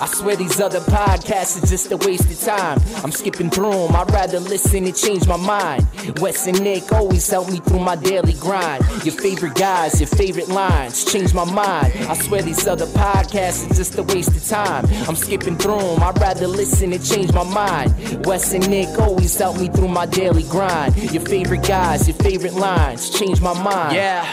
[0.00, 2.80] I swear these other podcasts are just a waste of time.
[3.02, 5.86] I'm skipping through them, I'd rather listen and change my mind.
[6.20, 8.84] Wes and Nick always help me through my daily grind.
[9.04, 11.92] Your favorite guys, your favorite lines, change my mind.
[12.08, 14.86] I swear these other podcasts are just a waste of time.
[15.08, 18.24] I'm skipping through them, I'd rather listen and change my mind.
[18.24, 20.96] Wes and Nick always help me through my daily grind.
[21.12, 23.94] Your favorite guys, your favorite lines, change my mind.
[23.96, 24.26] Yeah.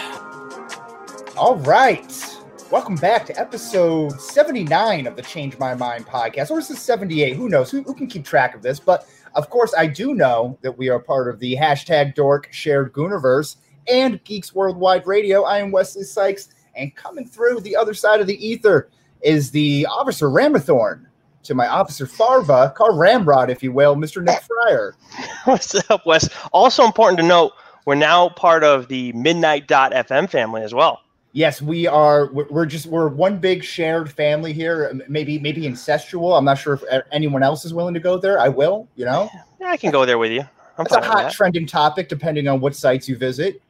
[1.38, 2.25] All right.
[2.72, 6.50] Welcome back to episode 79 of the Change My Mind podcast.
[6.50, 7.36] Or is this 78?
[7.36, 7.70] Who knows?
[7.70, 8.80] Who, who can keep track of this?
[8.80, 12.92] But of course, I do know that we are part of the hashtag dork shared
[12.92, 13.58] Gooniverse
[13.88, 15.44] and Geeks Worldwide Radio.
[15.44, 18.90] I am Wesley Sykes, and coming through the other side of the ether
[19.22, 21.06] is the Officer Ramathorn
[21.44, 24.24] to my Officer Farva, Car Ramrod, if you will, Mr.
[24.24, 24.96] Nick Fryer.
[25.46, 26.30] What's up, Wes?
[26.52, 27.52] Also important to note,
[27.86, 31.05] we're now part of the Midnight.fm family as well
[31.36, 32.32] yes, we are.
[32.32, 35.00] We're just we're one big shared family here.
[35.08, 36.36] Maybe maybe incestual.
[36.36, 38.40] I'm not sure if anyone else is willing to go there.
[38.40, 38.88] I will.
[38.96, 39.30] You know.
[39.60, 40.42] Yeah, I can go there with you.
[40.78, 43.62] I'm it's a hot trending topic, depending on what sites you visit.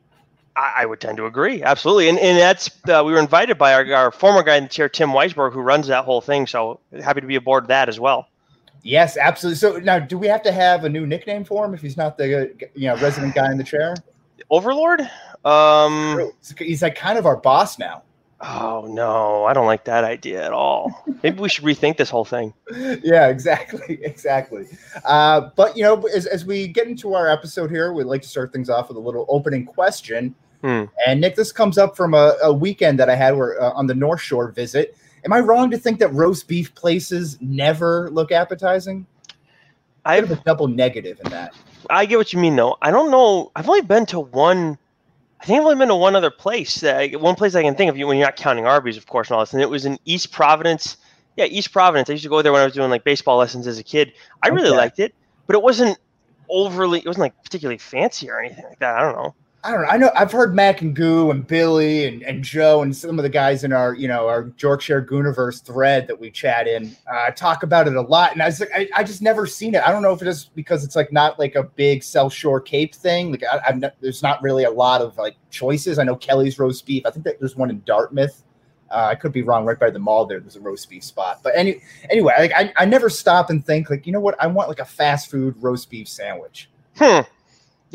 [0.55, 3.73] I, I would tend to agree, absolutely, and and that's uh, we were invited by
[3.73, 6.47] our, our former guy in the chair, Tim Weisberg, who runs that whole thing.
[6.47, 8.29] So happy to be aboard that as well.
[8.83, 9.57] Yes, absolutely.
[9.57, 12.17] So now, do we have to have a new nickname for him if he's not
[12.17, 13.95] the you know resident guy in the chair?
[14.49, 15.09] Overlord.
[15.43, 18.03] Um, he's like kind of our boss now.
[18.41, 21.03] Oh no, I don't like that idea at all.
[21.23, 22.53] Maybe we should rethink this whole thing.
[22.71, 24.67] yeah, exactly, exactly.
[25.05, 28.27] Uh, but you know, as, as we get into our episode here, we'd like to
[28.27, 30.35] start things off with a little opening question.
[30.61, 30.85] Hmm.
[31.07, 33.87] And Nick, this comes up from a, a weekend that I had where uh, on
[33.87, 34.97] the North Shore visit.
[35.23, 39.07] Am I wrong to think that roast beef places never look appetizing?
[40.03, 41.55] I have a double negative in that.
[41.89, 42.77] I get what you mean, though.
[42.81, 43.51] I don't know.
[43.55, 44.77] I've only been to one
[45.45, 46.81] I think I've only been to one other place.
[46.81, 49.41] One place I can think of when you're not counting Arby's, of course, and all
[49.41, 49.53] this.
[49.53, 50.97] And it was in East Providence.
[51.35, 52.09] Yeah, East Providence.
[52.09, 54.13] I used to go there when I was doing like baseball lessons as a kid.
[54.41, 55.13] I really liked it,
[55.45, 55.99] but it wasn't
[56.49, 56.99] overly.
[56.99, 58.95] It wasn't like particularly fancy or anything like that.
[58.95, 59.35] I don't know.
[59.65, 59.87] I don't know.
[59.87, 63.23] I know I've heard Mac and Goo and Billy and, and Joe and some of
[63.23, 67.31] the guys in our, you know, our Yorkshire Gooniverse thread that we chat in uh,
[67.31, 68.31] talk about it a lot.
[68.31, 69.81] And I was like, I, I just never seen it.
[69.81, 72.61] I don't know if it is because it's like not like a big South Shore
[72.61, 73.31] Cape thing.
[73.31, 75.97] Like I, have there's not really a lot of like choices.
[75.97, 77.03] I know Kelly's roast beef.
[77.03, 78.43] I think that there's one in Dartmouth.
[78.91, 79.65] Uh, I could be wrong.
[79.65, 81.39] Right by the mall, there there's a roast beef spot.
[81.41, 84.35] But any anyway, like I, I never stop and think like, you know what?
[84.39, 86.69] I want like a fast food roast beef sandwich.
[86.97, 87.21] Hmm.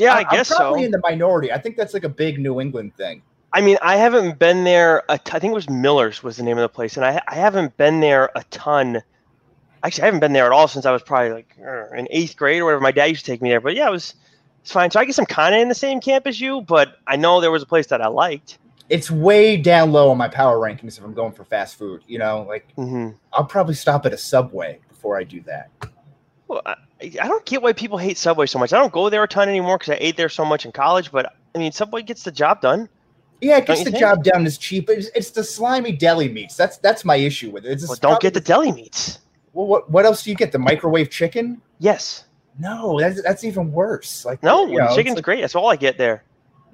[0.01, 0.85] Yeah, I, I guess I'm probably so.
[0.85, 1.51] in the minority.
[1.51, 3.21] I think that's like a big New England thing.
[3.53, 5.03] I mean, I haven't been there.
[5.11, 7.77] I think it was Miller's was the name of the place, and I I haven't
[7.77, 9.03] been there a ton.
[9.83, 12.35] Actually, I haven't been there at all since I was probably like er, in eighth
[12.35, 12.81] grade or whatever.
[12.81, 14.15] My dad used to take me there, but yeah, it was
[14.61, 14.89] it's fine.
[14.89, 17.41] So I guess I'm kind of in the same camp as you, but I know
[17.41, 18.57] there was a place that I liked.
[18.89, 22.01] It's way down low on my power rankings if I'm going for fast food.
[22.07, 23.09] You know, like mm-hmm.
[23.33, 25.69] I'll probably stop at a Subway before I do that.
[26.51, 28.73] Well, I, I don't get why people hate Subway so much.
[28.73, 31.09] I don't go there a ton anymore because I ate there so much in college.
[31.09, 32.89] But I mean, Subway gets the job done.
[33.39, 34.01] Yeah, it gets the think?
[34.01, 34.45] job done.
[34.45, 34.89] It's cheap.
[34.89, 36.57] It's, it's, the slimy deli meats.
[36.57, 37.71] That's that's my issue with it.
[37.71, 39.19] It's well, don't get the deli meats.
[39.53, 40.51] Well, what what else do you get?
[40.51, 41.61] The microwave chicken?
[41.79, 42.25] Yes.
[42.59, 44.25] No, that's that's even worse.
[44.25, 45.39] Like no, you know, chicken's like, great.
[45.39, 46.21] That's all I get there.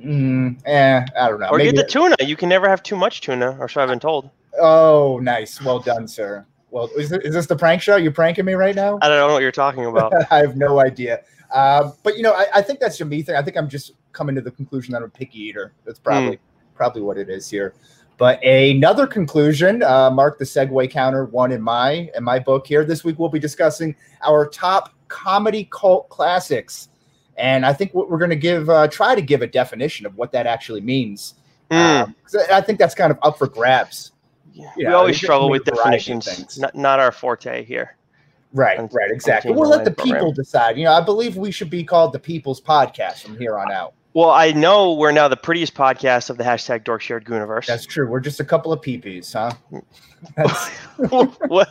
[0.03, 1.49] Mm, eh, I don't know.
[1.49, 2.15] Or Maybe get the tuna.
[2.19, 4.31] You can never have too much tuna, or so I've been told.
[4.59, 5.61] Oh, nice.
[5.61, 6.45] Well done, sir.
[6.69, 7.95] Well, is, is this the prank show?
[7.95, 8.99] You're pranking me right now?
[9.01, 10.13] I don't know what you're talking about.
[10.31, 11.21] I have no idea.
[11.51, 13.35] Uh, but you know, I, I, think that's a me thing.
[13.35, 15.73] I think I'm just coming to the conclusion that I'm a picky eater.
[15.85, 16.39] That's probably mm.
[16.75, 17.73] probably what it is here.
[18.17, 22.83] But another conclusion, uh, mark the segue counter one in my in my book here.
[22.83, 23.95] This week we'll be discussing
[24.25, 26.89] our top comedy cult classics,
[27.37, 30.17] and I think what we're going to give uh, try to give a definition of
[30.17, 31.35] what that actually means.
[31.71, 32.03] Mm.
[32.03, 32.15] Um,
[32.51, 34.11] I think that's kind of up for grabs
[34.57, 36.57] yeah, we always struggle with definitions.
[36.57, 37.95] Not, not our forte here.
[38.53, 39.51] Right, on, right, exactly.
[39.51, 40.15] We'll let the program.
[40.15, 40.77] people decide.
[40.77, 43.93] You know, I believe we should be called the People's Podcast from here on out.
[44.17, 47.67] Well, I know we're now the prettiest podcast of the hashtag Dork Shared Gooniverse.
[47.67, 48.09] That's true.
[48.09, 49.51] We're just a couple of peepees, huh?
[51.47, 51.69] what?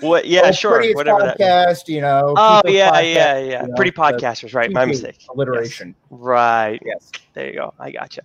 [0.00, 0.26] What?
[0.28, 0.94] Yeah, oh, sure.
[0.94, 1.88] Whatever podcast, that.
[1.88, 2.34] you know.
[2.36, 3.62] Oh yeah, podcast, yeah, yeah.
[3.62, 4.70] You know, Pretty podcasters, right?
[4.70, 5.24] My mistake.
[5.28, 5.88] Alliteration.
[5.88, 5.96] Yes.
[6.10, 6.78] Right.
[6.84, 7.10] Yes.
[7.32, 7.74] There you go.
[7.80, 8.22] I got gotcha.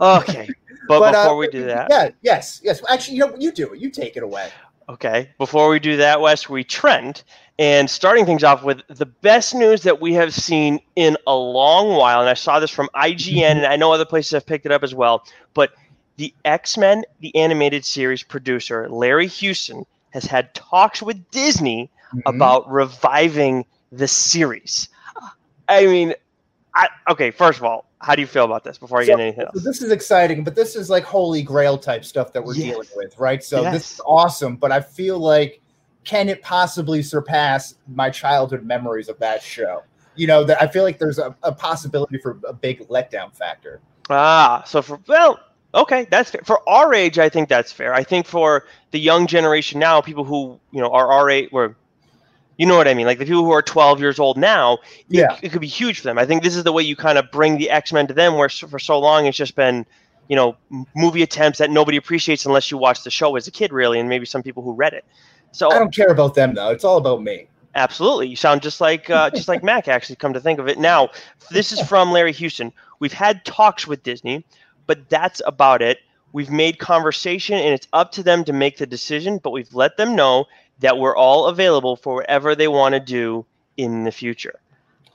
[0.00, 0.48] Okay,
[0.90, 2.82] but, but before uh, we do that, yeah, yes, yes.
[2.88, 3.80] Actually, you know, you do it.
[3.80, 4.50] You take it away.
[4.88, 5.30] Okay.
[5.38, 7.22] Before we do that, Wes, we trend
[7.60, 11.90] and starting things off with the best news that we have seen in a long
[11.96, 14.72] while, and I saw this from IGN, and I know other places have picked it
[14.72, 15.24] up as well.
[15.54, 15.74] But
[16.16, 22.20] the X Men, the animated series producer Larry Houston, has had talks with Disney mm-hmm.
[22.24, 24.88] about reviving the series.
[25.68, 26.14] I mean,
[26.74, 27.30] I, okay.
[27.30, 29.54] First of all, how do you feel about this before I so, get anything else?
[29.54, 32.70] So this is exciting, but this is like holy grail type stuff that we're yes.
[32.70, 33.42] dealing with, right?
[33.42, 33.72] So yes.
[33.72, 35.60] this is awesome, but I feel like
[36.04, 39.82] can it possibly surpass my childhood memories of that show?
[40.16, 43.80] You know, that I feel like there's a, a possibility for a big letdown factor.
[44.08, 45.38] Ah, so for well,
[45.74, 46.40] okay, that's fair.
[46.44, 47.94] For our age, I think that's fair.
[47.94, 51.76] I think for the young generation now, people who you know are our age, were
[52.60, 53.06] you know what I mean?
[53.06, 55.32] Like the people who are 12 years old now, Yeah.
[55.32, 56.18] it, it could be huge for them.
[56.18, 58.34] I think this is the way you kind of bring the X Men to them,
[58.34, 59.86] where for so long it's just been,
[60.28, 60.54] you know,
[60.94, 64.10] movie attempts that nobody appreciates unless you watch the show as a kid, really, and
[64.10, 65.06] maybe some people who read it.
[65.52, 66.68] So I don't care about them though.
[66.68, 67.46] It's all about me.
[67.74, 69.88] Absolutely, you sound just like uh, just like Mac.
[69.88, 71.08] Actually, come to think of it, now
[71.50, 72.74] this is from Larry Houston.
[72.98, 74.44] We've had talks with Disney,
[74.86, 76.00] but that's about it.
[76.34, 79.38] We've made conversation, and it's up to them to make the decision.
[79.38, 80.44] But we've let them know
[80.80, 83.44] that we're all available for whatever they want to do
[83.76, 84.58] in the future.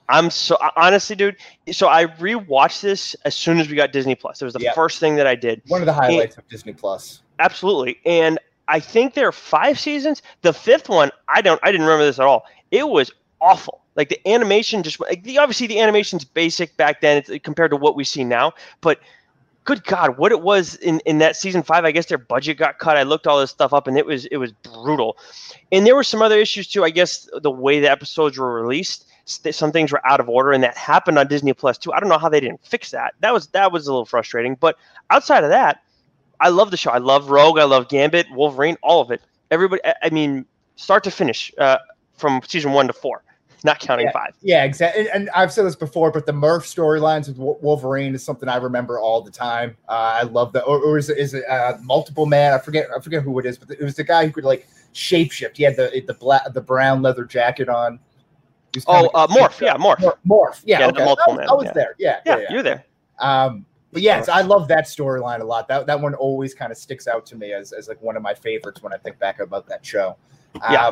[0.07, 1.35] I'm so honestly, dude.
[1.71, 4.41] So I rewatched this as soon as we got Disney Plus.
[4.41, 4.73] It was the Yeah.
[4.73, 5.61] first thing that I did.
[5.67, 7.21] One of the highlights of Disney Plus.
[7.39, 7.99] Absolutely.
[8.05, 10.21] And I think there are five seasons.
[10.41, 12.45] The fifth one, I don't I didn't remember this at all.
[12.71, 13.81] It was awful.
[13.95, 17.95] Like the animation just like the obviously the animation's basic back then compared to what
[17.95, 18.99] we see now, but
[19.65, 22.79] good god, what it was in in that season 5, I guess their budget got
[22.79, 22.95] cut.
[22.97, 25.17] I looked all this stuff up and it was it was brutal.
[25.71, 26.83] And there were some other issues too.
[26.83, 30.63] I guess the way the episodes were released, some things were out of order and
[30.63, 31.91] that happened on Disney Plus too.
[31.91, 33.15] I don't know how they didn't fix that.
[33.19, 34.77] That was that was a little frustrating, but
[35.09, 35.81] outside of that,
[36.39, 36.91] I love the show.
[36.91, 37.59] I love Rogue.
[37.59, 39.21] I love Gambit, Wolverine, all of it.
[39.51, 40.45] Everybody, I- I mean,
[40.75, 41.77] start to finish, uh,
[42.17, 43.23] from season one to four,
[43.65, 44.33] not counting five.
[44.41, 45.09] Yeah, exactly.
[45.09, 48.99] And, I've said this before, but the Morph storylines with Wolverine is something I remember
[48.99, 49.75] all the time.
[49.89, 50.63] Uh, I love that.
[50.63, 52.53] Or, or is it, is it uh, multiple man?
[52.53, 52.87] I forget.
[52.95, 55.57] I forget who it is, but it was the guy who could like shapeshift.
[55.57, 57.99] He had the the black the brown leather jacket on.
[58.87, 59.99] Oh, uh, Morph, yeah, Morph.
[60.01, 60.61] Mor- Morph.
[60.65, 61.05] Yeah, Yeah, okay.
[61.05, 61.71] multiple I, was- man, I was yeah.
[61.73, 61.95] there.
[61.97, 62.47] Yeah, Yeah, yeah, yeah.
[62.51, 62.85] you're there.
[63.19, 65.67] Um, but yes, I love that storyline a lot.
[65.69, 68.21] That that one always kind of sticks out to me as, as like one of
[68.21, 70.17] my favorites when I think back about that show.
[70.69, 70.91] Yeah.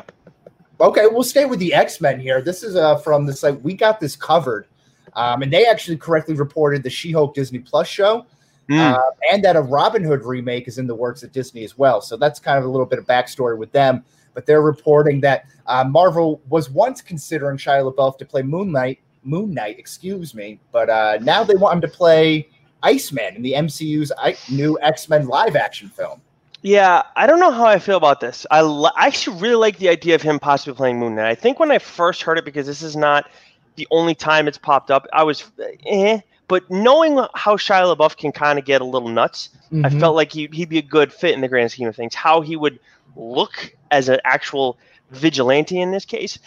[0.84, 2.42] Okay, we'll stay with the X Men here.
[2.42, 3.60] This is uh, from the site.
[3.62, 4.68] We got this covered,
[5.16, 8.26] um, and they actually correctly reported the She Hulk Disney Plus show,
[8.70, 8.94] Mm.
[8.94, 9.02] uh,
[9.32, 12.00] and that a Robin Hood remake is in the works at Disney as well.
[12.02, 14.06] So that's kind of a little bit of backstory with them.
[14.34, 19.54] But they're reporting that uh, Marvel was once considering Shia LaBeouf to play Moonlight, Moon
[19.54, 22.48] Knight, excuse me, but uh, now they want him to play
[22.84, 26.22] Iceman in the MCU's I- new X Men live action film.
[26.64, 28.46] Yeah, I don't know how I feel about this.
[28.50, 31.30] I, li- I actually really like the idea of him possibly playing Moon Knight.
[31.30, 33.30] I think when I first heard it, because this is not
[33.76, 35.44] the only time it's popped up, I was
[35.86, 36.20] eh.
[36.48, 40.00] But knowing how Shia LaBeouf can kind of get a little nuts, I Mhm.
[40.00, 42.16] felt like he, he'd be a good fit in the grand scheme of things.
[42.16, 42.80] How he would
[43.16, 44.78] look as an actual
[45.12, 46.40] vigilante in this case,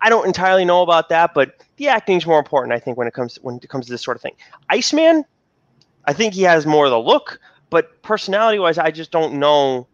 [0.00, 3.12] I don't entirely know about that, but the acting's more important, I think, when it
[3.14, 4.36] comes when it comes to this sort of thing.
[4.70, 5.24] Iceman,
[6.06, 7.38] I think he has more of the look,
[7.70, 9.86] but personality-wise, I just don't know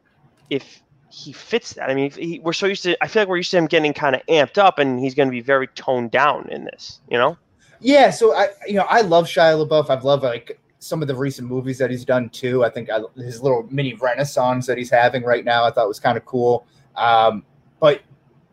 [0.51, 1.89] if he fits that.
[1.89, 3.03] I mean, he, we're so used to.
[3.03, 5.29] I feel like we're used to him getting kind of amped up, and he's going
[5.29, 7.01] to be very toned down in this.
[7.09, 7.39] You know?
[7.81, 9.91] Yeah, so I you know I love Shia LaBeouf.
[9.91, 12.65] I've loved like some of the recent movies that he's done too.
[12.65, 16.01] I think I, his little mini renaissance that he's having right now, I thought was
[16.01, 16.67] kind of cool.
[16.97, 17.45] Um,
[17.81, 18.03] but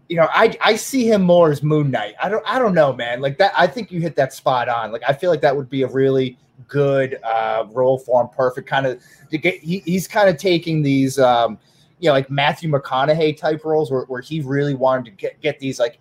[0.09, 2.15] you know, I I see him more as Moon Knight.
[2.21, 3.21] I don't I don't know, man.
[3.21, 4.91] Like that, I think you hit that spot on.
[4.91, 8.29] Like I feel like that would be a really good uh, role for him.
[8.29, 9.01] Perfect kind of
[9.31, 9.55] to get.
[9.59, 11.19] He, he's kind of taking these.
[11.19, 11.57] Um,
[11.99, 15.57] you know, like Matthew McConaughey type roles where, where he really wanted to get, get
[15.59, 15.99] these like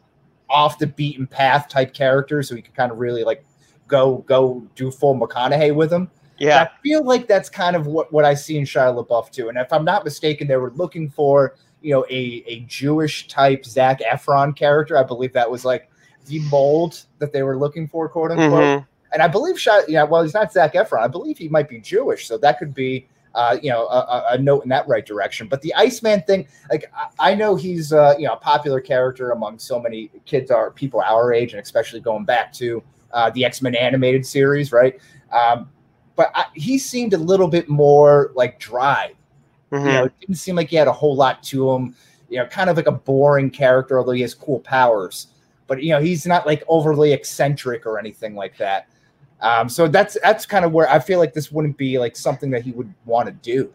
[0.51, 3.45] off the beaten path type characters so he could kind of really like
[3.87, 6.11] go go do full McConaughey with him.
[6.39, 6.63] Yeah.
[6.63, 9.49] I feel like that's kind of what, what I see in Shia LaBeouf too.
[9.49, 13.65] And if I'm not mistaken, they were looking for, you know, a, a Jewish type
[13.65, 14.97] Zac Efron character.
[14.97, 15.91] I believe that was like
[16.27, 18.63] the mold that they were looking for, quote unquote.
[18.63, 18.87] Mhm.
[19.13, 21.01] And I believe Shia, yeah, well, he's not Zac Efron.
[21.01, 22.27] I believe he might be Jewish.
[22.27, 25.49] So that could be, uh, you know, a, a- note in that right direction.
[25.49, 29.33] But the Iceman thing, like, I, I know he's, uh, you know, a popular character
[29.33, 33.45] among so many kids, are people our age, and especially going back to uh, the
[33.45, 34.99] X Men animated series, right?
[35.31, 35.69] Um,
[36.17, 39.13] but I, he seemed a little bit more like dry.
[39.73, 39.87] Mhm.
[39.87, 41.95] You know, it didn't seem like he had a whole lot to him.
[42.29, 45.29] You know, kind of like a boring character, although he has cool powers.
[45.67, 48.87] But you know, he's not like overly eccentric or anything like that.
[49.41, 52.51] Um, so that's that's kind of where I feel like this wouldn't be like something
[52.51, 53.73] that he would want to do.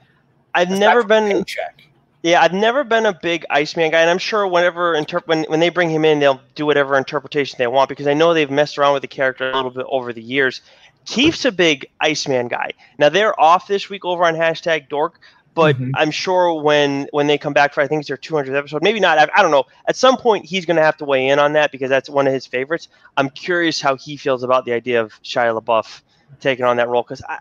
[0.56, 1.44] I've Aside never been.
[1.46, 1.84] check.
[2.24, 5.60] Yeah, I've never been a big Iceman guy, and I'm sure whenever inter- when when
[5.60, 8.78] they bring him in, they'll do whatever interpretation they want because I know they've messed
[8.78, 10.62] around with the character a little bit over the years.
[11.06, 12.72] Keith's a big Iceman guy.
[12.98, 15.20] Now they're off this week over on hashtag Dork,
[15.58, 15.92] but Mhm.
[15.96, 19.00] I'm sure when when they come back for I think it's their 200th episode, maybe
[19.00, 19.18] not.
[19.18, 19.66] I, I don't know.
[19.88, 22.28] At some point, he's going to have to weigh in on that because that's one
[22.28, 22.88] of his favorites.
[23.18, 26.02] I'm curious how he feels about the idea of Shia LaBeouf
[26.40, 27.40] taking on that role because I,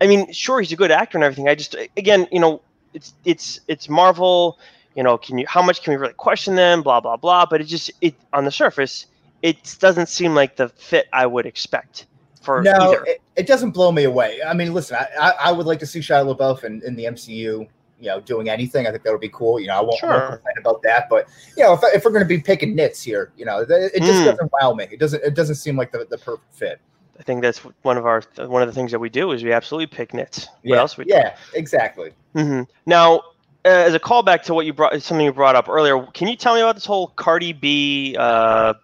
[0.00, 1.48] I mean, sure he's a good actor and everything.
[1.48, 2.62] I just again, you know,
[2.94, 4.58] it's it's it's Marvel.
[4.96, 6.82] you know, can you how much can we really question them?
[6.82, 7.44] Blah blah blah.
[7.46, 9.06] But it just it on the surface,
[9.42, 12.06] it doesn't seem like the fit I would expect
[12.46, 14.40] for no, it, it doesn't blow me away.
[14.42, 17.04] I mean, listen, I, I, I would like to see Shia LaBeouf in, in the
[17.04, 17.68] MCU.
[17.98, 19.58] You know, doing anything, I think that would be cool.
[19.58, 21.08] You know, I won't, I won't complain about that.
[21.08, 23.70] But you know, if, if we're going to be picking nits here, you know, it,
[23.70, 24.24] it just Mm.
[24.26, 24.86] doesn't wow me.
[24.90, 25.22] It doesn't.
[25.24, 26.80] It doesn't seem like the, the perfect fit.
[27.18, 29.52] I think that's one of our one of the things that we do is we
[29.52, 30.46] absolutely pick nits.
[30.46, 31.14] What yeah, else we do?
[31.14, 32.12] yeah, exactly.
[32.34, 33.16] hmm Now,
[33.64, 36.36] uh, as a callback to what you brought, something you brought up earlier, can you
[36.36, 38.74] tell me about this whole Cardi B uh,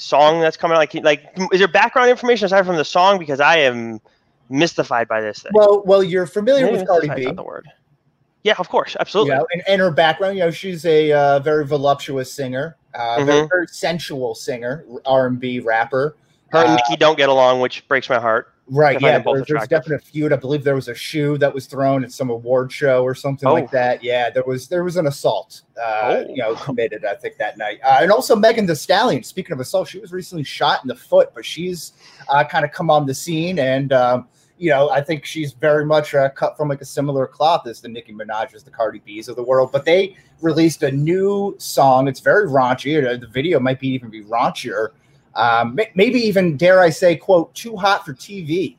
[0.00, 0.78] song that's coming out?
[0.78, 3.18] Like, like, is there background information aside from the song?
[3.18, 4.00] Because I am
[4.48, 5.52] mystified by this thing.
[5.54, 7.30] Well, well, you're familiar Maybe with Cardi B.
[7.32, 7.66] the word.
[8.42, 9.34] Yeah, of course, you absolutely.
[9.34, 13.42] know, and, and her background, you know, she's a uh, very voluptuous singer, uh, very,
[13.42, 13.48] Mhm.
[13.50, 16.16] very sensual singer, R and B rapper.
[16.48, 18.52] Her and uh, Nicki don't get along, which breaks my heart.
[18.72, 19.18] Right, yeah.
[19.18, 19.82] both There's, there's attractive.
[19.82, 20.32] definite feud.
[20.32, 23.48] I believe there was a shoe that was thrown at some award show or something
[23.48, 23.52] Oh.
[23.54, 24.04] like that.
[24.04, 26.26] Yeah, there was there was an assault, uh, Oh.
[26.28, 27.04] you know, committed.
[27.04, 29.24] I think that night, uh, and also Megan Thee Stallion.
[29.24, 31.94] Speaking of assault, she was recently shot in the foot, but she's
[32.28, 35.84] uh, kind of come on the scene, and um, you know, I think she's very
[35.84, 39.26] much uh, cut from like a similar cloth as the Nicki Minaj's, the Cardi B's
[39.28, 39.72] of the world.
[39.72, 42.06] But they released a new song.
[42.08, 43.04] It's very raunchy.
[43.04, 44.90] Uh, The video might be even be raunchier.
[45.34, 48.76] Um, maybe even dare I say, "quote too hot for TV."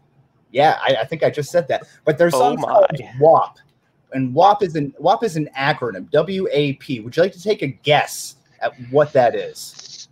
[0.52, 1.88] Yeah, I, I think I just said that.
[2.04, 3.58] But there's Oh called WAP,
[4.14, 6.10] and WAP is an WAP is an acronym.
[6.12, 7.00] W A P.
[7.00, 10.10] Would you like to take a guess at what that is?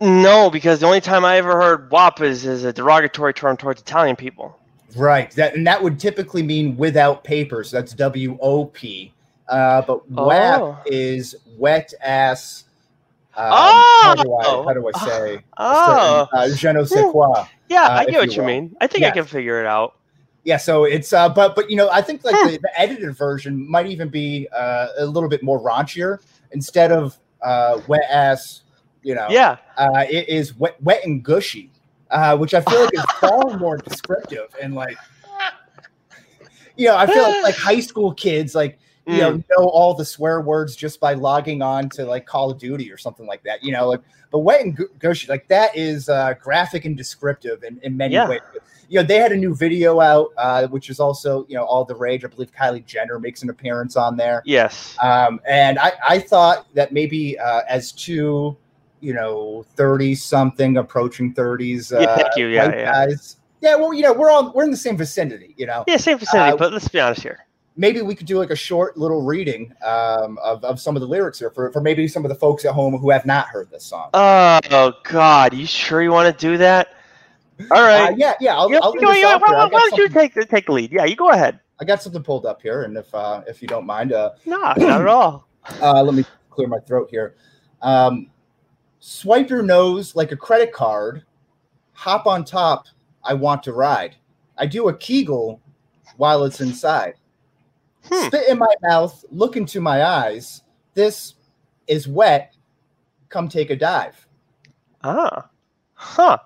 [0.00, 3.80] No, because the only time I ever heard WAP is, is a derogatory term towards
[3.80, 4.58] Italian people.
[4.96, 5.30] Right.
[5.32, 7.70] That and that would typically mean without papers.
[7.70, 9.12] That's W O P.
[9.48, 10.78] Uh, but WAP Oh.
[10.86, 12.64] is wet ass.
[13.34, 14.02] Um, Oh!
[14.02, 15.44] how, do I, how do I say?
[15.58, 17.46] Oh, certain, uh, je ne sais quoi.
[17.68, 18.76] yeah, uh, I get what you mean.
[18.80, 19.94] I think I can figure it out.
[20.44, 23.66] Yeah, so it's uh, but but you know, I think like the, the edited version
[23.70, 26.18] might even be uh, a little bit more raunchier
[26.50, 28.62] instead of uh, wet ass.
[29.04, 29.56] You know, Yeah.
[29.78, 31.70] uh, it is wet, wet and gushy,
[32.10, 34.96] uh, which I feel like is far more descriptive and like,
[36.76, 39.44] you know, I feel like, like high school kids like you know Mm.
[39.50, 42.96] know all the swear words just by logging on to like Call of Duty or
[42.96, 43.62] something like that.
[43.62, 47.78] You know, like but wet and gushy like that is uh, graphic and descriptive in,
[47.82, 48.28] in many Yeah.
[48.28, 48.40] ways.
[48.88, 51.84] You know, they had a new video out, uh, which is also you know all
[51.84, 52.24] the rage.
[52.24, 54.42] I believe Kylie Jenner makes an appearance on there.
[54.44, 54.96] Yes.
[55.02, 58.56] Um, and I, I thought that maybe uh, as two,
[59.00, 62.46] you know, 30 something approaching 30s uh, Yeah, thank you.
[62.48, 62.92] Yeah, yeah.
[62.92, 63.36] guys.
[63.62, 65.84] Yeah, well, you know, we're all we're in the same vicinity, you know.
[65.88, 67.38] Yeah, same vicinity, Uh, but let's be honest here.
[67.76, 71.08] Maybe we could do like a short little reading um, of, of some of the
[71.08, 73.70] lyrics here for, for maybe some of the folks at home who have not heard
[73.70, 74.10] this song.
[74.14, 76.88] Oh God, you sure you want to do that?
[77.70, 78.10] All right.
[78.12, 79.56] Uh, yeah, yeah, I'll, You- I'll yeah, off here.
[79.56, 80.92] why, why don't you take the take the lead?
[80.92, 81.60] Yeah, you go ahead.
[81.80, 84.74] I got something pulled up here, and if uh, if you don't mind, uh, Nah,
[84.76, 85.48] not at all.
[85.80, 87.36] Uh, let me clear my throat here.
[87.82, 88.30] Um,
[88.98, 91.24] swipe your nose like a credit card.
[91.92, 92.86] Hop on top.
[93.22, 94.16] I want to ride.
[94.58, 95.60] I do a Kegel
[96.16, 97.14] while it's inside.
[98.10, 98.26] Hmm.
[98.26, 99.24] Spit in my mouth.
[99.30, 100.62] Look into my eyes.
[100.94, 101.34] This
[101.86, 102.54] is wet.
[103.28, 104.26] Come take a dive.
[105.04, 105.48] Ah,
[105.94, 106.38] huh.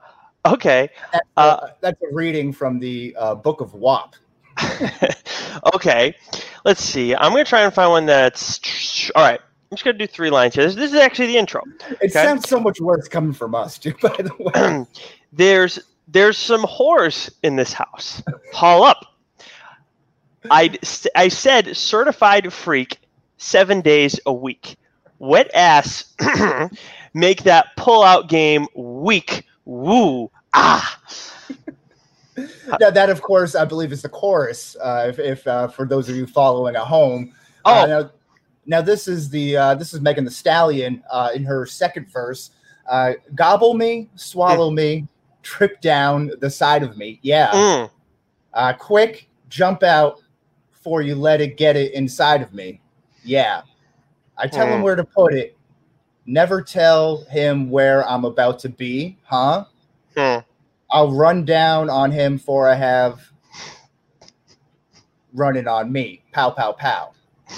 [0.44, 0.88] Okay.
[1.12, 4.14] That's, Uh, uh, that's a reading from the uh, Book of WAP.
[5.74, 6.14] okay.
[6.64, 7.14] Let's see.
[7.14, 9.40] I'm gonna try and find one that's all right.
[9.40, 10.64] I'm just gonna do three lines here.
[10.66, 11.62] This, this is actually the intro.
[11.90, 12.08] It Okay.
[12.08, 13.94] sounds so much worse coming from us, too.
[14.00, 14.86] By the way,
[15.32, 18.22] there's there's some whores in this house.
[18.52, 19.04] Haul up.
[20.50, 20.78] I
[21.14, 22.98] I said certified freak,
[23.38, 24.76] seven days a week.
[25.18, 26.14] Wet ass,
[27.14, 29.44] make that pull out game weak.
[29.64, 31.00] Woo ah.
[32.80, 34.76] now, that of course I believe is the chorus.
[34.80, 37.32] Uh, if, if uh, for those of you following at home,
[37.68, 37.82] Oh.
[37.82, 38.10] Uh, now,
[38.64, 42.50] now this is the uh, this is Megan Thee Stallion uh, in her second verse.
[42.88, 45.08] Uh, Gobble me, swallow me,
[45.42, 47.18] trip down the side of me.
[47.22, 47.90] Yeah, Mm.
[48.54, 50.20] uh, quick, jump out
[50.86, 52.80] before you let it get it inside of me.
[53.24, 53.62] Yeah,
[54.38, 54.82] I tell him Mm.
[54.84, 55.56] where to put it.
[56.26, 59.64] Never tell him where I'm about to be, huh?
[60.16, 60.38] Hmm.
[60.88, 63.20] I'll run down on him for I have
[65.34, 66.22] running on me.
[66.30, 67.10] Pow, pow, pow.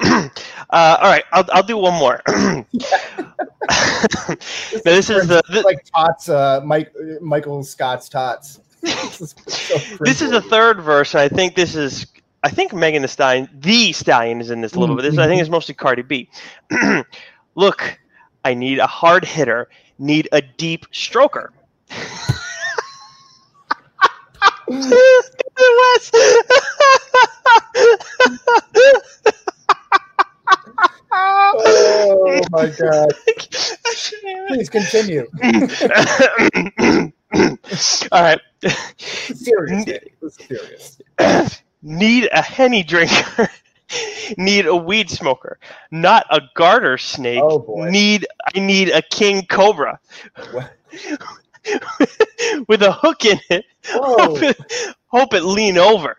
[0.00, 2.22] uh, all right, I'll, I'll do one more.
[2.28, 2.64] now,
[4.84, 8.60] this is the, the like Tots, uh, Mike, Michael Scott's Tots.
[10.00, 12.06] this, is the third verse, and I think this is.
[12.42, 15.04] I think Megan Thee Stallion, the Stallion, is in this a little mm-hmm.
[15.04, 15.12] bit.
[15.12, 16.28] This I think it's mostly Cardi B.
[17.54, 17.98] Look,
[18.44, 21.48] I need a hard hitter, need a deep stroker.
[24.68, 26.16] West.
[31.12, 33.12] oh my god!
[34.48, 35.26] Please continue.
[38.12, 38.40] All right.
[39.08, 40.02] serious.
[40.28, 40.98] Serious.
[41.82, 43.50] Need a henny drinker.
[44.38, 45.58] need a weed smoker,
[45.90, 47.42] not a garter snake.
[47.42, 47.86] Oh.
[47.90, 50.00] Need I need a king cobra.
[52.68, 53.64] With a hook in it.
[53.86, 54.58] Hope, it.
[55.08, 56.18] hope it lean over.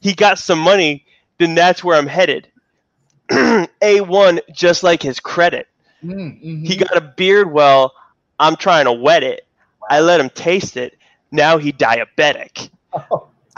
[0.00, 1.04] He got some money,
[1.38, 2.48] then that's where I'm headed.
[3.30, 5.66] A1 just like his credit.
[6.04, 6.64] Mm-hmm.
[6.64, 7.94] He got a beard, well,
[8.38, 9.45] I'm trying to wet it.
[9.88, 10.98] I let him taste it.
[11.30, 12.70] Now he diabetic.
[12.92, 13.28] Oh.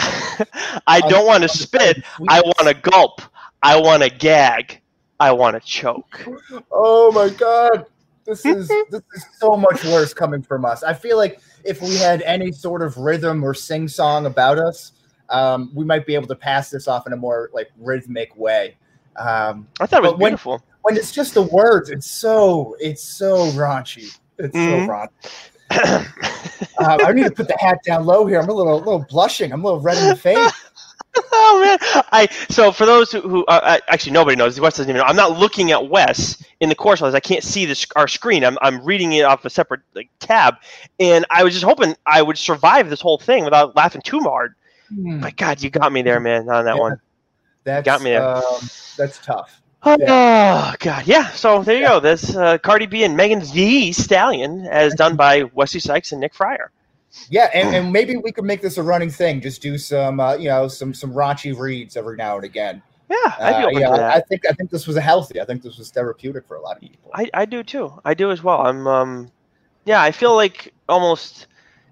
[0.87, 2.05] I don't want to spit.
[2.29, 3.23] I want to gulp.
[3.63, 4.81] I want to gag.
[5.21, 6.27] I want to choke.
[6.71, 7.87] Oh my god.
[8.25, 10.83] This is this is so much worse coming from us.
[10.83, 14.93] I feel like if we had any sort of rhythm or sing song about us,
[15.31, 18.77] um, we might be able to pass this off in a more like rhythmic way.
[19.17, 20.53] Um, I thought it was beautiful.
[20.83, 24.17] When, when, it's just the words, it's so it's so raunchy.
[24.39, 24.87] It's mm-hmm.
[24.87, 25.51] so raunchy.
[25.71, 26.05] uh,
[26.79, 28.41] I need to put the hat down low here.
[28.41, 29.53] I'm a little, a little blushing.
[29.53, 30.53] I'm a little red in the face.
[31.33, 32.03] oh man!
[32.13, 34.59] I so for those who, who uh, actually nobody knows.
[34.61, 35.07] Wes doesn't even know.
[35.07, 38.45] I'm not looking at Wes in the course I can't see this our screen.
[38.45, 40.57] I'm I'm reading it off a separate like tab,
[41.01, 44.55] and I was just hoping I would survive this whole thing without laughing too hard.
[44.93, 45.21] Mm.
[45.21, 47.01] My God, you got me there, man, on that yeah, one.
[47.65, 48.23] That got me there.
[48.23, 48.43] Um,
[48.97, 49.61] that's tough.
[49.83, 50.75] Oh yeah.
[50.79, 51.29] God, yeah.
[51.31, 51.89] So there you yeah.
[51.89, 52.01] go.
[52.01, 56.35] This uh, Cardi B and Megan Thee Stallion, as done by Wesley Sykes and Nick
[56.35, 56.71] Fryer.
[57.31, 59.41] Yeah, and, and maybe we could make this a running thing.
[59.41, 62.83] Just do some, uh, you know, some some raunchy reads every now and again.
[63.09, 65.41] Yeah, I'd be uh, yeah, I think I think this was a healthy.
[65.41, 67.11] I think this was therapeutic for a lot of people.
[67.15, 67.93] I, I do too.
[68.05, 68.67] I do as well.
[68.67, 69.31] I'm um,
[69.85, 70.03] yeah.
[70.03, 71.47] I feel like almost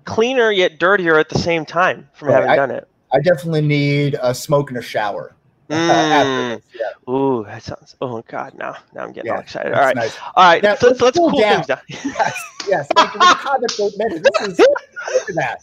[0.04, 2.34] cleaner yet dirtier at the same time from right.
[2.34, 2.88] having I, done it.
[3.12, 5.35] I definitely need a smoke and a shower.
[5.76, 6.62] Mm.
[6.74, 7.12] yeah.
[7.12, 7.96] Ooh, that sounds.
[8.00, 9.72] Oh God, now now I'm getting yeah, all excited.
[9.72, 10.16] All right, nice.
[10.36, 10.62] all right.
[10.62, 11.80] Now, so let's, let's cool, cool things down.
[11.88, 12.88] yes, yes.
[12.96, 14.22] Like, comic book minute.
[14.22, 15.60] This is look at that.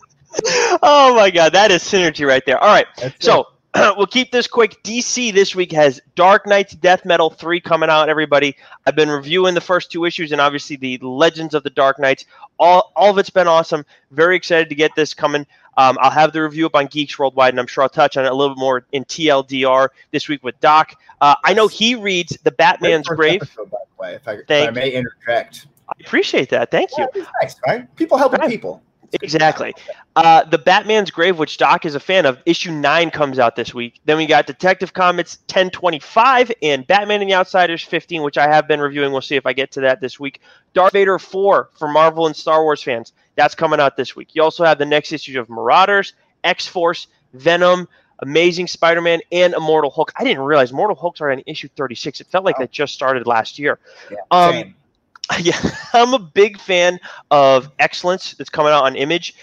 [0.82, 2.58] Oh my God, that is synergy right there.
[2.60, 3.48] All right, That's so.
[3.98, 4.82] we'll keep this quick.
[4.84, 8.56] DC this week has Dark Nights Death Metal 3 coming out, everybody.
[8.86, 12.26] I've been reviewing the first two issues and obviously the Legends of the Dark Knights.
[12.60, 13.84] All, all of it's been awesome.
[14.12, 15.48] Very excited to get this coming.
[15.78, 18.26] Um, I'll have the review up on Geeks Worldwide, and I'm sure I'll touch on
[18.26, 20.96] it a little bit more in TLDR this week with Doc.
[21.22, 23.42] Uh, I know he reads The Batman's Grave.
[23.42, 25.68] Episode, by the way, if I, if I may interject.
[25.90, 26.72] I appreciate that.
[26.72, 27.26] Thank yeah, you.
[27.42, 27.94] Nice, right?
[27.96, 28.50] People helping right.
[28.50, 28.82] people.
[29.22, 29.76] Exactly.
[30.16, 33.74] Uh, the Batman's Grave, which Doc is a fan of, issue nine comes out this
[33.74, 34.00] week.
[34.06, 38.68] Then we got Detective Comics 1025 and Batman and the Outsiders 15, which I have
[38.68, 39.12] been reviewing.
[39.12, 40.42] We'll see if I get to that this week.
[40.74, 43.14] Darth Vader 4 for Marvel and Star Wars fans.
[43.36, 44.30] That's coming out this week.
[44.34, 47.88] You also have the next issue of Marauders, X Force, Venom,
[48.20, 50.12] Amazing Spider Man, and Immortal Hulk.
[50.18, 52.22] I didn't realize Immortal Hulk's are in issue 36.
[52.22, 52.64] It felt like oh.
[52.64, 53.80] that just started last year.
[54.12, 54.76] Yeah, um,
[55.40, 55.60] yeah,
[55.94, 57.00] I'm a big fan
[57.32, 59.36] of Excellence that's coming out on Image.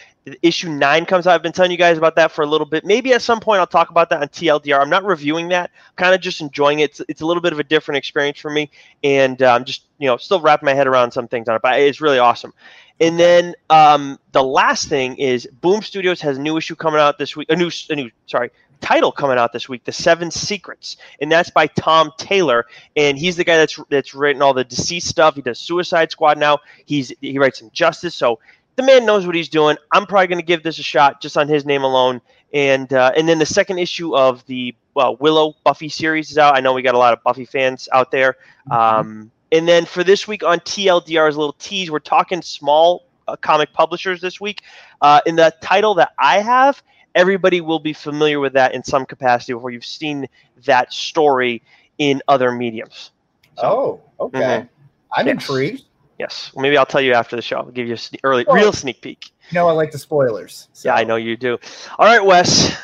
[0.42, 1.34] Issue nine comes out.
[1.34, 2.84] I've been telling you guys about that for a little bit.
[2.84, 4.78] Maybe at some point I'll talk about that on TLDR.
[4.78, 5.70] I'm not reviewing that.
[5.88, 6.90] I'm kind of just enjoying it.
[6.90, 8.70] It's, it's, a little bit of a different experience for me,
[9.02, 11.62] and uh, I'm just you know still wrapping my head around some things on it.
[11.62, 12.52] But it's really awesome.
[13.00, 17.16] And then um, the last thing is Boom Studios has a new issue coming out
[17.16, 17.48] this week.
[17.50, 21.50] A new, a new, sorry, title coming out this week, The Seven Secrets, and that's
[21.50, 25.34] by Tom Taylor, and he's the guy that's that's written all the DCeased stuff.
[25.34, 26.58] He does Suicide Squad now.
[26.84, 28.38] He's he writes Injustice, so
[28.80, 29.76] the man knows what he's doing.
[29.92, 32.20] I'm probably going to give this a shot just on his name alone.
[32.52, 36.56] And uh, and then the second issue of the well, Willow Buffy series is out.
[36.56, 38.36] I know we got a lot of Buffy fans out there.
[38.70, 38.72] Mm-hmm.
[38.72, 43.04] Um, and then for this week on TLDR, as a little tease, we're talking small
[43.28, 44.62] uh, comic publishers this week.
[45.00, 46.82] Uh, in the title that I have,
[47.14, 50.26] everybody will be familiar with that in some capacity before you've seen
[50.64, 51.62] that story
[51.98, 53.10] in other mediums.
[53.56, 54.38] So, oh, okay.
[54.38, 54.66] Mm-hmm.
[55.12, 55.34] I'm yes.
[55.34, 55.84] intrigued.
[56.20, 56.52] Yes.
[56.54, 57.56] Well, maybe I'll tell you after the show.
[57.56, 58.52] I'll give you a early, oh.
[58.52, 59.30] real sneak peek.
[59.48, 60.68] You know, I like the spoilers.
[60.74, 60.90] So.
[60.90, 61.58] Yeah, I know you do.
[61.98, 62.76] All right, Wes.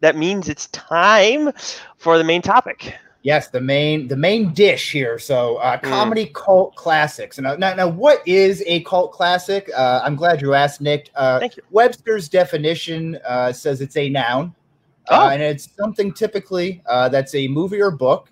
[0.00, 1.52] That means it's time
[1.96, 2.94] for the main topic.
[3.22, 5.18] Yes, the main the main dish here.
[5.18, 5.82] So, uh, mm.
[5.84, 6.34] comedy mm.
[6.34, 7.38] cult classics.
[7.38, 9.70] Now, now, now, what is a cult classic?
[9.74, 11.08] Uh, I'm glad you asked, Nick.
[11.14, 11.62] Uh, Thank you.
[11.70, 14.54] Webster's definition uh, says it's a noun,
[15.08, 15.28] uh, oh.
[15.30, 18.28] and it's something typically uh, that's a movie or book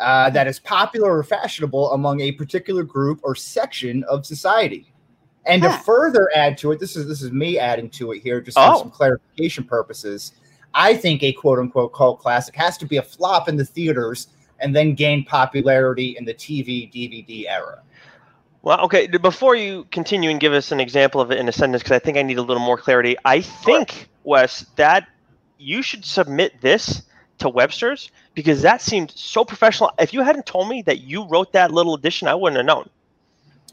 [0.00, 4.90] Uh, that is popular or fashionable among a particular group or section of society.
[5.44, 5.76] And huh.
[5.76, 8.56] to further add to it, this is this is me adding to it here, just
[8.58, 8.72] oh.
[8.72, 10.32] for some clarification purposes.
[10.72, 14.28] I think a quote unquote cult classic has to be a flop in the theaters
[14.60, 17.82] and then gain popularity in the TV DVD era.
[18.62, 19.06] Well, okay.
[19.06, 21.98] Before you continue and give us an example of it in a sentence, because I
[21.98, 23.16] think I need a little more clarity.
[23.24, 25.08] I think, Wes, that
[25.58, 27.02] you should submit this
[27.40, 29.90] to Webster's because that seemed so professional.
[29.98, 32.88] If you hadn't told me that you wrote that little edition, I wouldn't have known.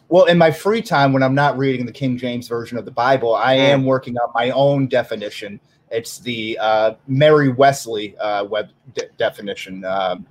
[0.10, 2.92] Well, in my free time, when I'm not reading the King James version of the
[2.92, 3.60] Bible, I Mm.
[3.60, 5.60] am working on my own definition.
[5.92, 9.84] It's the uh, Mary Wesley uh, web de- definition.
[9.86, 10.26] Um,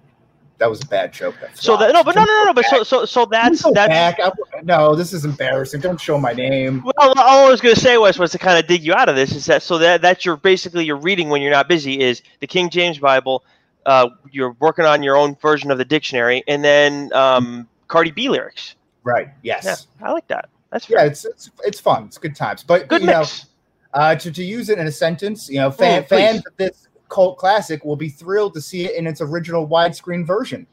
[0.58, 1.34] that was a bad joke.
[1.40, 2.54] That So that no, but no, no, no, no.
[2.54, 3.88] But so so so that's Go that's.
[3.88, 4.18] back.
[4.22, 4.30] I-
[4.62, 5.80] no, this is embarrassing.
[5.80, 6.82] Don't show my name.
[6.84, 9.08] Well, all I was going to say was was to kind of dig you out
[9.08, 12.00] of this is that so that that's your basically your reading when you're not busy
[12.00, 13.44] is the King James Bible.
[13.84, 18.28] Uh, you're working on your own version of the dictionary, and then um, Cardi B
[18.28, 18.74] lyrics.
[19.04, 19.28] Right.
[19.42, 19.64] Yes.
[20.00, 20.48] Yeah, I like that.
[20.72, 22.06] That's Yeah, it's, it's it's fun.
[22.06, 22.64] It's good times.
[22.64, 23.46] But good you know, mix.
[23.94, 26.16] uh, to, to use it in a sentence, you know, fan, Mm, please.
[26.16, 30.26] fans of this cult classic will be thrilled to see it in its original widescreen
[30.26, 30.66] version.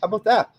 [0.00, 0.50] How about that?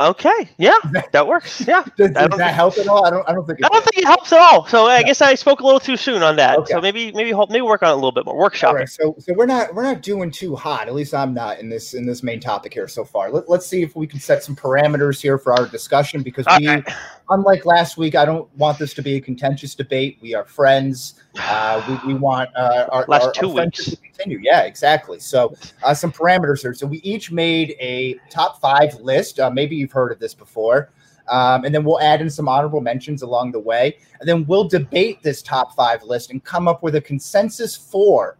[0.00, 0.76] Okay, yeah,
[1.12, 1.60] that works.
[1.68, 3.04] Yeah, Does, does that think- help at all?
[3.06, 3.28] I don't.
[3.28, 3.58] I don't think.
[3.58, 4.66] It I don't think it helps at all.
[4.66, 6.58] So I guess I spoke a little too soon on that.
[6.60, 6.72] Okay.
[6.72, 8.36] So maybe maybe hope maybe work on it a little bit more.
[8.36, 10.88] Workshop right, so so we're not we're not doing too hot.
[10.88, 13.30] At least I'm not in this in this main topic here so far.
[13.30, 16.66] Let, let's see if we can set some parameters here for our discussion because we,
[16.70, 16.82] Okay.
[17.28, 20.16] unlike last week, I don't want this to be a contentious debate.
[20.22, 21.14] We are friends.
[21.38, 23.96] Uh, we, we want uh, our Last our, two our weeks.
[24.20, 24.40] Continue.
[24.42, 25.18] Yeah, exactly.
[25.18, 26.74] So uh, some parameters here.
[26.74, 29.40] So we each made a top five list.
[29.40, 30.90] Uh, maybe you've heard of this before.
[31.28, 33.98] Um, and then we'll add in some honorable mentions along the way.
[34.18, 38.36] And then we'll debate this top five list and come up with a consensus for.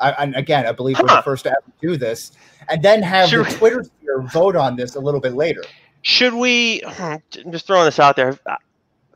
[0.00, 2.32] I, and again, I believe we're the first to ever do this.
[2.68, 3.44] And then have Sure.
[3.44, 5.62] the Twitter sphere vote on this a little bit later.
[6.02, 8.36] Should we I'm just throwing this out there?
[8.46, 8.56] uh,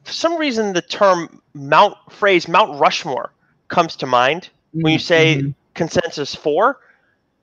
[0.04, 3.32] For some reason, the term Mount phrase Mount Rushmore
[3.66, 5.54] comes to mind when you say Mhm.
[5.78, 6.78] Consensus four.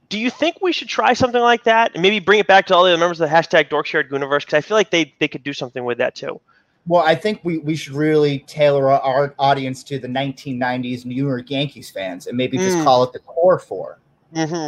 [0.09, 2.75] Do you think we should try something like that and maybe bring it back to
[2.75, 4.45] all the other members of the hashtag Dorkshared Universe?
[4.45, 6.39] Because I feel like they they could do something with that too.
[6.87, 11.49] Well, I think we, we should really tailor our, audience to the 1990s New York
[11.49, 12.83] Yankees fans and maybe just Mm.
[12.83, 13.97] call it the core four.
[14.35, 14.67] hmm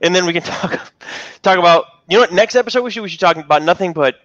[0.00, 0.80] And then we can talk
[1.42, 4.20] talk about you know what next episode we should we should talk about nothing but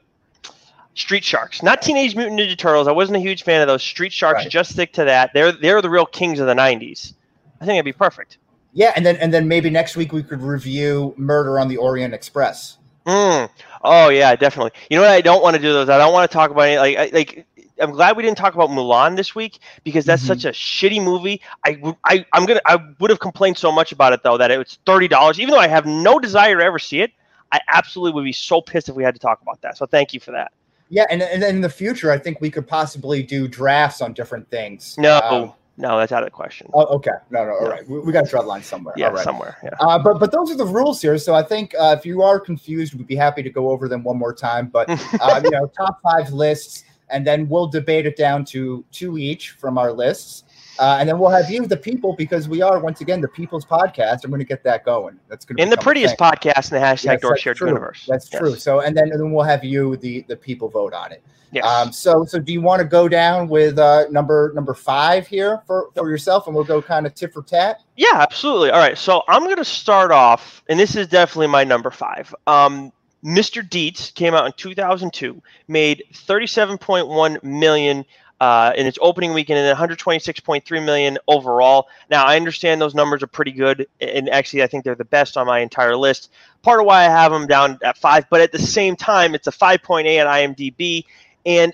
[0.96, 2.88] Street Sharks, not Teenage Mutant Ninja Turtles.
[2.88, 3.84] I wasn't a huge fan of those.
[3.84, 4.50] Street Sharks, Right.
[4.50, 5.32] just stick to that.
[5.34, 7.13] They're they're the real kings of the '90s.
[7.62, 8.38] I think it'd be perfect.
[8.73, 12.13] Yeah, and then and then maybe next week we could review Murder on the Orient
[12.13, 12.77] Express.
[13.06, 13.49] Mm.
[13.84, 14.71] Oh yeah, definitely.
[14.89, 15.12] You know what?
[15.12, 15.89] I don't want to do those.
[15.89, 17.45] I don't want to talk about any like I, like.
[17.80, 20.27] I'm glad we didn't talk about Mulan this week because that's Mhm.
[20.27, 21.39] such a shitty movie.
[21.63, 24.58] I, I I'm gonna I would have complained so much about it though that it
[24.58, 25.39] was thirty dollars.
[25.39, 27.12] Even though I have no desire to ever see it,
[27.51, 29.77] I absolutely would be so pissed if we had to talk about that.
[29.77, 30.51] So thank you for that.
[30.89, 34.49] Yeah, and, and in the future, I think we could possibly do drafts on different
[34.49, 34.95] things.
[34.97, 36.70] No, Um, no, that's out of the question.
[36.74, 37.12] oh, okay.
[37.30, 37.52] No, no.
[37.52, 37.88] All right.
[37.88, 38.96] We, we got to draw the line somewhere.
[38.98, 39.24] yeah, right.
[39.24, 39.58] somewhere.
[39.63, 39.70] Yeah.
[39.80, 41.18] Uh, but but those are the rules here.
[41.20, 44.04] So I think uh, if you are confused, we'd be happy to go over them
[44.04, 44.68] one more time.
[44.68, 44.90] But
[45.22, 49.52] uh, you know, top five lists, and then we'll debate it down to two each
[49.52, 50.46] from our lists,
[50.80, 53.66] uh, and then we'll have you, the people, because we are once again the people's
[53.66, 54.24] podcast.
[54.24, 55.20] I'm going to get that going.
[55.28, 57.68] That's going to be In the prettiest podcast in the hashtag Yes, Door Shared true.
[57.68, 58.06] Universe.
[58.08, 58.40] That's Yes.
[58.40, 58.56] true.
[58.56, 61.24] So and then and then we'll have you, the the people, vote on it.
[61.52, 61.66] Yes.
[61.66, 65.62] Um, so, so do you want to go down with uh, number number five here
[65.66, 67.82] for, for yourself, and we'll go kind of tit for tat?
[67.96, 68.72] Yeah, absolutely.
[68.72, 72.36] All right, so I'm going to start off, and this is definitely my number five.
[72.48, 72.92] Um,
[73.24, 73.68] Mr.
[73.68, 78.06] Deeds came out in 2002, made 37.1 million
[78.39, 81.88] uh, in its opening weekend, and then 126.3 million overall.
[82.10, 85.38] Now, I understand those numbers are pretty good, and actually, I think they're the best
[85.38, 86.32] on my entire list.
[86.62, 89.47] Part of why I have them down at five, but at the same time, it's
[89.47, 91.06] a 5.8 at IMDb,
[91.45, 91.73] and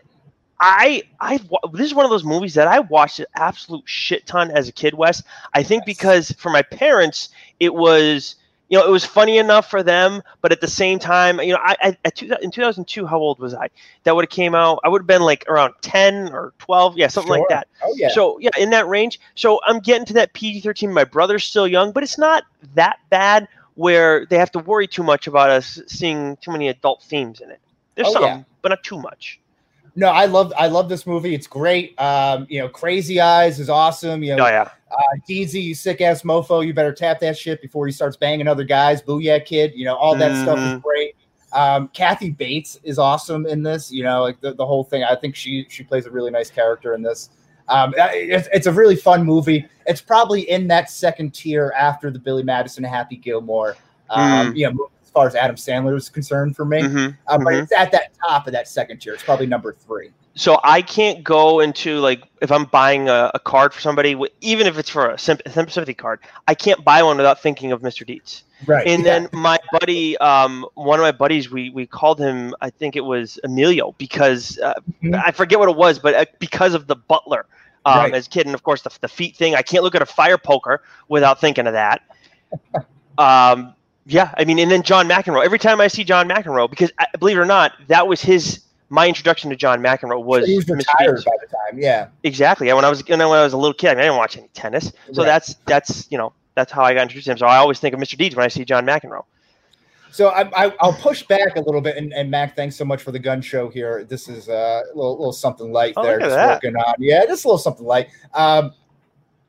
[0.60, 1.40] I I
[1.74, 4.72] this is one of those movies that I watched an absolute shit ton as a
[4.72, 5.22] kid, Wes.
[5.54, 5.86] I think Yes.
[5.86, 8.36] because for my parents it was
[8.74, 11.60] you know it was funny enough for them, but at the same time, you know,
[11.62, 13.70] I, I two, in 2002, how old was I?
[14.04, 14.80] That would have came out.
[14.84, 17.68] I would have been like around 10 or 12, yeah, something like that.
[17.84, 18.10] Oh yeah.
[18.10, 19.20] So yeah, in that range.
[19.36, 20.92] So I'm getting to that PG-13.
[20.92, 25.04] My brother's still young, but it's not that bad where they have to worry too
[25.04, 27.60] much about us seeing too many adult themes in it.
[27.94, 28.44] There's Oh, some, yeah.
[28.64, 29.40] but not too much.
[29.96, 31.36] No, I love I love this movie.
[31.36, 32.00] It's great.
[32.00, 34.24] Um, you know, Crazy Eyes is awesome.
[34.24, 34.70] You know, Oh yeah.
[34.92, 34.96] uh,
[35.30, 38.64] DZ, you sick ass mofo, you better tap that shit before he starts banging other
[38.64, 39.02] guys.
[39.04, 40.82] Booyah kid, you know, all that stuff is Mhm.
[40.82, 41.16] great.
[41.52, 43.92] Um, Kathy Bates is awesome in this.
[43.92, 45.04] You know, like the, the whole thing.
[45.04, 47.30] I think she she plays a really nice character in this.
[47.70, 49.66] Um, it's, it's a really fun movie.
[49.86, 53.78] It's probably in that second tier after the Billy Madison, Happy Gilmore.
[54.10, 57.18] Um, You know, far as Adam Sandler is concerned for me, Mhm.
[57.28, 57.64] uh, but Mhm.
[57.64, 59.14] it's at that top of that second tier.
[59.14, 60.12] It's probably number three.
[60.36, 64.66] So I can't go into like if I'm buying a, a card for somebody, even
[64.66, 68.04] if it's for a symp- sympathy card, I can't buy one without thinking of Mr.
[68.06, 68.44] Deeds.
[68.66, 68.88] Right.
[68.88, 72.96] And then my buddy, um, one of my buddies, we we called him, I think
[72.96, 74.74] it was Emilio, because uh,
[75.04, 75.22] Mhm.
[75.24, 77.46] I forget what it was, but uh, because of the butler
[77.86, 78.14] um, Right.
[78.16, 79.54] as a kid, and of course the, the feet thing.
[79.56, 82.02] I can't look at a fire poker without thinking of that.
[83.20, 85.44] um, yeah, I mean, and then John McEnroe.
[85.44, 88.62] Every time I see John McEnroe, because uh, believe it or not, that was his
[88.90, 90.78] my introduction to John McEnroe was, he was Mr.
[90.78, 91.26] retired Deeds.
[91.26, 91.80] by the time.
[91.80, 92.10] Yeah.
[92.24, 92.70] Exactly.
[92.70, 94.04] And when I was you know, when I was a little kid, I, mean, I
[94.04, 94.92] didn't watch any tennis.
[95.14, 95.26] So Right.
[95.26, 97.38] that's that's you know that's how I got introduced to him.
[97.40, 98.18] So I always think of Mr.
[98.18, 99.24] Deeds when I see John McEnroe.
[100.12, 103.02] So I, I, I'll push back a little bit, and, and Mac, thanks so much
[103.02, 104.04] for the gun show here.
[104.04, 106.62] This is uh, a little, little something light Oh, there, just that.
[106.64, 106.94] working on.
[107.00, 108.10] Yeah, just a little something light.
[108.36, 108.74] Um,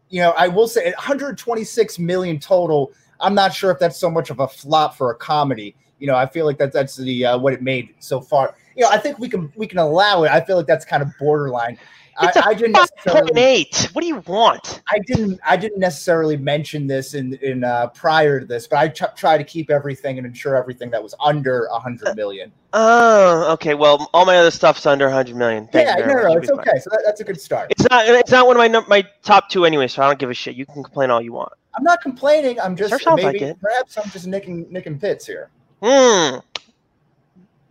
[0.09, 2.93] you know, I will say 126 million total.
[3.25, 5.75] I'm not sure if that's so much of a flop for a comedy.
[5.99, 8.55] You know, I feel like that that's the uh, what it made so far.
[8.77, 10.31] You know, I think we can we can allow it.
[10.31, 11.79] I feel like that's kind of borderline.
[12.21, 13.41] It's a I didn't necessarily.
[13.41, 13.89] eight.
[13.93, 14.83] What do you want?
[14.89, 18.89] I didn't I didn't necessarily mention this in in uh, prior to this, but I
[18.89, 22.53] tr- try to keep everything and ensure everything that was under a hundred million.
[22.73, 23.75] Oh, okay.
[23.75, 25.69] Well, all my other stuff's under 100 million.
[25.69, 26.69] Thank yeah, no, no, it's You'll fine.
[26.69, 26.79] okay.
[26.81, 27.71] So that, that's a good start.
[27.71, 28.07] It's not.
[28.07, 29.89] It's not one of my my top two anyway.
[29.89, 30.57] So I don't give a shit.
[30.57, 31.53] You can complain all you want.
[31.77, 32.61] I'm not complaining.
[32.61, 33.61] I'm just Sure sounds maybe like it.
[33.61, 35.51] perhaps I'm just nicking nicking pits here.
[35.83, 36.39] Hmm.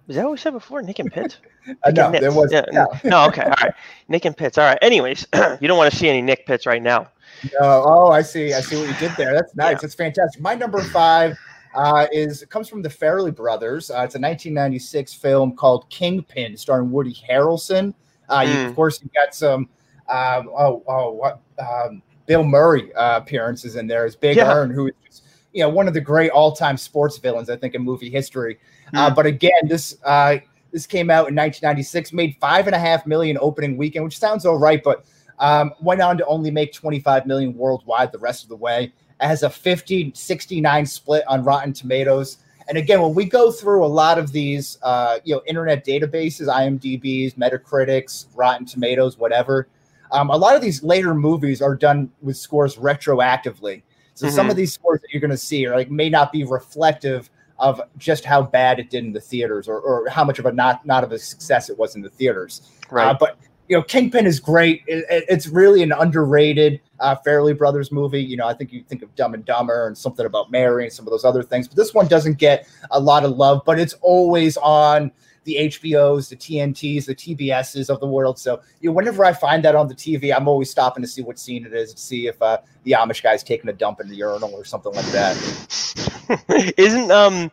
[0.08, 0.82] Is that what we said before?
[0.82, 1.38] Nick and Pitt?
[1.86, 2.88] Uh, no, Nick there was Yeah, no.
[3.06, 3.26] no.
[3.28, 3.42] Okay.
[3.44, 3.74] All right.
[4.10, 4.58] Nick and Pitts.
[4.58, 4.78] All right.
[4.82, 5.26] Anyways,
[5.62, 7.10] you don't want to see any Nick Pitts right now.
[7.58, 8.54] No, oh, I see.
[8.54, 9.34] I see what you did there.
[9.34, 9.80] That's nice.
[9.80, 10.42] That's fantastic.
[10.42, 11.38] My number five
[11.74, 13.90] uh, is comes from the Farrelly brothers.
[13.90, 17.94] Uh, it's a 1996 film called Kingpin, starring Woody Harrelson.
[18.28, 18.68] Uh, you, Mm.
[18.72, 19.70] of course, you've got some.
[20.10, 21.40] Um, oh, oh, what?
[21.60, 24.54] Um, Bill Murray uh, appearances in there as Big Yeah.
[24.54, 27.76] Earn, who is just, you know one of the great all-time sports villains, I think,
[27.76, 28.58] in movie history.
[28.94, 29.16] Uh, Mm.
[29.16, 30.38] but again, this uh,
[30.72, 34.46] this came out in 1996, made five and a half million opening weekend, which sounds
[34.46, 35.06] all right, but
[35.40, 38.92] um, went on to only make 25 million worldwide the rest of the way.
[39.22, 42.38] It has a 50 69 split on Rotten Tomatoes.
[42.70, 46.48] And again, when we go through a lot of these, uh, you know, internet databases,
[46.48, 49.68] IMDb's, Metacritic's, Rotten Tomatoes, whatever,
[50.14, 53.82] um, a lot of these later movies are done with scores retroactively.
[54.14, 54.52] So some Mhm.
[54.52, 57.82] of these scores that you're going to see are like may not be reflective of
[57.98, 60.86] just how bad it did in the theaters or, or how much of a not
[60.86, 62.62] not of a success it was in the theaters.
[62.92, 63.08] Right.
[63.08, 63.38] Uh, but
[63.70, 64.82] you know, Kingpin is great.
[64.88, 68.22] It, it- it's really an underrated uh, Farrelly Brothers movie.
[68.22, 70.94] You know, I think you think of Dumb and Dumber and something about Mary and
[70.94, 71.68] some of those other things.
[71.68, 75.12] But this one doesn't get a lot of love, but it's always on
[75.46, 78.40] the HBOs, the TNTs, the TBSs of the world.
[78.40, 81.22] So you know, whenever I find that on the TV, I'm always stopping to see
[81.22, 84.08] what scene it is to see if uh, the Amish guy's taking a dump in
[84.10, 86.74] the urinal or something like that.
[86.78, 87.52] Isn't um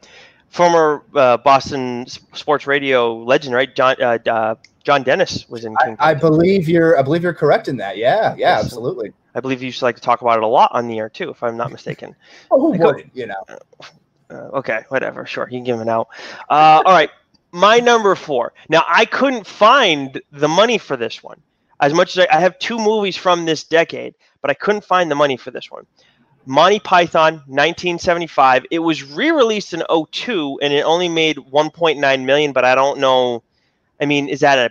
[0.48, 5.84] former uh, Boston sports radio legend right John uh, uh, John Dennis was in I,
[5.86, 5.96] King.
[5.98, 6.98] I believe you're.
[6.98, 7.96] I believe you're correct in that.
[7.96, 8.64] Yeah, yeah, Yes.
[8.64, 9.12] absolutely.
[9.34, 11.08] I believe you used to like to talk about it a lot on the air
[11.08, 12.16] too, if I'm not mistaken.
[12.50, 13.14] Oh, who I go- wouldn't?
[13.14, 13.44] You know.
[14.30, 15.26] Uh, okay, whatever.
[15.26, 16.08] Sure, you can give him an out.
[16.48, 17.10] Uh, all right,
[17.52, 18.52] my number four.
[18.68, 21.40] Now I couldn't find the money for this one.
[21.80, 25.10] As much as I, I have two movies from this decade, but I couldn't find
[25.10, 25.86] the money for this one.
[26.46, 28.66] Monty Python, 1975.
[28.70, 29.82] It was re-released in
[30.12, 32.52] 02 and it only made 1.9 million.
[32.52, 33.42] But I don't know.
[34.00, 34.70] I mean, is that a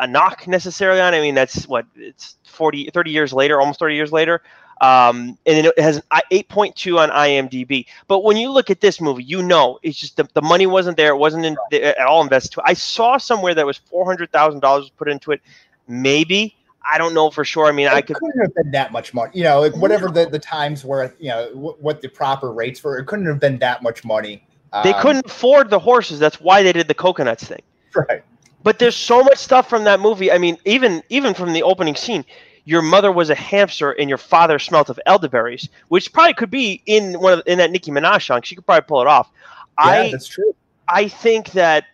[0.00, 1.14] a knock necessarily on?
[1.14, 4.42] I mean, that's what it's 40, 30 years later, almost 30 years later.
[4.80, 7.84] Um, and then it has an 8.2 on IMDb.
[8.08, 10.96] But when you look at this movie, you know it's just the, the money wasn't
[10.96, 11.10] there.
[11.10, 12.60] It wasn't in, the, at all invested.
[12.64, 15.40] I saw somewhere that was four hundred thousand dollars put into it.
[15.86, 16.56] Maybe
[16.90, 17.66] I don't know for sure.
[17.66, 18.16] I mean, I could.
[18.16, 19.30] couldn't have been that much money.
[19.34, 22.82] You know, like whatever the, the times were, you know, w- what the proper rates
[22.82, 24.42] were, it couldn't have been that much money.
[24.82, 26.18] They Um, couldn't afford the horses.
[26.18, 27.62] That's why they did the coconuts thing.
[27.94, 28.22] Right.
[28.62, 30.30] But there's so much stuff from that movie.
[30.30, 32.24] I mean, even even from the opening scene,
[32.70, 36.80] your mother was a hamster and your father smelt of elderberries, which probably could be
[36.86, 38.42] in one of in that Nicki Minaj song.
[38.42, 39.28] She could probably pull it off.
[39.76, 40.54] Yeah, I that's true.
[40.88, 41.86] I think that,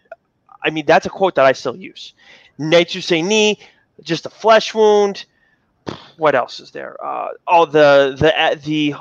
[0.62, 2.12] I mean, that's a quote that I still use.
[2.58, 3.58] Nature say ni,
[4.02, 5.24] just a flesh wound.
[6.18, 7.02] What else is there?
[7.02, 8.94] Uh, oh, the the the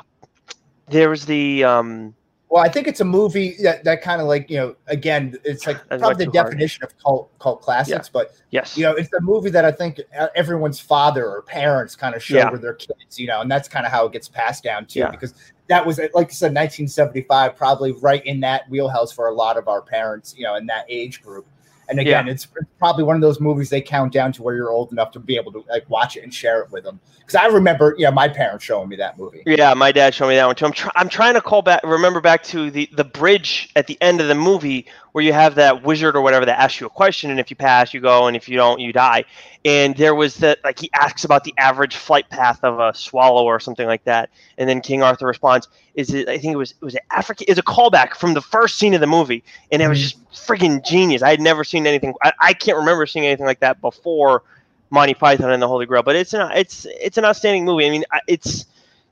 [0.88, 2.14] there was the um.
[2.48, 5.66] Well, I think it's a movie that, that kind of like, you know, again, it's
[5.66, 6.50] like That's probably the too hard.
[6.52, 8.76] definition of cult cult classics, but Yes.
[8.78, 12.22] you know, it's a movie that I think uh, everyone's father or parents kind of
[12.22, 12.50] show Yeah.
[12.50, 15.10] their kids, you know, and that's kind of how it gets passed down too, Yeah.
[15.10, 15.34] because
[15.66, 19.66] that was like I said, 1975, probably right in that wheelhouse for a lot of
[19.66, 21.46] our parents, you know, in that age group.
[21.88, 24.92] And again, it's probably one of those movies they count down to where you're old
[24.92, 26.98] enough to be able to like watch it and share it with them.
[27.20, 29.42] Because I remember, you know, my parents showing me that movie.
[29.46, 30.66] Yeah, my dad showed me that one too.
[30.66, 33.98] I'm, try- I'm trying to call back, remember back to the, the bridge at the
[34.00, 36.90] end of the movie where you have that wizard or whatever that asks you a
[36.90, 39.24] question, and if you pass, you go, and if you don't, you die.
[39.64, 43.44] And there was that, like, he asks about the average flight path of a swallow
[43.44, 46.28] or something like that, and then King Arthur responds, "Is it?
[46.28, 47.50] I think it was it was Africa?
[47.50, 50.30] Is a callback from the first scene of the movie, and it was mm-hmm.
[50.30, 51.22] just freaking genius.
[51.22, 52.14] I had never seen anything.
[52.22, 54.42] I, I can't remember seeing anything like that before."
[54.90, 57.86] Monty Python and the Holy Grail, but it's an it's it's an outstanding movie.
[57.86, 58.66] I mean, it's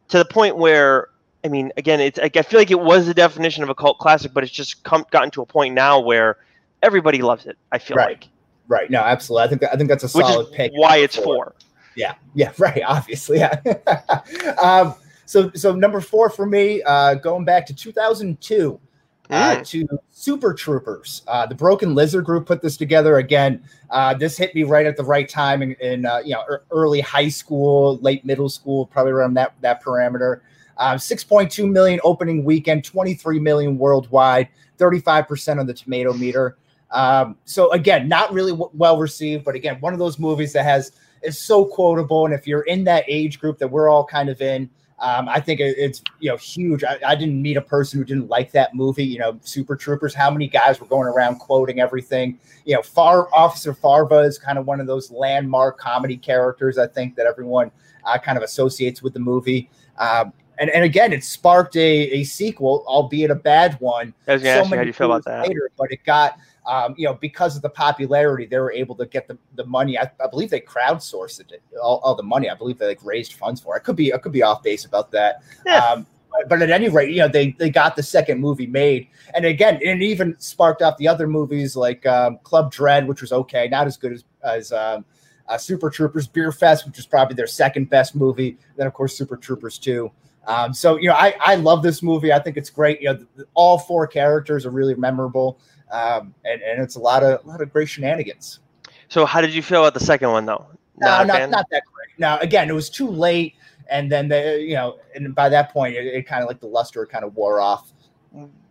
[0.06, 1.08] to the point where
[1.44, 3.98] I mean, again, it's like, I feel like it was the definition of a cult
[3.98, 6.38] classic, but it's just come gotten to a point now where
[6.82, 7.58] everybody loves it.
[7.70, 8.20] I feel Right.
[8.20, 8.28] like
[8.66, 8.90] Right.
[8.90, 9.44] No, absolutely.
[9.44, 10.72] I think that, I think that's a which solid pick.
[10.74, 11.54] why it's four.
[11.96, 12.14] Yeah.
[12.34, 12.52] Yeah.
[12.58, 12.82] Right.
[12.86, 13.38] Obviously.
[13.38, 13.60] Yeah.
[14.62, 14.94] um,
[15.26, 18.80] so so number four for me, uh, going back to 2002.
[19.30, 19.66] Uh, Mm.
[19.66, 21.22] to Super Troopers.
[21.26, 23.62] Uh, the Broken Lizard Group put this together again.
[23.90, 26.62] Uh, this hit me right at the right time in, in uh, you know ear-
[26.70, 30.40] early high school, late middle school, probably around that that parameter.
[30.76, 36.58] Um, 6.2 million opening weekend, 23 million worldwide, 35% on the tomato meter.
[36.90, 40.64] Um, so again, not really w- well received, but again, one of those movies that
[40.64, 42.24] has is so quotable.
[42.26, 44.68] And if you're in that age group that we're all kind of in,
[45.00, 46.84] um, I think it's you know huge.
[46.84, 49.04] I, I didn't meet a person who didn't like that movie.
[49.04, 50.14] You know, Super Troopers.
[50.14, 52.38] How many guys were going around quoting everything?
[52.64, 56.78] You know, Far Officer Farva is kind of one of those landmark comedy characters.
[56.78, 57.70] I think that everyone
[58.04, 59.68] uh, kind of associates with the movie.
[59.98, 64.14] Um, and, and again, it sparked a, a sequel, albeit a bad one.
[64.28, 65.48] I was gonna ask you how do you feel about that?
[65.48, 69.06] Later, but it got, um, you know, because of the popularity, they were able to
[69.06, 69.98] get the, the money.
[69.98, 72.48] I, I believe they crowdsourced it, all, all the money.
[72.48, 73.74] I believe they like raised funds for.
[73.74, 73.80] it.
[73.80, 75.42] I could be, I could be off base about that.
[75.66, 75.78] Yeah.
[75.78, 79.08] Um, but, but at any rate, you know, they they got the second movie made,
[79.34, 83.32] and again, it even sparked off the other movies like um, Club Dread, which was
[83.32, 85.04] okay, not as good as as um,
[85.48, 88.58] uh, Super Troopers, Beer Fest, which was probably their second best movie.
[88.76, 90.10] Then of course Super Troopers two.
[90.46, 92.32] Um, so you know, I I love this movie.
[92.32, 93.00] I think it's great.
[93.00, 95.58] You know, th- th- all four characters are really memorable,
[95.94, 98.60] um, and and it's a lot of a lot of great shenanigans.
[99.08, 100.66] So how did you feel about the second one though?
[100.96, 101.50] No, Not a not fan?
[101.50, 102.18] not that great.
[102.18, 103.54] Now again, it was too late,
[103.88, 106.66] and then the you know, and by that point, it, it kind of like the
[106.66, 107.92] luster kind of wore off.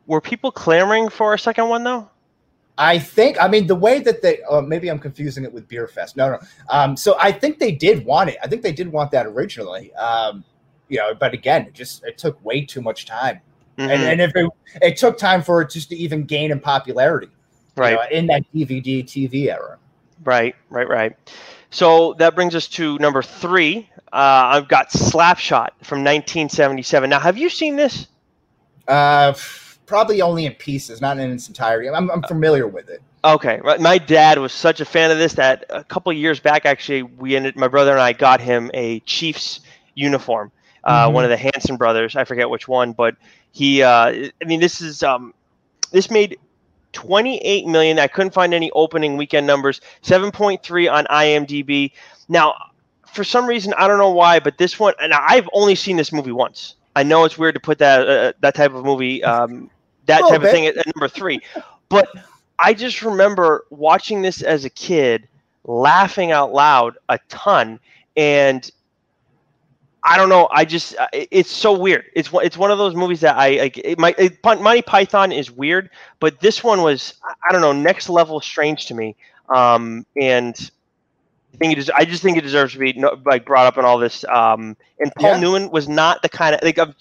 [0.08, 2.10] Were people clamoring for a second one though?
[2.78, 5.88] I think, I mean, the way that they, uh, maybe I'm confusing it with Beer
[5.88, 6.18] Fest.
[6.18, 6.40] No, no.
[6.70, 8.38] Um, so I think they did want it.
[8.44, 9.94] I think they did want that originally.
[9.94, 10.44] Um,
[10.90, 13.42] you know, but again, it just it took way too much time,
[13.78, 13.90] Mhm.
[13.90, 14.50] and, and if it,
[14.82, 17.30] it took time for it just to even gain in popularity,
[17.84, 19.78] you right, know, in that DVD TV era.
[20.24, 21.16] right, right, right.
[21.72, 23.90] So that brings us to number three.
[24.12, 27.10] Uh, I've got Slapshot from 1977.
[27.10, 28.08] Now, have you seen this?
[28.88, 29.34] Uh,
[29.86, 31.90] probably only in pieces, not in its entirety.
[31.90, 33.02] I'm, I'm familiar with it.
[33.26, 33.62] Okay.
[33.80, 37.04] My dad was such a fan of this that a couple of years back, actually,
[37.04, 37.56] we ended.
[37.56, 39.62] My brother and I got him a Chiefs
[39.96, 40.52] uniform.
[40.84, 41.14] Uh, Mhm.
[41.14, 43.16] One of the Hanson brothers, I forget which one, but
[43.54, 43.82] he.
[43.82, 45.34] Uh, I mean, this is um,
[45.92, 46.38] this made
[46.92, 48.00] 28 million.
[48.00, 49.80] I couldn't find any opening weekend numbers.
[50.04, 51.92] 7.3 on IMDb.
[52.28, 52.56] Now,
[53.14, 56.12] for some reason, I don't know why, but this one, and I've only seen this
[56.12, 56.76] movie once.
[56.96, 59.70] I know it's weird to put that uh, that type of movie, um,
[60.06, 61.40] that type of thing at, at number three,
[61.90, 62.08] but
[62.60, 65.28] I just remember watching this as a kid,
[65.64, 67.80] laughing out loud a ton,
[68.16, 68.70] and
[70.04, 70.48] I don't know.
[70.52, 72.06] I just uh, it- it's so weird.
[72.16, 73.78] It's one- it's one of those movies that I like.
[73.78, 75.90] It, my it, Monty Python is weird,
[76.20, 77.14] but this one was
[77.48, 79.16] I- don't know next level strange to me.
[79.54, 80.56] Um, and
[81.54, 81.90] I think it is.
[81.90, 84.26] I just think it deserves to be no- like brought up in all this.
[84.26, 85.40] Um, and Paul Yeah.
[85.40, 86.96] Newman was not the kind of like I'm,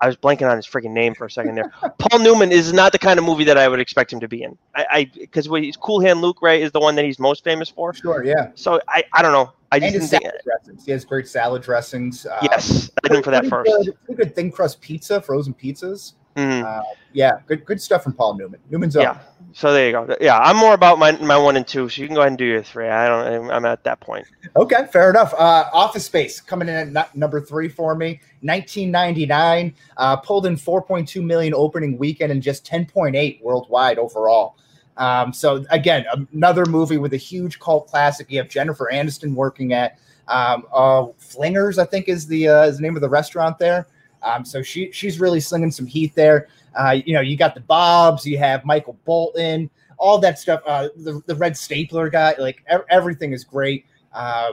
[0.00, 1.70] I was blanking on his freaking name for a second there.
[1.98, 4.42] Paul Newman is not the kind of movie that I would expect him to be
[4.42, 4.56] in.
[4.74, 7.92] I because he's Cool Hand Luke Ray is the one that he's most famous for.
[7.92, 8.50] Sure, yeah.
[8.54, 9.52] So I I don't know.
[9.70, 10.22] I And just his didn't think.
[10.32, 10.84] salad dressings.
[10.86, 12.24] He has great salad dressings.
[12.26, 13.70] Uh, Yes, I did him for that first.
[14.06, 16.14] Good, good thin crust pizza, frozen pizzas.
[16.38, 16.64] Mhm.
[16.64, 18.60] Uh, yeah, good good stuff from Paul Newman.
[18.70, 19.02] Newman's own.
[19.02, 19.18] Yeah.
[19.52, 20.16] So there you go.
[20.20, 21.88] Yeah, I'm more about my my one and two.
[21.88, 22.88] So you can go ahead and do your three.
[22.88, 23.50] I don't.
[23.50, 24.26] I'm at that point.
[24.54, 25.34] Okay, fair enough.
[25.34, 28.20] Uh, Office Space coming in at nu- number three for me.
[28.42, 34.56] 1999 uh, pulled in 4.2 million opening weekend and just 10.8 worldwide overall.
[34.96, 38.30] Um, so again, another movie with a huge cult classic.
[38.30, 39.98] You have Jennifer Aniston working at
[40.28, 43.86] um, uh, Flingers, I think is the uh, is the name of the restaurant there.
[44.22, 46.48] Um, so she she's really slinging some heat there.
[46.78, 50.60] Uh, you know, you got the Bobs, you have Michael Bolton, all that stuff.
[50.66, 53.86] Uh, the the Red Stapler guy, like ev- everything is great.
[54.12, 54.52] Uh,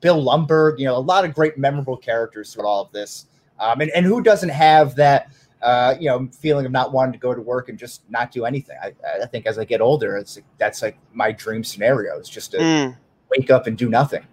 [0.00, 3.26] Bill Lumbergh, you know, a lot of great memorable characters throughout all of this.
[3.60, 5.30] Um, and, and who doesn't have that,
[5.62, 8.44] uh, you know, feeling of not wanting to go to work and just not do
[8.44, 8.76] anything?
[8.82, 12.50] I, I think as I get older, it's that's like my dream scenario is just
[12.52, 12.96] to Mm,
[13.30, 14.26] wake up and do nothing.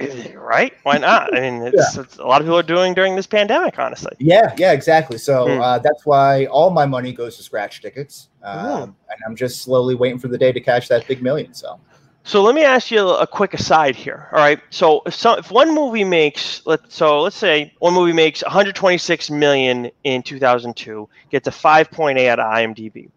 [0.34, 0.72] right?
[0.82, 1.36] Why not?
[1.36, 3.78] I mean, it's, it's a lot of people are doing during this pandemic.
[3.78, 4.12] Honestly.
[4.18, 5.18] Yeah, yeah, exactly.
[5.18, 5.60] So Hmm.
[5.60, 8.28] uh, that's why all my money goes to scratch tickets.
[8.42, 11.54] Um, and I'm just slowly waiting for the day to catch that big million.
[11.54, 11.78] So
[12.24, 14.28] So let me ask you a quick aside here.
[14.32, 14.60] All right.
[14.70, 19.30] So if some if one movie makes let so let's say one movie makes 126
[19.30, 23.08] million in 2002, gets a 5.8 out of IMDb,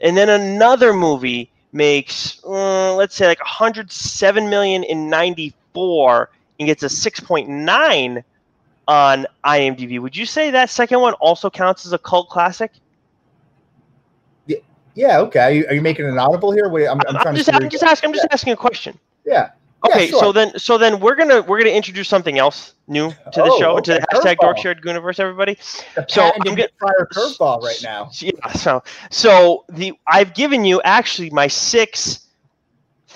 [0.00, 6.82] and then another movie makes uh, let's say like 107 million in 94 and gets
[6.82, 8.24] a 6.9
[8.88, 10.00] on IMDb.
[10.00, 12.72] Would you say that second one also counts as a cult classic?
[14.94, 15.40] Yeah, okay.
[15.40, 16.70] Are you, are you making an audible here?
[16.70, 17.52] Wait, I'm, I'm, I'm, just.
[17.52, 18.08] I'm just asking.
[18.08, 18.98] I'm just asking a question.
[19.26, 19.50] Yeah.
[19.86, 20.20] Okay, Yeah, sure.
[20.20, 23.58] so then so then we're gonna we're gonna introduce something else new to the Oh,
[23.60, 24.38] show to the hashtag.
[24.38, 25.58] Dork Shared Universe, everybody.
[25.96, 28.08] The so I'm get- Fryer curveball right now.
[28.14, 32.25] Yeah, so so the I've given you actually my six,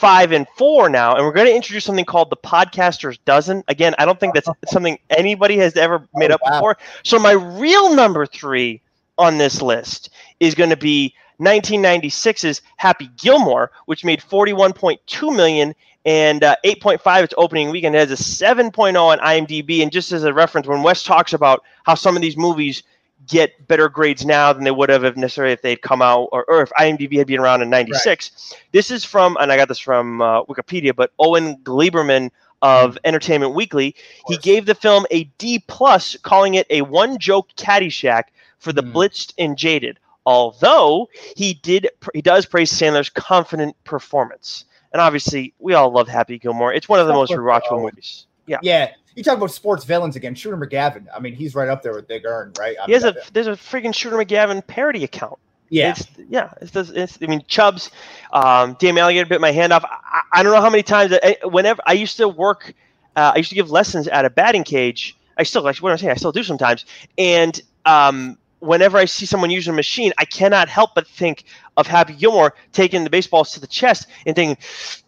[0.00, 3.62] five, and four now, and we're going to introduce something called the Podcaster's Dozen.
[3.68, 6.50] Again, I don't think that's something anybody has ever made Oh, up wow.
[6.58, 6.78] before.
[7.04, 8.80] So my real number three
[9.18, 15.74] on this list is going to be 1996's Happy Gilmore, which made 41.2 million
[16.06, 17.94] and uh, 8.5 its opening weekend.
[17.94, 19.82] It has a 7.0 on IMDb.
[19.82, 22.82] And just as a reference, when Wes talks about how some of these movies
[23.26, 26.44] get better grades now than they would have if necessarily if they'd come out or,
[26.48, 28.54] or if IMDb had been around in 96.
[28.72, 32.30] This is from, and I got this from uh, Wikipedia, but Owen Gleiberman
[32.62, 33.94] of Entertainment Weekly.
[34.28, 38.24] He gave the film a D plus, calling it a one joke Caddyshack
[38.58, 38.92] for the Hmm.
[38.96, 39.98] blitzed and jaded.
[40.26, 46.38] Although he did, he does praise Sandler's confident performance, and obviously we all love Happy
[46.38, 46.72] Gilmore.
[46.74, 48.26] It's one of the most rewatchable movies.
[48.46, 50.34] Yeah, Yeah, you talk about sports villains again.
[50.34, 51.06] Shooter McGavin.
[51.14, 52.76] I mean, he's right up there with Big Ern, right?
[52.80, 55.38] I he has a there's a freaking Shooter McGavin parody account.
[55.68, 55.90] yeah.
[55.90, 56.52] It's, yeah.
[56.60, 57.90] It's, it's, it's, I mean, Chubbs,
[58.32, 59.84] um, Damn Alligator bit my hand off.
[59.84, 61.12] I, I don't know how many times.
[61.22, 62.74] I, whenever I used to work,
[63.16, 65.16] uh, I used to give lessons at a batting cage.
[65.36, 66.84] I still, like, what I'm saying, I still do sometimes.
[67.16, 71.44] And um, whenever I see someone using a machine, I cannot help but think
[71.76, 74.56] of Happy Gilmore taking the baseballs to the chest and thinking,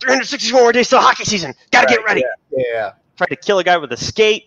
[0.01, 1.55] 364 more days till hockey season.
[1.71, 2.25] Got to get ready.
[2.51, 2.93] Yeah, yeah.
[3.29, 4.47] Tried to kill a guy with a skate.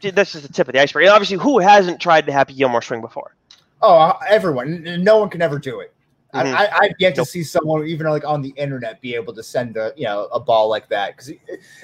[0.00, 1.04] Dude, that's just the tip of the iceberg.
[1.04, 3.34] And obviously, who hasn't tried the Happy Gilmore swing before?
[3.82, 4.82] Oh, uh, everyone.
[5.04, 5.92] No one can ever do it.
[6.34, 6.52] Mhm.
[6.54, 7.28] I, I've yet to Nope.
[7.28, 10.40] see someone, even like on the internet, be able to send a you know a
[10.40, 11.16] ball like that.
[11.16, 11.32] Because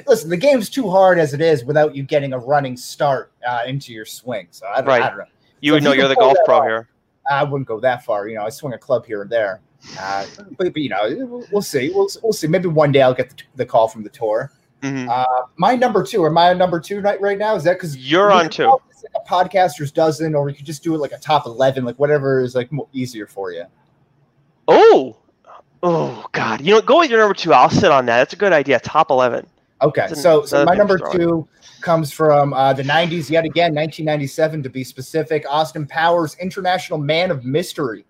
[0.08, 3.60] listen, the game's too hard as it is without you getting a running start uh,
[3.66, 4.48] into your swing.
[4.50, 5.02] So I don't, Right.
[5.02, 5.24] I don't know.
[5.60, 6.88] You So would know you you're the golf pro here.
[7.30, 8.26] I wouldn't go that far.
[8.28, 9.60] You know, I swing a club here and there.
[10.00, 10.26] Uh,
[10.58, 11.90] but, but you know, we'll- we'll see.
[11.94, 12.48] We'll we'll see.
[12.48, 14.50] Maybe one day I'll get the, the call from the tour.
[14.82, 15.08] Mhm.
[15.08, 15.24] Uh,
[15.56, 18.48] my number two, or my number two right, right now is that because You're on
[18.48, 18.64] two.
[18.66, 18.80] Like
[19.14, 22.40] a podcaster's dozen, or we could just do it like a top eleven, like whatever
[22.40, 23.64] is like easier for you.
[24.68, 25.16] Oh,
[25.82, 26.60] oh God!
[26.60, 27.52] You know, go with your number two.
[27.52, 28.18] I'll sit on that.
[28.18, 28.78] That's a good idea.
[28.80, 29.46] Top eleven.
[29.82, 31.48] Okay, an- so so my number two
[31.80, 35.44] comes from uh, the '90s yet again, 1997 to be specific.
[35.48, 38.04] Austin Powers, International Man of Mystery,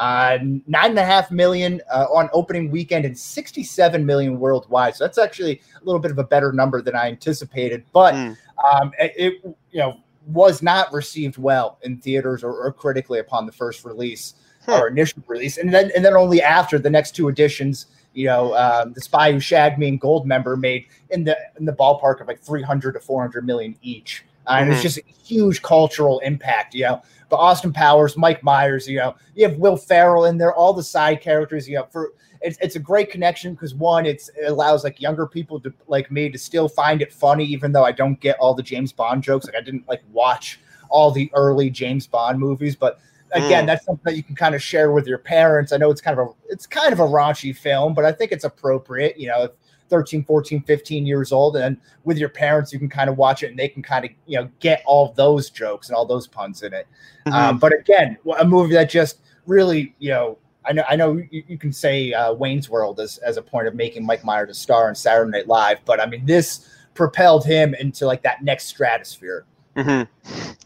[0.00, 4.96] uh, nine and a half million uh, on opening weekend and 67 million worldwide.
[4.96, 8.36] So that's actually a little bit of a better number than I anticipated, but Mm.
[8.64, 9.34] um, it,
[9.70, 14.34] you know was not received well in theaters or, or critically upon the first release
[14.66, 14.72] Hmm.
[14.72, 17.86] or initial release, and then and then only after the next two editions.
[18.12, 21.72] You know, um, the Spy Who Shagged Me and Goldmember made in the in the
[21.72, 24.82] ballpark of like 300 to 400 million each, uh, and it's Mhm.
[24.82, 26.74] just a huge cultural impact.
[26.74, 30.52] You know, but Austin Powers, Mike Myers, you know, you have Will Ferrell in there,
[30.52, 31.68] all the side characters.
[31.68, 32.12] You know, for
[32.42, 36.10] it's, it's a great connection because one, it's it allows like younger people to like
[36.10, 39.22] me to still find it funny, even though I don't get all the James Bond
[39.22, 39.46] jokes.
[39.46, 42.98] Like I didn't like watch all the early James Bond movies, but
[43.32, 43.66] again, Mm.
[43.68, 45.72] that's something that you can kind of share with your parents.
[45.72, 48.32] I know it's kind of a it's kind of a raunchy film, but I think
[48.32, 49.16] it's appropriate.
[49.16, 49.50] You know, if
[49.90, 53.50] 13, 14, 15 years old, and with your parents, you can kind of watch it
[53.50, 56.62] and they can kind of you know get all those jokes and all those puns
[56.62, 56.86] in it.
[57.26, 57.36] Mm-hmm.
[57.36, 61.42] Um, but again, a movie that just really, you know, I know, I know you,
[61.48, 64.54] you can say uh, Wayne's World as, as a point of making Mike Myers a
[64.54, 68.66] star on Saturday Night Live, but I mean, this propelled him into like that next
[68.66, 69.44] stratosphere.
[69.76, 70.02] hmm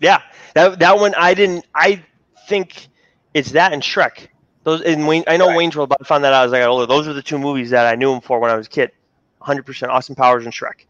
[0.00, 0.22] Yeah,
[0.54, 1.66] that that one I didn't.
[1.74, 2.02] I
[2.48, 2.88] think
[3.34, 4.28] it's that and Shrek.
[4.64, 5.24] Those in Wayne.
[5.26, 5.56] I know Right.
[5.58, 6.86] Wayne's World, but I found that out as I got older.
[6.86, 8.92] Those were the two movies that I knew him for when I was a kid.
[9.44, 10.86] 100 percent Austin Powers and Shrek.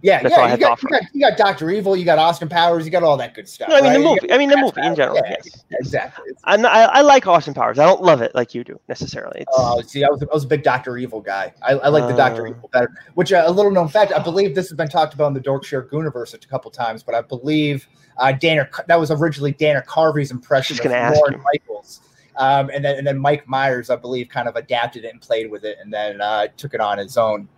[0.00, 2.84] Yeah, That's yeah, you got, you, got, you got Doctor Evil, you got Austin Powers,
[2.84, 3.68] you got all that good stuff.
[3.68, 4.04] No, I mean the right?
[4.04, 4.32] You movie.
[4.32, 5.16] I mean the movie in general.
[5.16, 5.64] Yeah, Yes.
[5.72, 6.30] exactly.
[6.46, 7.80] Not, I, I like Austin Powers.
[7.80, 9.40] I don't love it like you do necessarily.
[9.40, 11.52] It's, Oh, see, I was, I was a big Doctor Evil guy.
[11.62, 12.50] I, I like the Doctor Uh.
[12.50, 12.90] Evil better.
[13.14, 15.40] Which uh, a little known fact, I believe this has been talked about in the
[15.40, 20.30] Dorkshire Gooniverse a couple times, but I believe uh, Dana that was originally Dana Carvey's
[20.30, 22.02] impression of ask Michaels,
[22.38, 25.50] um, and then and then Mike Myers, I believe, kind of adapted it and played
[25.50, 27.48] with it, and then uh, took it on his own.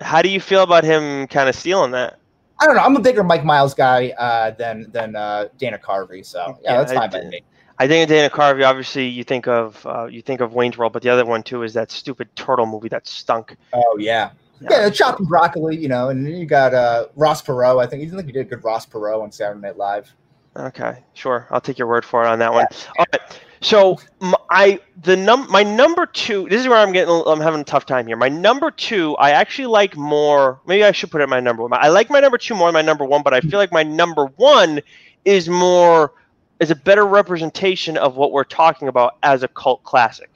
[0.00, 2.18] How do you feel about him kind of stealing that?
[2.58, 2.82] I don't know.
[2.82, 6.78] I'm a bigger Mike Myers guy uh, than than uh, Dana Carvey, so yeah, Yeah,
[6.78, 7.42] that's fine by me.
[7.78, 8.64] I think Dana Carvey.
[8.64, 11.62] Obviously, you think of uh, you think of Wayne's World, but the other one too
[11.62, 13.56] is that stupid turtle movie that stunk.
[13.72, 17.82] Oh yeah, yeah, chopped and broccoli, you know, and then you got uh, Ross Perot.
[17.82, 20.14] I think you think you did a good Ross Perot on Saturday Night Live.
[20.56, 21.46] Okay, sure.
[21.50, 22.66] I'll take your word for it on that one.
[22.98, 23.40] All right.
[23.62, 23.98] So
[24.48, 26.48] I the num my number two.
[26.48, 27.10] This is where I'm getting.
[27.10, 28.16] a little- I'm having a tough time here.
[28.16, 30.60] My number two, I actually like more.
[30.66, 31.72] Maybe I should put it my number one.
[31.74, 33.82] I like my number two more than my number one, but I feel like my
[33.82, 34.80] number one
[35.24, 36.12] is more
[36.58, 40.30] is a better representation of what we're talking about as a cult classic.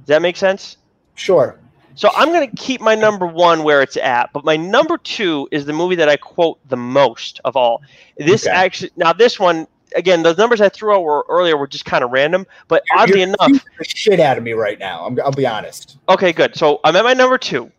[0.00, 0.76] Does that make sense?
[1.14, 1.58] Sure.
[1.94, 5.46] So I'm going to keep my number one where it's at, but my number two
[5.50, 7.82] is the movie that I quote the most of all.
[8.16, 8.54] This Okay.
[8.54, 12.02] actually, now this one, again, those numbers I threw out were, earlier were just kind
[12.04, 15.04] of random, but You're- oddly you're enough, the shit out of me right now.
[15.06, 15.96] I'm, I'll be honest.
[16.08, 16.56] Okay, good.
[16.56, 17.70] So I'm at my number two,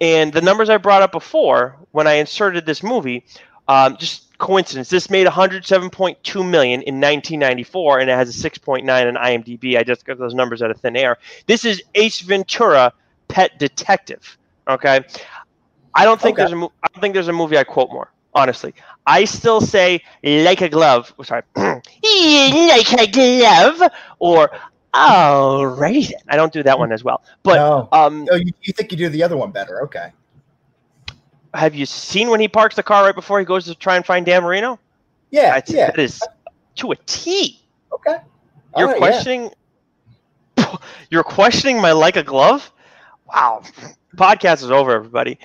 [0.00, 3.24] and the numbers I brought up before when I inserted this movie,
[3.68, 4.88] um, just coincidence.
[4.88, 9.76] This made 107.2 million in 1994, and it has a 6.9 on IMDb.
[9.76, 11.18] I just got those numbers out of thin air.
[11.46, 12.92] This is Ace Ventura:
[13.28, 14.38] Pet Detective.
[14.68, 15.00] Okay,
[15.94, 16.42] I don't think Okay.
[16.42, 18.10] there's a mo- I don't think there's a movie I quote more.
[18.38, 18.74] Honestly,
[19.06, 21.14] I still say like a glove.
[21.18, 24.50] oh, Sorry, like a glove, or
[24.94, 26.20] alrighty then.
[26.28, 27.22] I don't do that one as well.
[27.42, 27.88] But no.
[27.92, 29.82] um, Oh, you, you think you do the other one better?
[29.84, 30.12] Okay.
[31.54, 34.04] have you seen when he parks the car right before he goes to try and
[34.06, 34.78] find Dan Marino?
[35.30, 35.60] Yeah.
[35.66, 35.86] Yeah.
[35.86, 36.20] That is
[36.76, 37.60] to a T.
[37.92, 38.18] Okay.
[38.74, 39.10] All You're right, yeah.
[39.12, 39.50] questioning.
[41.10, 42.72] You're questioning my like a glove.
[43.26, 43.62] Wow.
[44.16, 45.38] Podcast is over, everybody.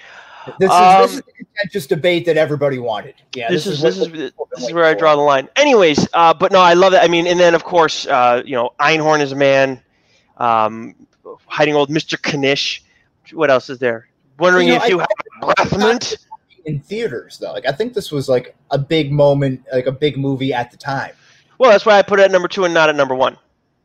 [0.59, 3.15] This is Um, this is the contentious debate that everybody wanted.
[3.35, 3.49] Yeah.
[3.49, 5.47] this, is, this is what- this what we've is where I draw the line.
[5.55, 6.97] Anyways, uh, but no, I love it.
[7.01, 9.81] I mean, and then of course, uh, you know, Einhorn is a man.
[10.37, 10.95] Um,
[11.45, 12.17] hiding old Mr.
[12.19, 12.83] Knish.
[13.31, 14.07] What else is there?
[14.39, 15.07] Wondering You know, if you I-
[15.47, 16.15] have a breath
[16.65, 17.51] in theaters though.
[17.51, 20.77] Like I think this was like a big moment, like a big movie at the
[20.77, 21.11] time.
[21.57, 23.37] Well, that's why I put it at number two and not at number one.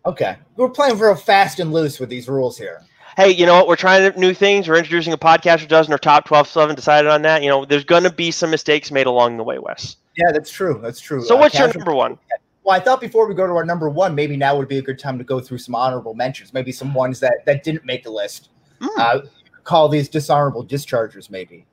[0.06, 2.82] Okay, we're playing real fast and loose with these rules here.
[3.18, 3.66] Hey, you know what?
[3.66, 4.68] We're trying new things.
[4.68, 7.42] We're introducing a podcast which doesn't our top 12 still haven't decided on that.
[7.42, 9.96] You know, there's going to be some mistakes made along the way, Wes.
[10.16, 10.78] Yeah, that's true.
[10.80, 11.22] That's true.
[11.24, 12.16] So Uh, what's your number one?
[12.62, 14.82] Well, I thought before we go to our number one, maybe now would be a
[14.82, 16.54] good time to go through some honorable mentions.
[16.54, 18.50] Maybe some ones that that didn't make the list.
[18.80, 19.20] Mm, Uh,
[19.64, 21.28] call these dishonorable dischargers.
[21.28, 21.66] Maybe.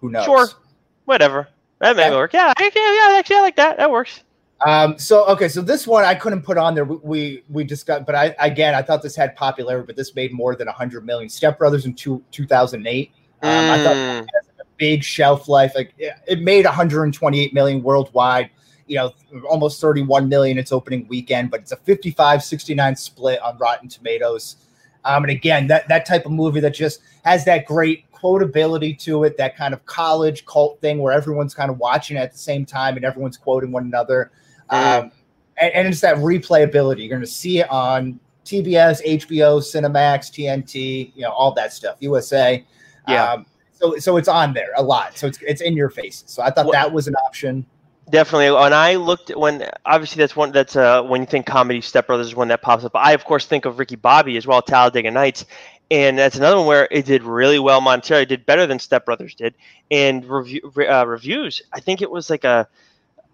[0.00, 0.24] Who knows?
[0.24, 0.48] Sure.
[1.04, 1.46] whatever.
[1.78, 2.16] That may Yeah.
[2.16, 2.32] work.
[2.32, 3.76] Yeah, yeah, yeah, actually, I like that.
[3.76, 4.22] That works.
[4.64, 6.84] Um, so okay, so this one I couldn't put on there.
[6.84, 10.56] We we, discussed, but I again I thought this had popularity, but this made more
[10.56, 11.28] than hundred million.
[11.28, 13.12] Step Brothers in two two thousand eight.
[13.42, 14.26] Um, I thought Mm,
[14.58, 15.74] a big shelf life.
[15.74, 18.50] Like it made 128 million worldwide.
[18.86, 19.12] You know,
[19.48, 24.56] almost 31 million its opening weekend, but it's a 55-69 split on Rotten Tomatoes.
[25.04, 29.24] Um, and again, that that type of movie that just has that great quotability to
[29.24, 32.64] it, that kind of college cult thing where everyone's kind of watching at the same
[32.64, 34.30] time and everyone's quoting one another.
[34.70, 35.10] Um,
[35.58, 37.00] and, and it's that replayability.
[37.00, 41.96] You're going to see it on TBS, HBO, Cinemax, TNT, you know, all that stuff,
[42.00, 42.64] USA.
[43.08, 43.32] Yeah.
[43.32, 45.16] Um, so so it's on there a lot.
[45.18, 46.24] So it's it's in your face.
[46.26, 47.66] So I thought What- that was an option.
[48.10, 48.50] definitely.
[48.50, 52.06] When I looked, at when obviously that's one that's uh, when you think comedy, Step
[52.06, 52.92] Brothers is one that pops up.
[52.94, 55.44] I of course think of Ricky Bobby as well, Talladega Nights,
[55.90, 57.80] and that's another one where it did really well.
[57.80, 59.54] Montero did better than Step Brothers did,
[59.90, 61.60] and review uh, reviews.
[61.72, 62.66] I think it was like a.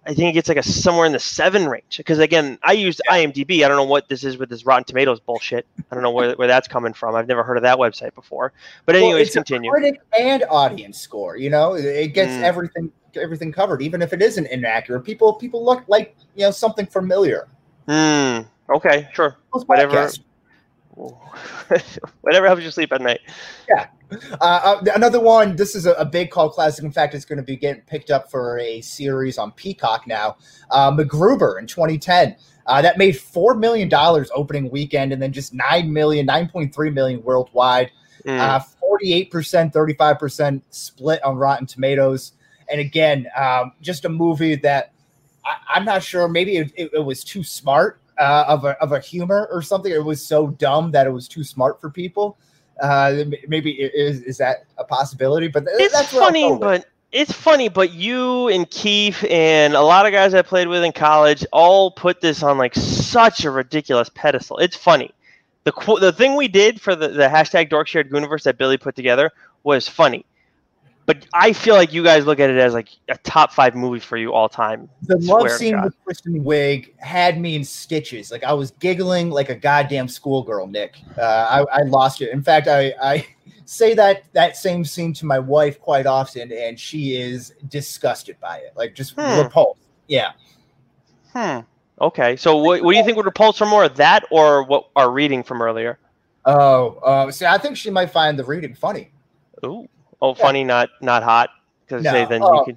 [0.05, 3.01] I think it gets like a somewhere in the seven range because again, I used
[3.09, 3.65] IMDb.
[3.65, 5.65] I don't know what this is with this Rotten Tomatoes bullshit.
[5.91, 7.15] I don't know where, where that's coming from.
[7.15, 8.53] I've never heard of that website before.
[8.85, 9.71] But Well, anyways, it's a continue.
[9.71, 11.37] critic and audience score.
[11.37, 12.43] You know, it- gets Mm.
[12.43, 15.01] everything everything covered, even if it isn't inaccurate.
[15.03, 17.47] People people look like you know something familiar.
[17.87, 18.41] Hmm.
[18.75, 19.09] Okay.
[19.13, 19.37] Sure.
[19.67, 20.11] Whatever.
[22.21, 23.21] Whatever helps you sleep at night.
[24.41, 25.57] Uh, uh, another one.
[25.57, 26.85] This is a, a big call classic.
[26.85, 30.37] In fact, it's going to be getting picked up for a series on Peacock now.
[30.71, 32.37] Uh, MacGruber in 2010.
[32.67, 36.73] Uh, that made four million dollars opening weekend, and then just nine million, nine point
[36.75, 37.91] three million worldwide.
[38.25, 38.39] Mm.
[38.39, 42.33] Uh, Forty-eight percent, thirty-five percent split on Rotten Tomatoes.
[42.71, 44.93] And again, um, just a movie that
[45.45, 46.29] I, I'm not sure.
[46.29, 49.93] Maybe it, it, it was too smart uh, of a of a humor or something.
[49.93, 52.39] It was so dumb that it was too smart for people.
[52.81, 55.49] Uh, maybe is is that a possibility?
[55.49, 60.07] But th- it's that's funny, but it's funny, but you and Keith and a lot
[60.07, 64.09] of guys I played with in college all put this on like such a ridiculous
[64.15, 64.59] pedestal.
[64.59, 65.11] It's funny.
[65.65, 68.79] The qu- the thing we did for the, the hashtag Dork Shared Universe that Billy
[68.79, 69.31] put together
[69.65, 70.25] was funny.
[71.05, 73.99] But I feel like you guys look at it as like a top five movie
[73.99, 74.89] for you all time.
[75.03, 75.85] the love scene God.
[75.87, 78.31] with Kristen Wiig had me in stitches.
[78.31, 80.99] Like I was giggling like a goddamn schoolgirl, Nick.
[81.19, 82.31] Uh, I, I lost it.
[82.31, 83.27] In fact, I, I
[83.65, 88.59] say that that same scene to my wife quite often, and she is disgusted by
[88.59, 89.41] it, like just Hmm.
[89.41, 89.81] repulsed.
[90.07, 90.33] Yeah.
[91.33, 91.61] Hmm.
[92.01, 92.37] Okay.
[92.37, 95.43] So what, what do you think would repulse her more, that or what our reading
[95.43, 95.99] from earlier?
[96.45, 99.11] Oh, uh, see, I think she might find the reading funny.
[99.65, 99.89] Ooh.
[100.23, 101.51] Oh, funny, not not hot.
[101.85, 102.13] Because No.
[102.27, 102.77] then Oh, you could.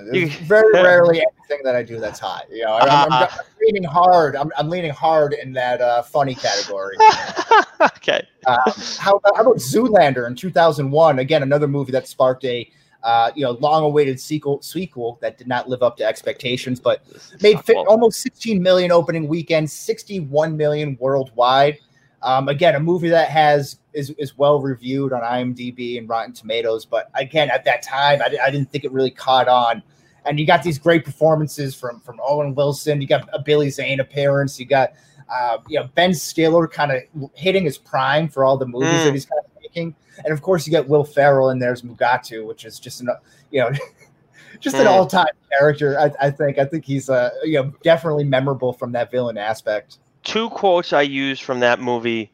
[0.00, 2.44] no, no, you- very rarely anything that I do that's hot.
[2.50, 3.38] You know, I, I'm, I'm, Ah.
[3.62, 4.36] leaning hard.
[4.36, 6.96] I'm, I'm leaning hard in that uh, funny category.
[7.80, 8.26] okay.
[8.46, 8.58] Um,
[8.98, 11.20] how, about, how about Zoolander in 2001?
[11.20, 12.68] Again, another movie that sparked a
[13.02, 17.00] Uh, you know, long-awaited sequel sequel that did not live up to expectations, but
[17.40, 21.78] made fi- almost 16 million opening weekend, 61 million worldwide.
[22.20, 26.84] Um, again, a movie that has is, is well reviewed on IMDb and Rotten Tomatoes,
[26.86, 29.82] but again, at that time, I, I didn't think it really caught on.
[30.26, 33.00] And you got these great performances from from Owen Wilson.
[33.00, 34.60] You got a Billy Zane appearance.
[34.60, 34.92] You got
[35.32, 39.04] uh, you know Ben Stiller kind of hitting his prime for all the movies Mm.
[39.04, 42.46] that he's kind of making, and of course you get Will Ferrell and there's Mugatu,
[42.46, 43.08] which is just an
[43.50, 43.70] you know
[44.60, 44.90] just an Mm.
[44.90, 45.26] all time
[45.58, 45.98] character.
[45.98, 49.98] I, I think I think he's uh you know definitely memorable from that villain aspect.
[50.22, 52.30] Two quotes I use from that movie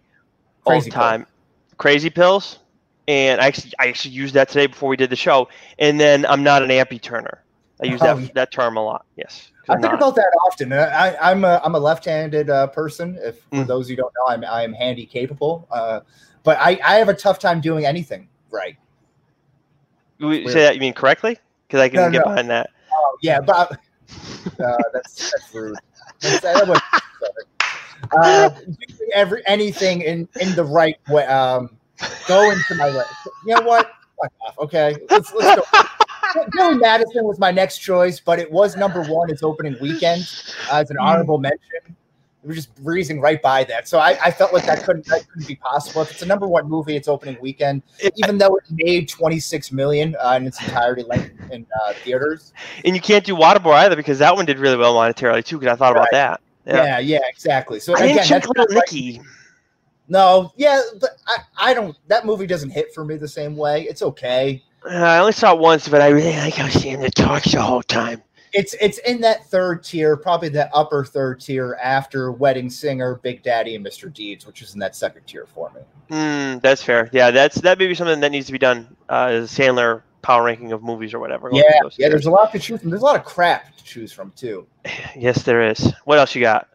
[0.65, 1.27] all Crazy the time:
[1.79, 2.59] "Crazy pills,"
[3.09, 5.49] and I actually I actually used that today before we did the show.
[5.79, 7.43] And then I'm not an ambi-turner.
[7.83, 8.29] I use Oh, that yeah.
[8.35, 9.05] that term a lot.
[9.17, 9.51] Yes.
[9.69, 9.95] I think not.
[9.95, 10.73] about that often.
[10.73, 13.19] I, I'm a I'm a left-handed uh, person.
[13.21, 13.67] If for Mm.
[13.67, 15.67] those who don't know, I'm I am handy capable.
[15.71, 16.01] Uh,
[16.45, 18.77] but I, I have a tough time doing anything right.
[20.19, 21.37] You say that you mean correctly?
[21.67, 22.31] Because I can No, get no.
[22.31, 22.71] behind that.
[22.93, 25.77] Oh yeah, but uh, that's that's rude.
[26.23, 26.81] That's, that
[28.23, 28.51] uh,
[29.15, 31.27] every anything in in the right way.
[31.27, 31.71] Um,
[32.27, 33.05] go into my way.
[33.47, 33.91] You know what?
[34.21, 34.59] Fuck off.
[34.59, 35.83] Okay, let's let's go.
[36.53, 40.29] Billy Madison was my next choice, but it was number one its opening weekend
[40.71, 41.61] uh, as an honorable mention.
[42.43, 45.29] We were just breezing right by that, so I, I felt like that couldn't that
[45.29, 46.03] couldn't be possible.
[46.03, 47.83] If it's a number one movie, its opening weekend,
[48.15, 52.53] even though it made twenty six million uh, in its entirety length in uh, theaters.
[52.85, 55.59] And you can't do Waterboy either because that one did really well monetarily too.
[55.59, 56.41] Because I thought about that.
[56.67, 56.99] Yeah, Yeah.
[56.99, 57.81] yeah, exactly.
[57.81, 59.21] So I didn't again, check that's Little not right.
[60.09, 61.97] No, yeah, but I, I don't.
[62.09, 63.83] That movie doesn't hit for me the same way.
[63.83, 64.63] It's okay.
[64.85, 67.83] Uh, I only saw it once, but I really like how Sandler talks the whole
[67.83, 68.23] time.
[68.53, 73.43] It's it's in that third tier, probably that upper third tier after Wedding Singer, Big
[73.43, 74.13] Daddy, and Mr.
[74.13, 75.81] Deeds, which is in that second tier for me.
[76.17, 77.11] Mm, that's fair.
[77.13, 78.97] Yeah, that's that may be something that needs to be done.
[79.09, 81.49] Uh, Sandler power ranking of movies or whatever.
[81.53, 81.63] Yeah,
[81.97, 82.09] yeah.
[82.09, 82.91] There's a lot to choose from.
[82.91, 84.67] There's a lot of crap to choose from too.
[85.17, 85.93] Yes, there is.
[86.05, 86.69] What else you got?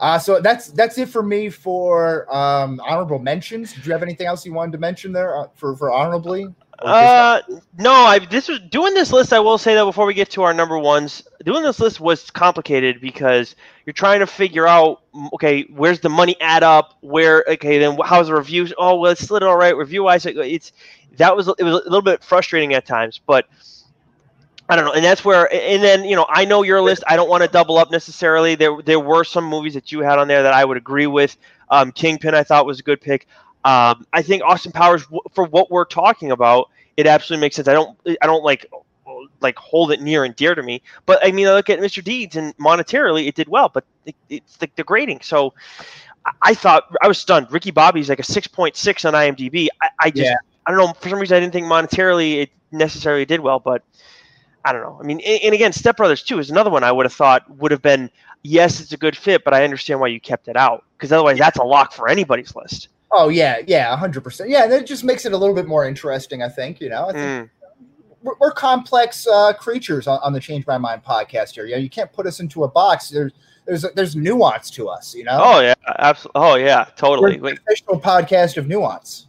[0.00, 3.74] Uh, so that's that's it for me for um, honorable mentions.
[3.74, 6.46] Do you have anything else you wanted to mention there uh, for for honorably?
[6.82, 7.42] Uh,
[7.78, 9.32] no, I this was doing this list.
[9.32, 12.30] I will say that before we get to our number ones, doing this list was
[12.30, 13.54] complicated because
[13.84, 15.02] you're trying to figure out,
[15.34, 16.96] okay, where's the money add up?
[17.00, 18.72] Where, okay, then how's the reviews?
[18.78, 20.24] Oh, well, it's split all right review wise.
[20.26, 20.72] It's
[21.18, 23.46] that was it was a little bit frustrating at times, but
[24.70, 27.02] I don't know, and that's where, and then you know, I know your list.
[27.06, 28.54] I don't want to double up necessarily.
[28.54, 31.36] There, there were some movies that you had on there that I would agree with.
[31.68, 33.26] Um, Kingpin, I thought was a good pick.
[33.64, 37.68] Um, I think Austin Powers, for what we're talking about, it absolutely makes sense.
[37.68, 38.66] I don't, I don't like,
[39.40, 40.82] like hold it near and dear to me.
[41.06, 42.02] But I mean, I look at Mr.
[42.02, 45.20] Deeds, and monetarily, it did well, but it, it's like the grading.
[45.22, 45.54] So,
[46.24, 47.50] I, I thought I was stunned.
[47.50, 49.68] Ricky Bobby's like a six point six on IMDb.
[49.82, 50.36] I, I just, Yeah.
[50.66, 50.92] I don't know.
[50.94, 53.82] For some reason, I didn't think monetarily it necessarily did well, but
[54.64, 54.98] I don't know.
[55.00, 57.48] I mean, and, and again, Step Brothers too is another one I would have thought
[57.56, 58.10] would have been
[58.42, 61.38] yes, it's a good fit, but I understand why you kept it out because otherwise,
[61.38, 62.88] that's a lock for anybody's list.
[63.12, 64.50] Oh yeah, yeah, hundred percent.
[64.50, 66.42] Yeah, and it just makes it a little bit more interesting.
[66.42, 67.08] I think you know.
[67.08, 67.50] I think Mm.
[68.22, 71.64] we're, we're complex uh, creatures on, on the Change My Mind podcast here.
[71.66, 73.08] You know, you can't put us into a box.
[73.10, 73.32] There's
[73.66, 75.14] there's there's nuance to us.
[75.14, 76.40] You know, Oh yeah, absolutely.
[76.42, 77.36] Oh yeah, we're totally.
[77.38, 79.26] the official podcast of nuance.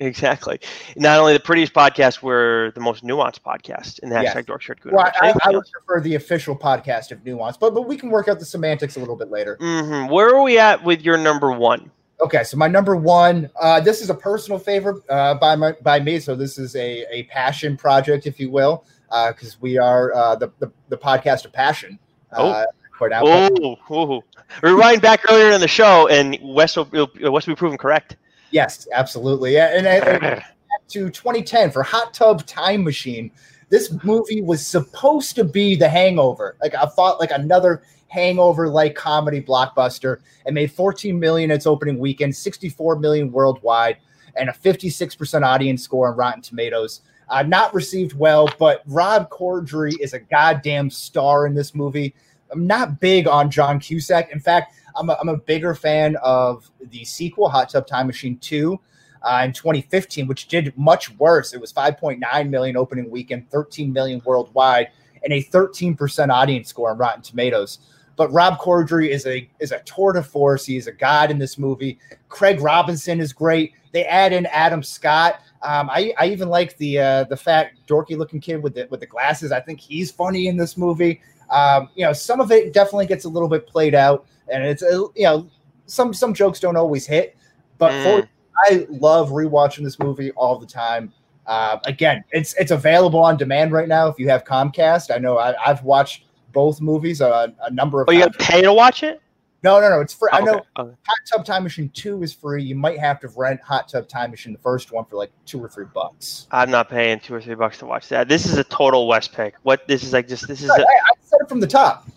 [0.00, 0.58] exactly.
[0.96, 4.34] Not only the prettiest podcast, we're the most nuanced podcast in the Yes.
[4.34, 4.80] hashtag Dork Shirt.
[4.84, 8.26] Well, I, I would prefer the official podcast of nuance, but but we can work
[8.28, 9.56] out the semantics a little bit later.
[9.60, 11.90] hmm Where are we at with your number one?
[12.20, 15.98] Okay, so my number one, uh, this is a personal favorite uh, by my by
[16.00, 16.20] me.
[16.20, 18.84] So this is a a passion project, if you will,
[19.28, 21.98] because we are uh, the, the the podcast of passion.
[22.32, 22.64] Uh.
[23.02, 24.22] Oh, oh.
[24.62, 28.16] rewind back earlier in the show, and Wes will, Wes will be proven correct.
[28.50, 29.54] Yes, absolutely.
[29.54, 30.42] Yeah, and, and, and
[30.88, 33.30] to 2010 for Hot Tub Time Machine.
[33.70, 39.40] This movie was supposed to be The Hangover, like I thought, like another hangover-like comedy
[39.40, 40.18] blockbuster.
[40.44, 43.98] It made 14 million its opening weekend, 64 million worldwide,
[44.36, 47.02] and a 56% audience score on Rotten Tomatoes.
[47.28, 52.12] Uh, not received well, but Rob Corddry is a goddamn star in this movie.
[52.50, 54.32] I'm not big on John Cusack.
[54.32, 58.36] In fact, I'm a, I'm a bigger fan of the sequel, Hot Tub Time Machine
[58.38, 58.78] 2,
[59.22, 61.52] uh, in 2015, which did much worse.
[61.52, 64.88] It was 5.9 million opening weekend, 13 million worldwide,
[65.22, 67.80] and a 13% audience score on Rotten Tomatoes.
[68.16, 70.66] But Rob Corddry is a is a tour de force.
[70.66, 71.98] He is a god in this movie.
[72.28, 73.72] Craig Robinson is great.
[73.92, 75.40] They add in Adam Scott.
[75.62, 79.00] Um, I, I even like the uh, the fat dorky looking kid with the with
[79.00, 79.52] the glasses.
[79.52, 81.22] I think he's funny in this movie.
[81.48, 84.82] Um, you know, some of it definitely gets a little bit played out, and it's
[84.82, 85.48] a, you know
[85.86, 87.36] some some jokes don't always hit.
[87.78, 88.28] But Mm.
[88.56, 91.12] I love rewatching this movie all the time.
[91.46, 95.14] Uh, again, it's it's available on demand right now if you have Comcast.
[95.14, 98.08] I know I, have watched both movies a, a number of.
[98.08, 99.20] Oh, you got to pay to watch it?
[99.62, 100.00] No, no, no.
[100.00, 100.30] It's free.
[100.32, 100.96] Oh, I know okay, okay.
[101.06, 102.62] Hot Tub Time Machine 2 is free.
[102.62, 105.62] You might have to rent Hot Tub Time Machine, the first one, for like two
[105.62, 106.46] or three bucks.
[106.50, 108.28] I'm not paying two or three bucks to watch that.
[108.28, 109.54] This is a total Wes pick.
[109.62, 110.28] What this is like?
[110.28, 110.70] Just this is.
[110.70, 112.08] I, A, I said it from the top.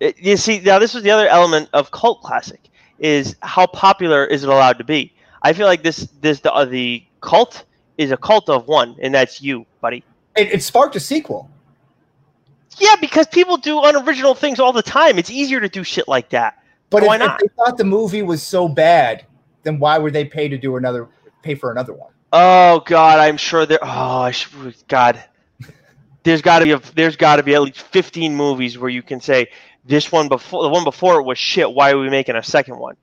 [0.00, 2.60] it- you see, now this was the other element of cult classic
[2.98, 5.12] is how popular is it allowed to be?
[5.42, 7.64] I feel like this this the uh, the cult
[7.96, 10.04] is a cult of one, and that's you, buddy.
[10.36, 11.50] It, it sparked a sequel.
[12.78, 15.18] Yeah, because people do unoriginal things all the time.
[15.18, 16.62] It's easier to do shit like that.
[16.90, 17.40] But Why if, if not?
[17.40, 19.24] they thought the movie was so bad,
[19.62, 21.08] then why would they pay to do another,
[21.42, 22.12] pay for another one?
[22.32, 23.78] Oh God, I'm sure there.
[23.82, 25.22] Oh I should, God,
[26.22, 29.02] there's got to be a, there's got to be at least 15 movies where you
[29.02, 29.48] can say
[29.84, 31.72] this one before the one before it was shit.
[31.72, 32.96] Why are we making a second one?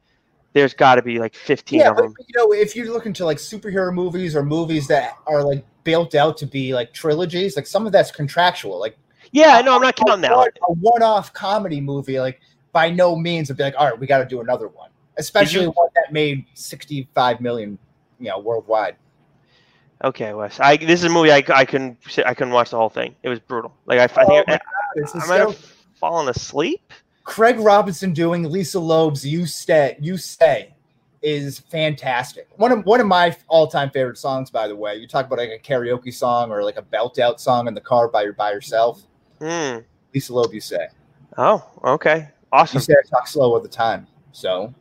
[0.56, 2.16] There's got to be like 15 Yeah, of but them.
[2.18, 6.16] you know, if you're looking to like superhero movies or movies that are like built
[6.16, 8.80] out to be like trilogies, like some of that's contractual.
[8.80, 8.97] Like
[9.34, 10.32] Yeah, no, I'm not counting that.
[10.32, 10.47] a, one.
[10.70, 12.39] a one-off comedy movie, like
[12.72, 15.64] by no means would be like, all right, we got to do another one, especially
[15.64, 17.78] you- one that made 65 million,
[18.20, 18.95] you know, worldwide.
[20.06, 20.58] Okay, Wes.
[20.62, 23.14] I this is a movie I, I couldn't I couldn't watch the whole thing.
[23.24, 23.74] It was brutal.
[23.86, 24.60] Like I, I Oh think my I,
[24.95, 25.58] it's I might have
[25.99, 26.93] fallen asleep.
[27.26, 30.73] Craig Robinson doing Lisa Loeb's "You Stay," "You Stay"
[31.21, 32.47] is fantastic.
[32.55, 34.95] One of one of my all-time favorite songs, by the way.
[34.95, 38.07] You talk about like a karaoke song or like a belt-out song in the car
[38.07, 39.01] by your by yourself.
[39.39, 39.80] Hmm.
[40.13, 40.88] Lisa Loeb, "You Say."
[41.38, 42.30] Oh, okay.
[42.51, 42.78] Awesome.
[42.78, 44.73] You say I talk slow all the time, so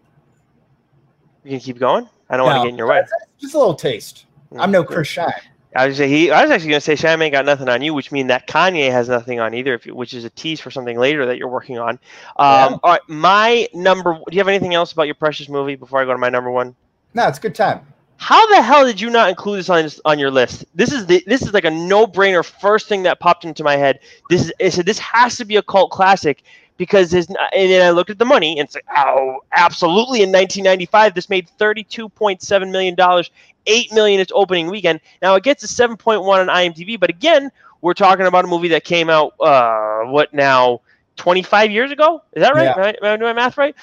[1.42, 2.08] You can keep going.
[2.28, 3.02] I don't want to get in your way.
[3.38, 4.26] Just a little taste.
[4.56, 5.32] I'm no Chris Shine.
[5.74, 7.94] I was, he, I was actually going to say Sham ain't got nothing on you,
[7.94, 10.70] which means that Kanye has nothing on either, if you, which is a tease for
[10.70, 11.90] something later that you're working on.
[11.90, 11.98] Um,
[12.38, 12.76] Yeah.
[12.82, 14.14] All right, my number.
[14.14, 16.50] Do you have anything else about your precious movie before I go to my number
[16.50, 16.76] one?
[17.14, 17.86] No, it's a good time.
[18.16, 20.64] How the hell did you not include this on on your list?
[20.74, 22.44] This is the this is like a no brainer.
[22.44, 23.98] First thing that popped into my head.
[24.30, 26.42] This is I said this has to be a cult classic
[26.76, 31.14] because n- and then I looked at the money and said, oh absolutely in 1995
[31.14, 33.30] this made 32.7 million dollars,
[33.66, 35.00] eight million its opening weekend.
[35.22, 37.50] Now it gets a 7.1 on IMDb, but again
[37.80, 40.80] we're talking about a movie that came out uh what now
[41.16, 42.22] 25 years ago?
[42.32, 42.64] Is that right?
[42.64, 42.72] Yeah.
[42.76, 43.74] Am I, am I doing my math right?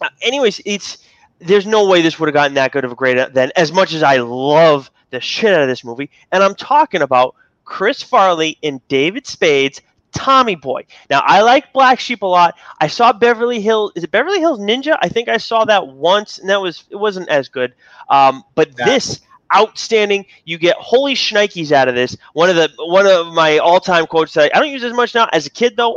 [0.00, 0.98] Uh, anyways, it's
[1.40, 3.50] there's no way this would have gotten that good of a grade then.
[3.56, 7.34] As much as I love the shit out of this movie, and I'm talking about
[7.64, 9.80] Chris Farley and David Spade's
[10.12, 10.84] Tommy Boy.
[11.10, 12.54] Now I like Black Sheep a lot.
[12.80, 13.92] I saw Beverly Hill.
[13.94, 14.96] Is it Beverly Hills Ninja?
[15.00, 17.74] I think I saw that once, and that was it wasn't as good.
[18.08, 18.84] Um, but Yeah.
[18.84, 19.20] this
[19.54, 20.26] outstanding.
[20.44, 22.16] You get holy shnikes out of this.
[22.32, 25.14] One of the one of my all time quotes that I don't use as much
[25.14, 25.28] now.
[25.32, 25.94] As a kid though,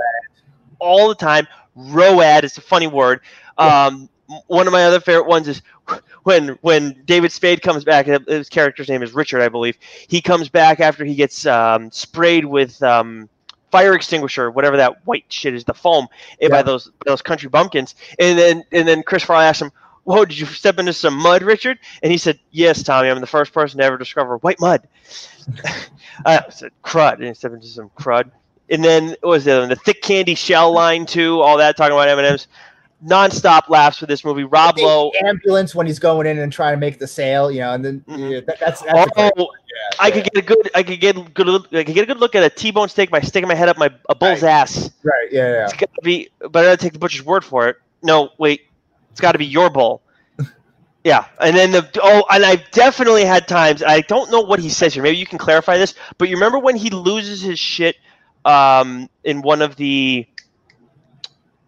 [0.80, 1.48] all the time.
[1.76, 2.44] Road.
[2.44, 3.22] It's a funny word.
[3.58, 4.10] Um,
[4.48, 5.62] one of my other favorite ones is
[6.24, 8.08] when when David Spade comes back.
[8.08, 9.78] uh, His character's name is Richard, I believe.
[10.08, 13.30] He comes back after he gets um, sprayed with um,
[13.72, 16.08] fire extinguisher, whatever that white shit is, the foam
[16.40, 17.96] eh, by those by those country bumpkins.
[18.20, 19.72] And then and then Chris Farley asked him,
[20.04, 23.10] "Whoa, did you step into some mud, Richard?" And he said, "Yes, Tommy.
[23.10, 24.88] I'm the first person to ever discover white mud."
[26.26, 28.32] I said, "Crud," and he stepped into some crud.
[28.70, 29.70] And then what was the other one?
[29.70, 31.42] the thick candy shell line too?
[31.42, 32.48] All that talking about M and M's.
[33.04, 34.44] Non-stop laughs for this movie.
[34.44, 35.12] Rob Lowe.
[35.26, 38.04] ambulance when he's going in and trying to make the sale, you know, and then
[38.08, 38.32] Mhm.
[38.32, 39.50] yeah, that, that's, that's Oh, yeah,
[40.00, 40.14] I yeah.
[40.14, 42.36] could get a good, I could get good, look- I could get a good look
[42.36, 44.52] at a T-bone steak by sticking my head up my a bull's Right.
[44.52, 44.92] ass.
[45.04, 45.64] right, yeah, yeah.
[45.64, 47.78] It's gotta be, but I gotta take the butcher's word for it.
[48.04, 48.62] No, wait,
[49.12, 50.02] it's got to be your bull.
[51.04, 53.82] yeah, and then the oh, and I've definitely had times.
[53.82, 55.02] I don't know what he says here.
[55.02, 55.96] Maybe you can clarify this.
[56.20, 57.96] But you remember when he loses his shit
[58.46, 60.26] um, in one of the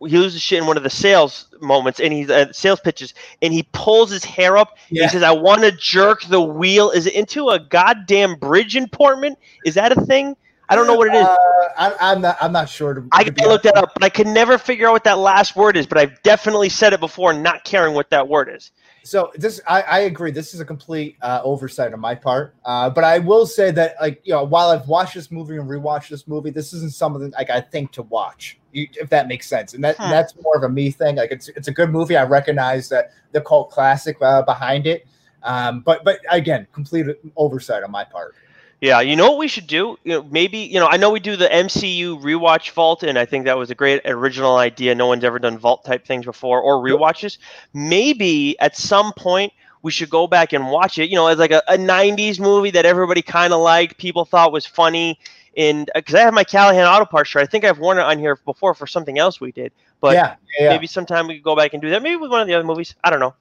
[0.05, 3.53] he loses shit in one of the sales moments, and he's uh, sales pitches, and
[3.53, 4.77] he pulls his hair up.
[4.89, 5.03] and Yeah.
[5.03, 8.87] He says, "I want to jerk the wheel." Is it into a goddamn bridge in
[8.87, 9.35] Portman?
[9.65, 10.35] Is that a thing?
[10.69, 11.25] I don't know what it is.
[11.25, 11.37] Uh,
[11.77, 12.37] I, I'm not.
[12.41, 12.93] I'm not sure.
[12.93, 15.55] To, I gotta look that up, but I can never figure out what that last
[15.55, 15.85] word is.
[15.85, 18.71] But I've definitely said it before, not caring what that word is.
[19.05, 20.31] So this, I, I agree.
[20.31, 22.55] This is a complete uh, oversight on my part.
[22.63, 25.69] Uh, but I will say that, like, you know, while I've watched this movie and
[25.69, 28.59] rewatched this movie, this isn't something like I think to watch.
[28.71, 30.09] You, if that makes sense, and that Hmm.
[30.09, 31.17] that's more of a me thing.
[31.17, 32.15] Like, it's it's a good movie.
[32.15, 35.05] I recognize that the cult classic uh, behind it.
[35.43, 38.35] Um, but but again, complete oversight on my part.
[38.83, 39.97] Yeah, you know what we should do?
[40.03, 40.87] You know, maybe you know.
[40.87, 44.01] I know we do the MCU rewatch vault, and I think that was a great
[44.03, 44.93] original idea.
[44.93, 47.37] No one's ever done vault type things before or rewatches.
[47.73, 49.53] Maybe at some point
[49.83, 51.09] we should go back and watch it.
[51.09, 54.51] You know, as like a, a '90s movie that everybody kind of liked, people thought
[54.51, 55.17] was funny.
[55.55, 58.03] And uh, because I have my Callahan Auto Parts shirt, I think I've worn it
[58.03, 59.71] on here before for something else we did.
[60.01, 60.69] But yeah, yeah, yeah.
[60.71, 62.03] maybe sometime we could go back and do that.
[62.03, 62.95] Maybe with one of the other movies.
[63.01, 63.33] I don't know.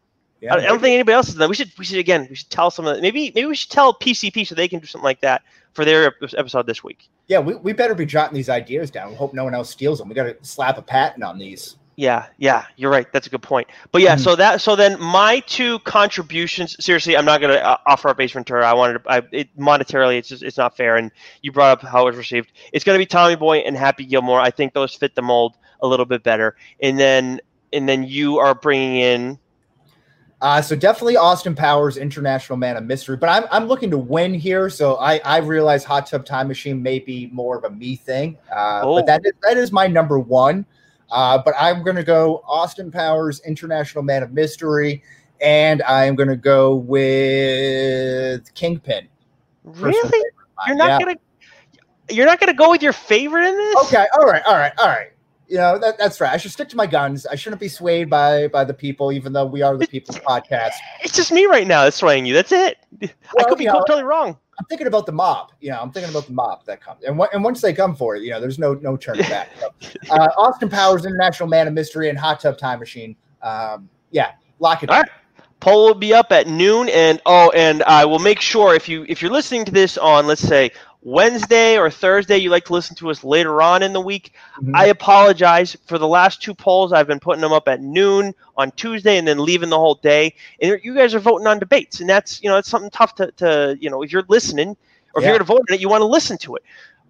[0.42, 1.48] Yeah, I, I don't think anybody else is that.
[1.48, 3.00] We should we should again we should tell some of that.
[3.00, 6.14] Maybe maybe we should tell PCP so they can do something like that for their
[6.36, 7.08] episode this week.
[7.28, 9.10] Yeah, we, we better be jotting these ideas down.
[9.10, 10.08] We hope no one else steals them.
[10.08, 11.76] We got to slap a patent on these.
[11.94, 13.06] Yeah, yeah, you're right.
[13.12, 13.68] That's a good point.
[13.92, 14.24] But yeah, mm-hmm.
[14.24, 16.76] so that so then my two contributions.
[16.84, 18.66] Seriously, I'm not going to uh, offer up Ace Ventura.
[18.66, 20.96] I wanted to, I, it, monetarily, it's just it's not fair.
[20.96, 21.12] And
[21.42, 22.50] you brought up how it was received.
[22.72, 24.40] It's going to be Tommy Boy and Happy Gilmore.
[24.40, 26.56] I think those fit the mold a little bit better.
[26.80, 27.40] And then
[27.72, 29.38] and then you are bringing in.
[30.42, 34.34] Uh, so definitely Austin Powers, International Man of Mystery, but I'm, I'm looking to win
[34.34, 34.68] here.
[34.68, 38.36] So I, I realize Hot Tub Time Machine may be more of a me thing,
[38.50, 38.96] uh, oh.
[38.96, 40.66] but that is, that is my number one.
[41.12, 45.04] Uh, but I'm going to go Austin Powers, International Man of Mystery,
[45.40, 49.06] and I'm going to go with Kingpin.
[49.62, 50.24] Really?
[50.66, 50.98] You're not yeah.
[50.98, 51.16] gonna
[52.10, 53.76] you're not gonna go with your favorite in this?
[53.84, 55.11] Okay, all right, all right, all right.
[55.52, 56.32] You know that, that's right.
[56.32, 57.26] I should stick to my guns.
[57.26, 60.72] I shouldn't be swayed by by the people, even though we are the people's podcast.
[61.02, 62.32] It's just me right now that's swaying you.
[62.32, 62.78] That's it.
[63.02, 64.38] Well, I could be know, totally wrong.
[64.58, 65.52] I'm thinking about the mob.
[65.60, 68.16] You know, I'm thinking about the mob that comes, and, and once they come for
[68.16, 69.50] it, you know, there's no no turning back.
[69.58, 69.68] So,
[70.10, 73.14] uh, Austin Powers, International Man of Mystery, and Hot Tub Time Machine.
[73.42, 74.88] Um, yeah, lock it.
[74.88, 75.10] All right.
[75.60, 79.04] Poll will be up at noon, and oh, and I will make sure if you
[79.06, 80.70] if you're listening to this on let's say
[81.04, 84.32] Wednesday or Thursday, you like to listen to us later on in the week.
[84.56, 84.76] Mm-hmm.
[84.76, 86.92] I apologize for the last two polls.
[86.92, 90.34] I've been putting them up at noon on Tuesday and then leaving the whole day.
[90.60, 93.32] And you guys are voting on debates, and that's you know it's something tough to,
[93.32, 94.76] to you know if you're listening
[95.14, 95.30] or if yeah.
[95.30, 96.62] you're going to vote on it, you want to listen to it.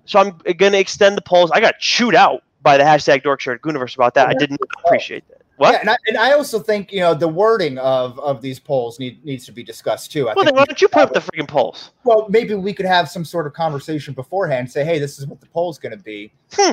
[0.06, 1.50] So I'm going to extend the polls.
[1.52, 4.28] I got chewed out by the hashtag Dorkshire Gooniverse about that.
[4.28, 5.41] I didn't appreciate that.
[5.62, 5.74] What?
[5.74, 8.98] Yeah, and I, and I, also think you know the wording of of these polls
[8.98, 10.28] need, needs to be discussed too.
[10.28, 11.92] I well, then why don't you put up the freaking polls?
[12.02, 14.68] Well, maybe we could have some sort of conversation beforehand.
[14.68, 16.32] Say, hey, this is what the poll's going to be.
[16.52, 16.72] Hmm.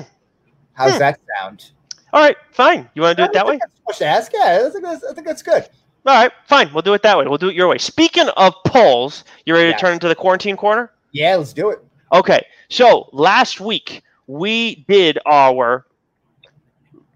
[0.74, 0.98] How's hmm.
[0.98, 1.70] that sound?
[2.14, 2.90] All right, fine.
[2.96, 3.60] You want to do it that way?
[3.94, 4.32] To ask.
[4.34, 5.70] Yeah, I think that's, I think that's good.
[6.08, 6.74] All right, fine.
[6.74, 7.28] We'll do it that way.
[7.28, 7.78] We'll do it your way.
[7.78, 9.76] Speaking of polls, you ready yeah.
[9.76, 10.92] to turn into the quarantine corner?
[11.12, 11.86] Yeah, let's do it.
[12.12, 12.44] Okay.
[12.70, 15.86] So last week we did our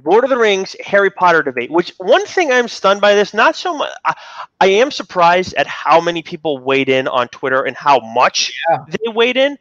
[0.04, 1.72] Lord of the Rings, Harry Potter debate.
[1.72, 3.92] Which one thing I'm stunned by this, not so much.
[4.06, 4.14] I,
[4.60, 8.86] I am surprised at how many people weighed in on Twitter and how much yeah.
[8.90, 9.58] they weighed in.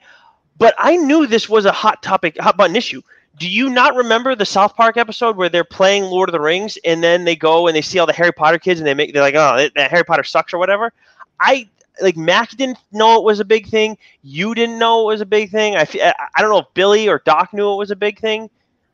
[0.59, 3.03] But I knew this was a hot topic, hot button issue.
[3.39, 6.77] Do you not remember the South Park episode where they're playing Lord of the Rings
[6.85, 9.13] and then they go and they see all the Harry Potter kids and they make
[9.13, 10.93] they're like, oh, that Harry Potter sucks or whatever?
[11.41, 11.69] I
[12.01, 13.97] like Mac didn't know it was a big thing.
[14.23, 15.77] You didn't know it was a big thing.
[15.77, 15.87] I
[16.35, 18.51] I don't know if Billy or Doc knew it was a big thing.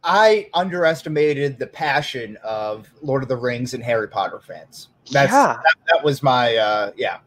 [0.08, 4.88] I underestimated the passion of Lord of the Rings and Harry Potter fans.
[5.12, 5.58] That's yeah.
[5.62, 7.18] that, that was my uh yeah.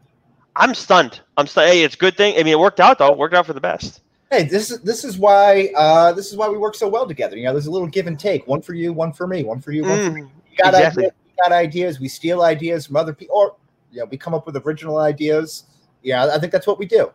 [0.56, 1.20] I'm stunned.
[1.36, 1.70] I'm stunned.
[1.70, 2.34] Hey, it's a good thing.
[2.34, 3.12] I mean, it worked out though.
[3.12, 4.02] It worked out for the best.
[4.30, 7.36] Hey, this is this is why uh this is why we work so well together.
[7.36, 8.48] You know, there's a little give and take.
[8.48, 10.20] One for you, one for me, one for you, one mm, for me.
[10.22, 11.04] You got exactly.
[11.04, 12.00] ideas, we got ideas.
[12.00, 13.54] We steal ideas from other people, or
[13.92, 15.64] you know, we come up with original ideas.
[16.02, 17.12] Yeah, I think that's what we do.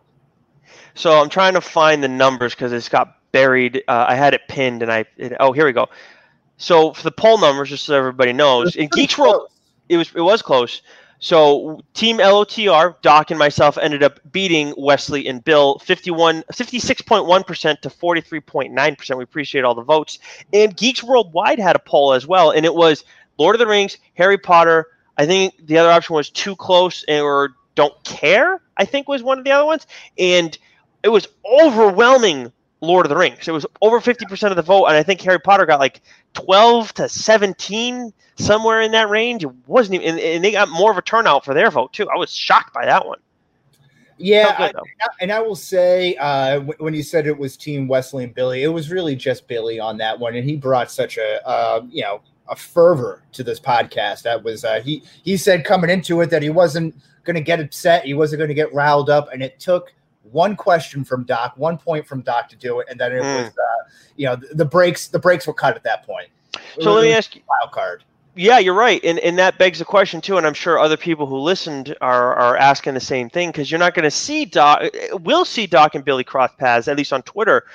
[0.93, 3.83] So I'm trying to find the numbers because it's got buried.
[3.87, 5.87] Uh, I had it pinned, and I it, oh here we go.
[6.57, 9.51] So for the poll numbers, just so everybody knows, in Geeks World,
[9.89, 10.81] it was it was close.
[11.19, 17.89] So Team LOTR, Doc and myself ended up beating Wesley and Bill 51, 56.1% to
[17.89, 19.17] 43.9%.
[19.17, 20.19] We appreciate all the votes.
[20.53, 23.03] And Geeks Worldwide had a poll as well, and it was
[23.39, 24.85] Lord of the Rings, Harry Potter.
[25.17, 29.37] I think the other option was too close or don't care, I think was one
[29.37, 29.87] of the other ones.
[30.17, 30.57] And
[31.03, 32.51] it was overwhelming
[32.81, 33.47] Lord of the Rings.
[33.47, 36.01] It was over 50% of the vote, and I think Harry Potter got like
[36.33, 39.43] 12 to 17, somewhere in that range.
[39.43, 42.07] It wasn't even, and, and they got more of a turnout for their vote, too.
[42.09, 43.19] I was shocked by that one.
[44.19, 48.23] Yeah, good, I, and I will say, uh, when you said it was Team Wesley
[48.23, 51.47] and Billy, it was really just Billy on that one, and he brought such a,
[51.47, 54.23] uh, you know, a fervor to this podcast.
[54.23, 55.03] That was uh, he.
[55.23, 58.47] He said coming into it that he wasn't going to get upset, he wasn't going
[58.47, 59.93] to get riled up, and it took
[60.31, 63.43] one question from Doc, one point from Doc to do it, and then it mm.
[63.43, 65.07] was, uh, you know, the, the breaks.
[65.07, 66.29] The breaks were cut at that point.
[66.79, 68.03] So let me ask you, wild card.
[68.35, 70.37] Yeah, you're right, and and that begs the question too.
[70.37, 73.79] And I'm sure other people who listened are are asking the same thing because you're
[73.79, 74.83] not going to see Doc.
[75.13, 77.65] We'll see Doc and Billy cross paths at least on Twitter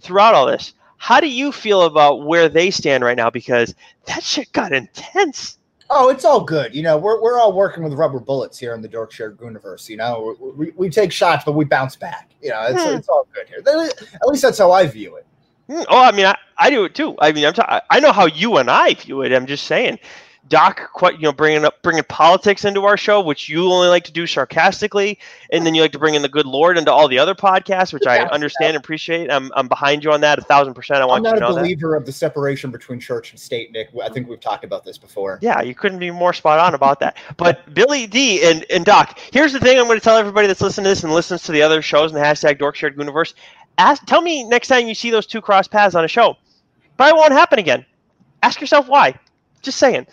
[0.00, 0.74] throughout all this.
[0.98, 3.30] How do you feel about where they stand right now?
[3.30, 5.56] Because that shit got intense.
[5.92, 6.74] Oh, it's all good.
[6.74, 9.88] You know, we're, we're all working with rubber bullets here in the Dorkshire universe.
[9.88, 12.30] You know, we, we take shots, but we bounce back.
[12.40, 12.96] You know, it's, hmm.
[12.96, 13.58] it's all good here.
[13.58, 15.26] At least that's how I view it.
[15.68, 15.82] Hmm.
[15.88, 17.16] Oh, I mean, I, I do it too.
[17.18, 19.32] I mean, I'm t- I know how you and I view it.
[19.32, 19.98] I'm just saying,
[20.48, 24.04] Doc, quite you know, bringing up bringing politics into our show, which you only like
[24.04, 25.18] to do sarcastically,
[25.52, 27.92] and then you like to bring in the good Lord into all the other podcasts,
[27.92, 29.30] which I understand and appreciate.
[29.30, 31.02] I'm, I'm behind you on that a thousand percent.
[31.02, 33.38] I want I'm you to know not a believer of the separation between church and
[33.38, 33.90] state, Nick.
[34.02, 35.38] I think we've talked about this before.
[35.42, 37.16] Yeah, you couldn't be more spot on about that.
[37.36, 40.60] But Billy D and, and Doc, here's the thing I'm going to tell everybody that's
[40.60, 43.34] listening to this and listens to the other shows in the hashtag Dork Shared Universe.
[43.78, 46.36] Ask, tell me next time you see those two cross paths on a show.
[46.96, 47.86] Probably won't happen again.
[48.42, 49.14] Ask yourself why.
[49.62, 50.06] Just saying.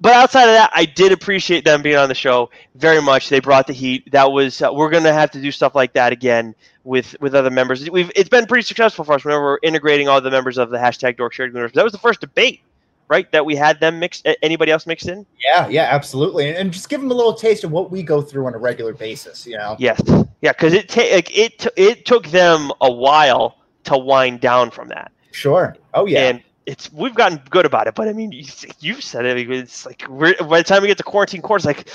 [0.00, 3.28] But outside of that, I did appreciate them being on the show very much.
[3.28, 4.10] They brought the heat.
[4.12, 7.34] That was uh, we're going to have to do stuff like that again with with
[7.34, 7.88] other members.
[7.90, 10.78] We've it's been pretty successful for us whenever we're integrating all the members of the
[10.78, 11.72] hashtag Dork Shared Universe.
[11.74, 12.62] That was the first debate,
[13.08, 13.30] right?
[13.32, 14.26] That we had them mixed.
[14.42, 15.26] Anybody else mixed in?
[15.38, 16.48] Yeah, yeah, absolutely.
[16.48, 18.58] And, and just give them a little taste of what we go through on a
[18.58, 19.46] regular basis.
[19.46, 19.76] You know.
[19.78, 20.00] Yes.
[20.40, 24.70] Yeah, because it ta- like it t- it took them a while to wind down
[24.70, 25.12] from that.
[25.32, 25.76] Sure.
[25.92, 26.28] Oh yeah.
[26.28, 28.44] And it's we've gotten good about it, but I mean, you,
[28.78, 29.50] you've said it.
[29.50, 31.88] It's like we're, by the time we get to quarantine quarters, like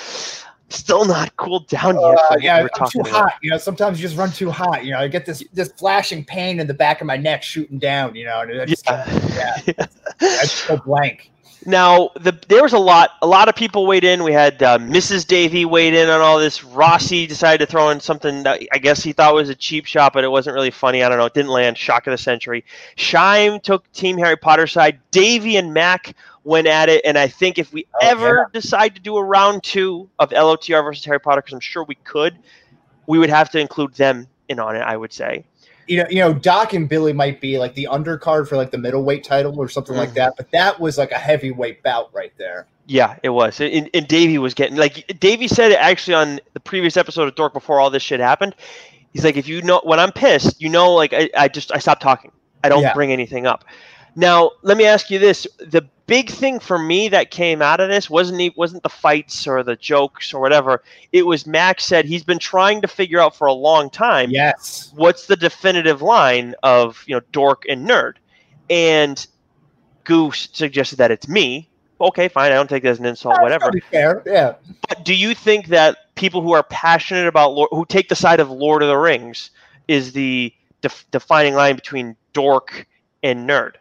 [0.67, 2.19] still not cooled down yet.
[2.29, 3.13] Uh, yeah, we I'm too about.
[3.13, 3.33] hot.
[3.41, 4.83] You know, sometimes you just run too hot.
[4.83, 7.79] You know, I get this this flashing pain in the back of my neck shooting
[7.79, 8.15] down.
[8.15, 9.85] You know, and just, yeah, yeah.
[10.21, 11.31] I just go blank.
[11.65, 13.11] Now, the, there was a lot.
[13.21, 14.23] A lot of people weighed in.
[14.23, 15.25] We had uh, Mrs.
[15.25, 16.63] Davey weighed in on all this.
[16.63, 20.13] Rossi decided to throw in something that I guess he thought was a cheap shot,
[20.13, 21.01] but it wasn't really funny.
[21.01, 21.25] I don't know.
[21.25, 21.77] It didn't land.
[21.77, 22.65] Shock of the century.
[22.95, 24.99] Shime took Team Harry Potter side.
[25.09, 28.59] Davey and Mac went at it, and I think if we oh, ever yeah.
[28.59, 31.95] decide to do a round two of LOTR versus Harry Potter, because I'm sure we
[31.95, 32.37] could,
[33.07, 34.81] we would have to include them in on it.
[34.81, 35.45] I would say
[35.87, 38.77] you know, you know, Doc and Billy might be like the undercard for like the
[38.77, 39.99] middleweight title or something mm.
[39.99, 42.67] like that, but that was like a heavyweight bout right there.
[42.87, 43.59] Yeah, it was.
[43.59, 47.35] And, and Davey was getting like Davey said it actually on the previous episode of
[47.35, 48.55] Dork before all this shit happened.
[49.11, 51.79] He's like, if you know when I'm pissed, you know, like I, I just I
[51.79, 52.31] stop talking.
[52.63, 52.93] I don't yeah.
[52.93, 53.63] bring anything up.
[54.15, 57.89] Now, let me ask you this: the big thing for me that came out of
[57.89, 60.83] this wasn't wasn't the fights or the jokes or whatever.
[61.11, 64.29] It was Max said he's been trying to figure out for a long time.
[64.29, 64.91] Yes.
[64.95, 68.13] What's the definitive line of you know dork and nerd?
[68.69, 69.25] And
[70.03, 71.69] Goose suggested that it's me.
[71.99, 72.51] Okay, fine.
[72.51, 73.35] I don't take that as an insult.
[73.35, 73.71] That's whatever.
[73.91, 74.21] Fair.
[74.25, 74.55] Yeah.
[74.87, 78.39] But do you think that people who are passionate about Lord, who take the side
[78.39, 79.51] of Lord of the Rings
[79.87, 82.85] is the def- defining line between dork
[83.23, 83.75] and nerd?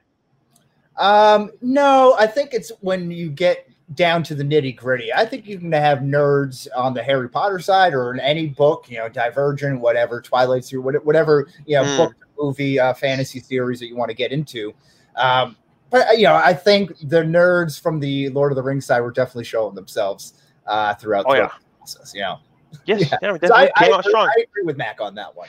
[0.96, 5.12] Um, no, I think it's when you get down to the nitty gritty.
[5.12, 8.90] I think you can have nerds on the Harry Potter side or in any book,
[8.90, 11.96] you know, Divergent, whatever, Twilight series, whatever, you know, mm.
[11.96, 14.72] book, movie, uh, fantasy series that you want to get into.
[15.16, 15.56] Um,
[15.90, 19.00] but uh, you know, I think the nerds from the Lord of the Rings side
[19.00, 20.34] were definitely showing themselves
[20.66, 21.52] uh, throughout oh, the yeah.
[21.78, 22.12] process.
[22.14, 22.38] You know,
[22.84, 23.18] yes, yeah.
[23.22, 25.48] yeah so I, I, I, I, agree with Mac on that one.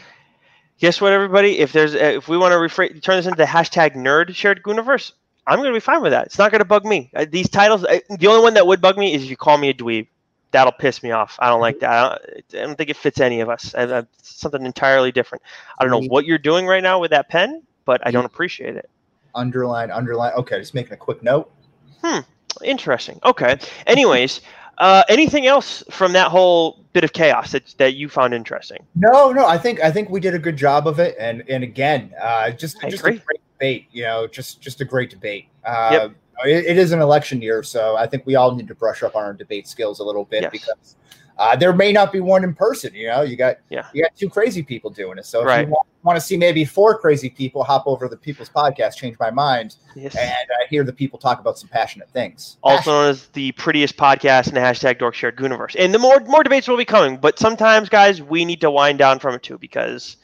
[0.78, 1.60] Guess what, everybody?
[1.60, 4.62] If there's uh, if we want to rephrase, turn this into the hashtag Nerd Shared
[4.62, 5.14] Gooniverse,
[5.48, 6.28] I'm going to be fine with that.
[6.28, 7.12] It's not going to bug me.
[7.16, 9.58] Uh, these titles, uh, the only one that would bug me is if you call
[9.58, 10.08] me a dweeb.
[10.52, 11.36] That'll piss me off.
[11.40, 11.92] I don't like that.
[11.92, 13.76] I don't, I don't think it fits any of us.
[13.76, 15.44] I, I, something entirely different.
[15.78, 18.78] I don't know what you're doing right now with that pen, but I don't appreciate
[18.78, 18.90] it.
[19.34, 20.32] Underline, underline.
[20.34, 21.52] Okay, just making a quick note.
[22.02, 22.20] Hmm.
[22.64, 23.20] Interesting.
[23.26, 23.58] Okay.
[23.86, 24.40] Anyways,
[24.78, 28.86] uh, anything else from that whole bit of chaos that, that you found interesting?
[28.96, 29.46] No, no.
[29.46, 32.52] I think I think we did a good job of it, and and again, uh,
[32.52, 33.18] just I just agree.
[33.18, 33.88] a great debate.
[33.92, 35.48] You know, just just a great debate.
[35.64, 36.12] Uh, yep.
[36.46, 39.16] it, it is an election year, so I think we all need to brush up
[39.16, 40.52] on our debate skills a little bit yes.
[40.52, 40.96] because
[41.38, 42.94] uh, there may not be one in person.
[42.94, 43.88] You know, you got yeah.
[43.94, 45.26] you got two crazy people doing it.
[45.26, 45.68] So if right.
[45.68, 49.18] you want, want, to see maybe four crazy people, hop over the People's Podcast, change
[49.20, 50.16] my mind, yes.
[50.16, 52.58] and uh, hear the people talk about some passionate things.
[52.64, 55.76] Also known as the prettiest podcast in the hashtag Dork Shared Gooniverse.
[55.78, 59.00] And the more more debates will be coming, but sometimes, guys, we need to wind
[59.00, 60.18] down from it too because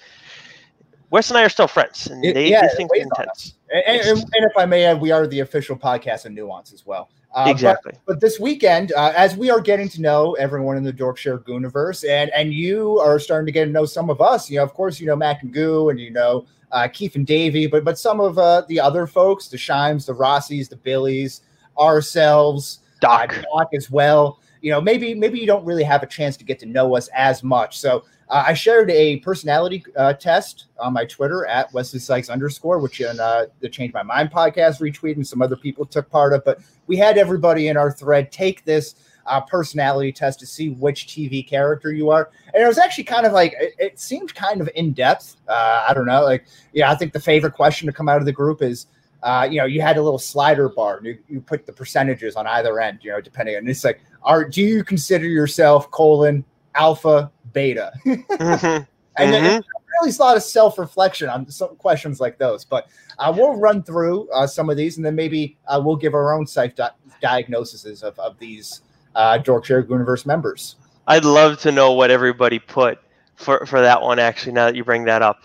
[1.09, 3.55] Wes and I are still friends, and they, yeah, these things intense.
[3.70, 6.86] And, and, and, if I may add, we are the official podcast of Nuance as
[6.86, 7.09] well.
[7.34, 7.94] Uh, exactly.
[7.94, 11.40] But, but, this weekend, uh, as we are getting to know everyone in the Dorkshire
[11.40, 14.50] Gooniverse, and and you are starting to get to know some of us.
[14.50, 17.26] You know, of course, you know Mac and Goo, and you know uh, Keith and
[17.26, 21.42] Davey, but but some of uh, the other folks, the Shimes, the Rossies, the Billies,
[21.80, 24.40] ourselves, Doc, uh, Doc as well.
[24.62, 27.08] You know, maybe maybe you don't really have a chance to get to know us
[27.16, 27.80] as much.
[27.80, 32.80] So uh, I shared a personality uh, test on my Twitter at Wesley Sykes underscore,
[32.80, 36.32] which in uh, the Change My Mind podcast retweeted and some other people took part
[36.32, 36.46] of.
[36.46, 41.08] But we had everybody in our thread take this uh, personality test to see which
[41.08, 42.32] TV character you are.
[42.54, 45.36] And it was actually kind of like, it, it seemed kind of in depth.
[45.50, 46.24] Uh, I don't know.
[46.24, 48.88] Like, yeah, I think the favorite question to come out of the group is,
[49.24, 52.38] uh, you know, you had a little slider bar and you, you put the percentages
[52.38, 56.46] on either end, you know, depending on it's like, are do you consider yourself colon
[56.76, 57.92] alpha beta.
[58.06, 58.84] mm-hmm.
[59.18, 59.68] And then mm-hmm.
[60.00, 62.66] Riley's a lot of self reflection on some questions like those.
[62.66, 62.88] But
[63.20, 66.34] uh, we'll run through uh, some of these, and then maybe uh, we'll give our
[66.34, 66.90] own self di-
[67.22, 68.82] diagnoses of of these
[69.16, 70.78] uh, Dorkshire Gooniverse members.
[71.08, 73.00] I'd love to know what everybody put
[73.36, 74.20] for for that one.
[74.20, 75.44] Actually, now that you bring that up,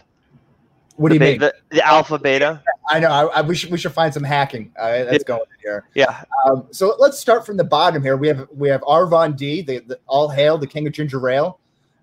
[0.96, 1.40] What do you the, mean?
[1.40, 2.62] The, the alpha beta.
[2.88, 3.08] I know.
[3.08, 5.84] I, I, we should we should find some hacking uh, that's going in here.
[5.94, 8.16] Yeah, Um, so let's start from the bottom here.
[8.16, 11.58] We have we have Arvon D, the, the all hail the king of ginger ale.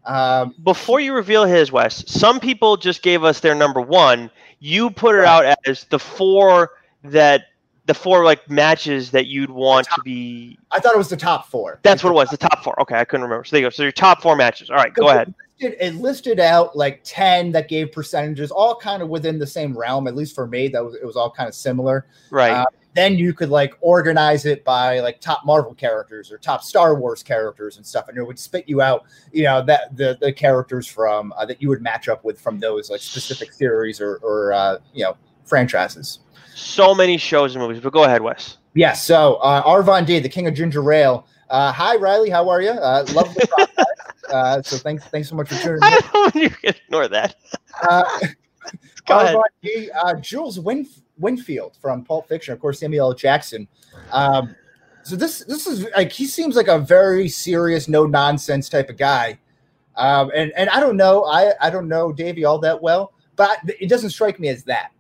[0.06, 4.30] Um, before you reveal his Wes, some people just gave us their number one.
[4.60, 6.72] You put it out as the four
[7.04, 7.46] that
[7.86, 10.58] the four like matches that you'd want to be.
[10.72, 11.80] I thought it was the top four.
[11.84, 12.30] That's what it was.
[12.30, 12.80] The top four.
[12.82, 13.44] Okay, I couldn't remember.
[13.46, 13.70] So there you go.
[13.70, 14.70] So your top four matches.
[14.70, 15.34] All right, go ahead.
[15.64, 19.48] It listed, it listed out like ten that gave percentages, all kind of within the
[19.48, 20.08] same realm.
[20.08, 22.06] At least for me, that was it was all kind of similar.
[22.30, 22.52] Right.
[22.52, 26.96] Uh, then you could like organize it by like top Marvel characters or top Star
[26.96, 30.32] Wars characters and stuff, and it would spit you out, you know, that the the
[30.32, 34.18] characters from uh, that you would match up with from those like specific series or
[34.18, 36.20] or uh, you know franchises.
[36.56, 37.82] so many shows and movies.
[37.82, 38.58] But go ahead, Wes.
[38.76, 39.06] Yes.
[39.06, 41.26] So uh, Arvon D, the king of ginger ale.
[41.50, 42.72] Uh, hi Riley, how are you?
[42.72, 44.13] Uh, love the podcast.
[44.30, 45.84] Uh, so thanks thanks so much for tuning in.
[45.84, 47.36] I don't you can ignore that.
[47.82, 48.20] Uh,
[49.08, 49.90] Go ahead.
[50.02, 53.14] Uh, Jules Win- Winfield from Pulp Fiction, of course, Samuel L.
[53.14, 53.68] Jackson.
[54.12, 54.56] Um,
[55.04, 58.98] so this this is like he seems like a very serious, no nonsense type of
[58.98, 59.38] guy.
[59.96, 63.60] Um, and and I don't know, I I don't know Davey all that well, but
[63.66, 64.92] it doesn't strike me as that.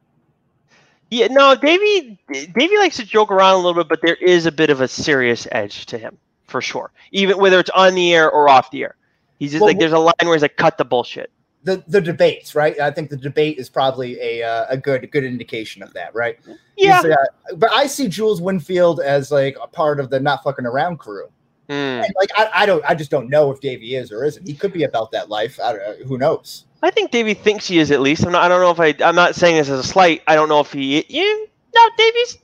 [1.09, 2.19] Yeah, no, Davey.
[2.31, 4.87] Davey likes to joke around a little bit, but there is a bit of a
[4.87, 6.17] serious edge to him
[6.47, 6.91] for sure.
[7.11, 8.95] Even whether it's on the air or off the air,
[9.43, 11.31] he's just Well, like there's a line where he's like, "Cut the bullshit."
[11.63, 12.79] The the debates, right?
[12.79, 16.37] I think the debate is probably a uh, a good good indication of that, right?
[16.77, 17.01] Yeah.
[17.01, 20.97] Uh, but I see Jules Winfield as like a part of the not fucking around
[20.97, 21.27] crew.
[21.69, 22.01] Mm.
[22.17, 24.45] Like I, I don't I just don't know if Davey is or isn't.
[24.45, 25.59] He could be about that life.
[25.63, 26.05] I don't know.
[26.05, 26.65] Who knows?
[26.81, 28.25] I think Davey thinks he is at least.
[28.25, 28.43] I'm not.
[28.43, 29.07] I don't know if I.
[29.07, 30.21] I'm not saying this as a slight.
[30.27, 31.05] I don't know if he.
[31.07, 32.37] Yeah, no, Davey's.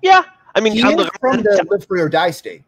[0.00, 0.24] Yeah.
[0.54, 2.62] I mean, He I'm is looking- from the live free or die state.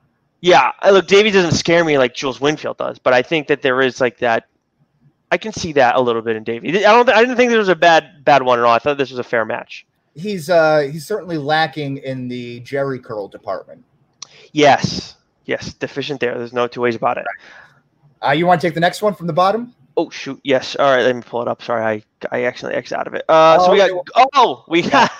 [0.44, 3.80] Yeah, look, Davey doesn't scare me like Jules Winfield does, but I think that there
[3.80, 4.46] is like that.
[5.30, 6.84] I can see that a little bit in Davey.
[6.84, 7.08] I don't.
[7.08, 8.74] I didn't think there was a bad bad one at all.
[8.74, 9.86] I thought this was a fair match.
[10.14, 13.84] He's uh he's certainly lacking in the Jheri curl department.
[14.52, 15.16] Yes,
[15.46, 16.36] yes, deficient there.
[16.36, 17.24] There's no two ways about it.
[18.22, 19.74] Uh, you want to take the next one from the bottom?
[19.96, 20.38] Oh shoot!
[20.44, 20.76] Yes.
[20.76, 21.04] All right.
[21.04, 21.62] Let me pull it up.
[21.62, 22.02] Sorry, I
[22.36, 23.24] I accidentally X out of it.
[23.30, 23.90] Uh, so we got.
[24.14, 25.10] Oh, Oh, we got.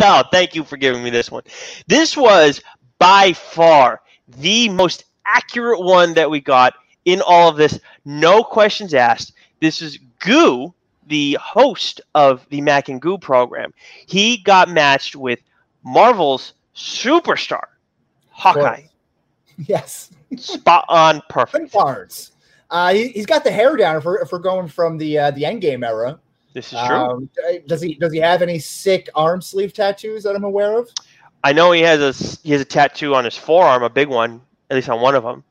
[0.00, 1.42] oh, thank you for giving me this one.
[1.86, 2.60] This was
[2.98, 7.80] by far the most accurate one that we got in all of this.
[8.04, 9.32] No questions asked.
[9.60, 10.74] This is Goo,
[11.06, 13.72] the host of the Mac and Goo program.
[14.06, 15.40] He got matched with
[15.82, 17.64] Marvel's superstar,
[18.30, 18.82] Hawkeye.
[19.56, 20.10] Yes.
[20.36, 21.72] Spot on, perfect.
[21.72, 22.32] Barnes.
[22.70, 25.86] Uh, he, he's got the hair down if we're, going from the uh, the Endgame
[25.86, 26.18] era.
[26.54, 26.96] This is true.
[26.96, 27.30] Um,
[27.68, 30.88] does he does he have any sick arm sleeve tattoos that I'm aware of?
[31.44, 34.40] I know he has a he has a tattoo on his forearm, a big one,
[34.70, 35.44] at least on one of them.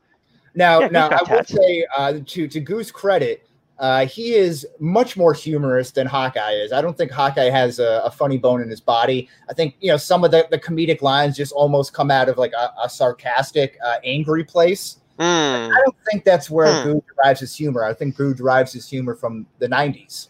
[0.56, 3.46] Now, Yeah, now I got will say uh, to to Goo's credit,
[3.78, 6.72] uh, he is much more humorous than Hawkeye is.
[6.72, 9.28] I don't think Hawkeye has a, a funny bone in his body.
[9.48, 12.38] I think you know some of the, the comedic lines just almost come out of
[12.38, 14.98] like a, a sarcastic, uh, angry place.
[15.20, 15.70] Mm.
[15.70, 16.92] I don't think that's where Hmm.
[16.94, 17.84] Goo derives his humor.
[17.84, 20.26] I think Goo derives his humor from the '90s.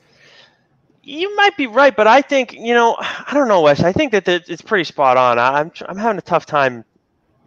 [1.07, 3.81] You might be right, but I think you know I don't know, Wes.
[3.83, 5.39] I think that it's pretty spot on.
[5.39, 6.85] I- I'm I'm having a tough time.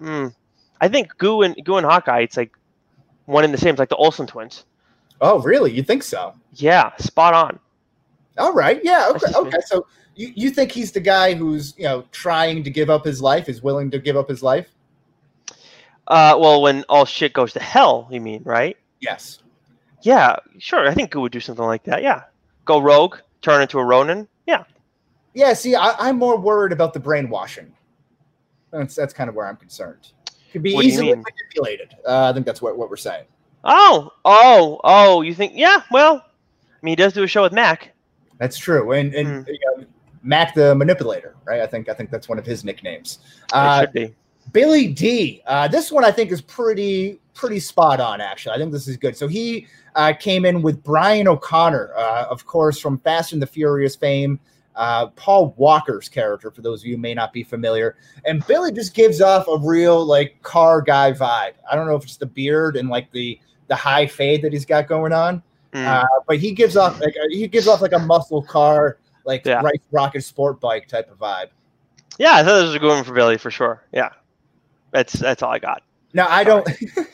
[0.01, 0.33] Mm.
[0.79, 2.55] I think Goo and Goo and Hawkeye, it's like
[3.25, 3.71] one in the same.
[3.71, 4.65] It's like the Olsen twins.
[5.19, 5.71] Oh, really?
[5.71, 6.35] You think so?
[6.53, 7.59] Yeah, spot on.
[8.37, 8.79] All right.
[8.83, 9.11] Yeah.
[9.15, 9.33] Okay.
[9.35, 9.57] Okay.
[9.65, 13.21] So you, you think he's the guy who's you know trying to give up his
[13.21, 14.67] life, is willing to give up his life?
[16.07, 18.77] Uh, well, when all shit goes to hell, you mean, right?
[19.01, 19.39] Yes.
[20.03, 20.87] Yeah, sure.
[20.87, 22.01] I think Goo would do something like that.
[22.03, 22.23] Yeah,
[22.65, 24.27] go rogue, turn into a Ronin.
[24.45, 24.63] Yeah,
[25.33, 25.53] Yeah.
[25.53, 27.71] See, I, I'm more worried about the brainwashing.
[28.71, 30.11] That's that's kind of where I'm concerned.
[30.51, 31.95] Could be What easily manipulated.
[32.05, 33.25] Uh, I think that's what, what we're saying.
[33.63, 35.21] Oh, oh, oh!
[35.21, 35.53] You think?
[35.55, 35.81] Yeah.
[35.91, 37.93] Well, I mean, he does do a show with Mac.
[38.39, 38.91] That's true.
[38.93, 39.49] And and Hmm.
[39.51, 39.85] you know,
[40.23, 41.61] Mac the manipulator, right?
[41.61, 43.19] I think I think that's one of his nicknames.
[43.45, 44.15] It Uh, should be.
[44.53, 45.41] Billy D.
[45.45, 48.21] Uh, this one I think is pretty pretty spot on.
[48.21, 49.17] Actually, I think this is good.
[49.17, 53.47] So he uh, came in with Brian O'Connor, uh, of course, from Fast and the
[53.47, 54.39] Furious fame.
[54.75, 58.71] Uh, Paul Walker's character, for those of you who may not be familiar, and Billy
[58.71, 61.53] just gives off a real like car guy vibe.
[61.69, 64.65] I don't know if it's the beard and like the the high fade that he's
[64.65, 65.41] got going on,
[65.73, 65.85] Mm.
[65.85, 69.45] uh, but he gives off like a- he gives off like a muscle car, like
[69.45, 69.61] Yeah.
[69.61, 71.47] right rocket sport bike type of vibe.
[72.19, 73.83] yeah, I thought this was a good one for Billy for sure.
[73.91, 74.09] Yeah,
[74.91, 75.81] that's that's all I got.
[76.13, 76.67] Now I don't.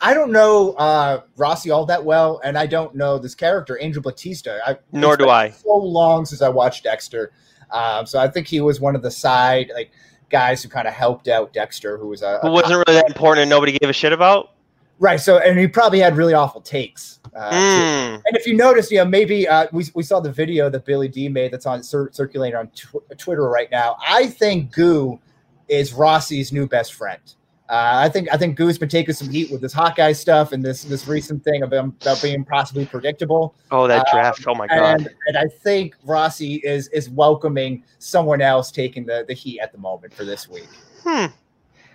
[0.00, 4.02] I don't know uh, Rossi all that well, and I don't know this character, Angel
[4.02, 4.58] Batista.
[4.66, 5.50] I, Nor do I.
[5.50, 7.32] So long since I watched Dexter,
[7.70, 9.90] um, so I think he was one of the side like
[10.30, 13.42] guys who kind of helped out Dexter, who was a, who wasn't really that important
[13.42, 14.52] and nobody gave a shit about.
[14.98, 15.20] Right.
[15.20, 17.20] So, and he probably had really awful takes.
[17.34, 18.22] Uh, Mm.
[18.24, 21.06] And if you notice, you know, maybe uh, we, we saw the video that Billy
[21.06, 23.96] D made that's on cir- circulating on tw- Twitter right now.
[24.06, 25.20] I think Goo
[25.68, 27.20] is Rossi's new best friend.
[27.68, 30.64] Uh, I think I think Goo's been taking some heat with this Hawkeye stuff and
[30.64, 33.54] this this recent thing about, about being possibly predictable.
[33.72, 34.44] Oh, that Uh, draft!
[34.46, 35.00] Oh my god!
[35.00, 39.72] And, and I think Rossi is is welcoming someone else taking the, the heat at
[39.72, 40.68] the moment for this week.
[41.02, 41.26] Hmm.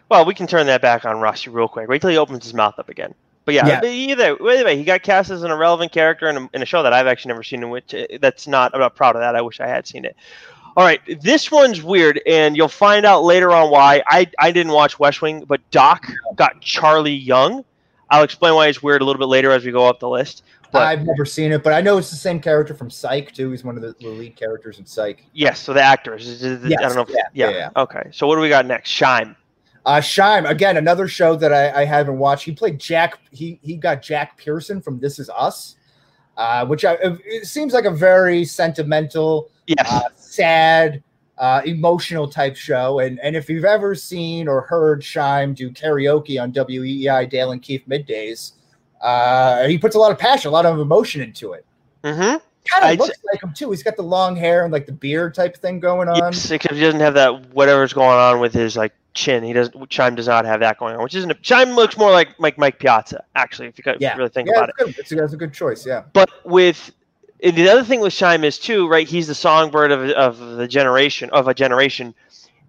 [0.10, 1.88] Well, we can turn that back on Rossi real quick.
[1.88, 3.14] Wait till he opens his mouth up again.
[3.46, 3.80] But yeah, Yeah.
[3.80, 6.66] but either either way, he got cast as an irrelevant character in a, in a
[6.66, 7.64] show that I've actually never seen.
[7.64, 8.74] In which uh, that's not.
[8.74, 9.38] I'm not proud of that.
[9.38, 10.18] I wish I had seen it.
[10.78, 14.02] All right, this one's weird, and you'll find out later on why.
[14.08, 17.66] I I didn't watch West Wing, but Doc got Charlie Young.
[18.10, 20.44] I'll explain why it's weird a little bit later as we go up the list.
[20.72, 23.52] But- I've never seen it, but I know it's the same character from Psych too.
[23.52, 25.22] He's one of the, the lead characters in Psych.
[25.34, 26.26] Yes, so the actors.
[26.28, 27.02] is- I Yes, don't know.
[27.02, 28.90] If, yeah, yeah, yeah, Okay, so what do we got next?
[28.90, 29.36] Shime.
[29.86, 32.46] Uh, Shime again, another show that I, I haven't watched.
[32.46, 33.20] He played Jack.
[33.32, 35.76] He he got Jack Pearson from This Is Us,
[36.38, 39.92] uh, which I, it seems like a very sentimental, Yes.
[39.92, 41.04] uh, sad,
[41.38, 43.00] uh, emotional type show.
[43.00, 47.62] And and if you've ever seen or heard Shime do karaoke on WEEI Dale and
[47.62, 48.54] Keith middays,
[49.02, 51.66] uh, he puts a lot of passion, a lot of emotion into it.
[52.04, 52.38] mm-hmm.
[52.66, 53.72] Kind of looks like him too.
[53.72, 56.16] He's got the long hair and like the beard type thing going on.
[56.18, 59.44] Yes, except he doesn't have that whatever's going on with his like chin.
[59.44, 59.92] He doesn't.
[59.92, 61.44] Shime does not have that going on, which isn't.
[61.44, 64.16] Shime looks more like Mike Mike Piazza, actually, if you Yeah.
[64.16, 64.76] really think yeah, about it.
[64.78, 64.96] good.
[65.00, 65.88] It's, a- it's a good choice.
[65.88, 66.04] Yeah.
[66.14, 66.92] But with
[67.42, 69.08] the other thing with Shime is too, right?
[69.08, 72.14] He's the songbird of of the generation of a generation,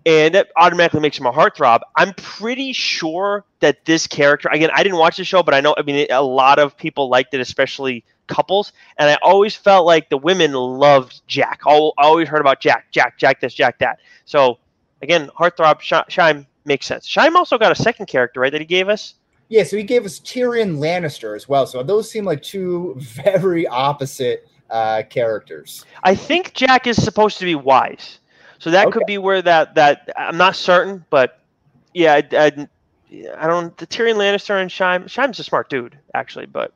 [0.07, 1.81] and that automatically makes him a heartthrob.
[1.97, 4.49] I'm pretty sure that this character.
[4.51, 5.74] Again, I didn't watch the show, but I know.
[5.77, 8.73] I mean, a lot of people liked it, especially couples.
[8.99, 11.61] And I always felt like the women loved Jack.
[11.66, 13.99] I always heard about Jack, Jack, Jack this, Jack that.
[14.24, 14.59] So
[15.03, 17.07] again, heartthrob Sh- Shime makes sense.
[17.07, 18.53] Shime also got a second character, right?
[18.53, 19.15] That he gave us.
[19.49, 21.66] Yeah, so he gave us Tyrion Lannister as well.
[21.66, 25.85] So those seem like two very opposite uh, characters.
[26.03, 28.19] I think Jack is supposed to be wise,
[28.59, 31.39] so that could be where that that I'm not certain, but
[31.94, 32.69] yeah, I, I,
[33.39, 33.77] I don't.
[33.77, 35.07] The Tyrion Lannister and Shime.
[35.09, 36.73] Shime's a smart dude, actually, but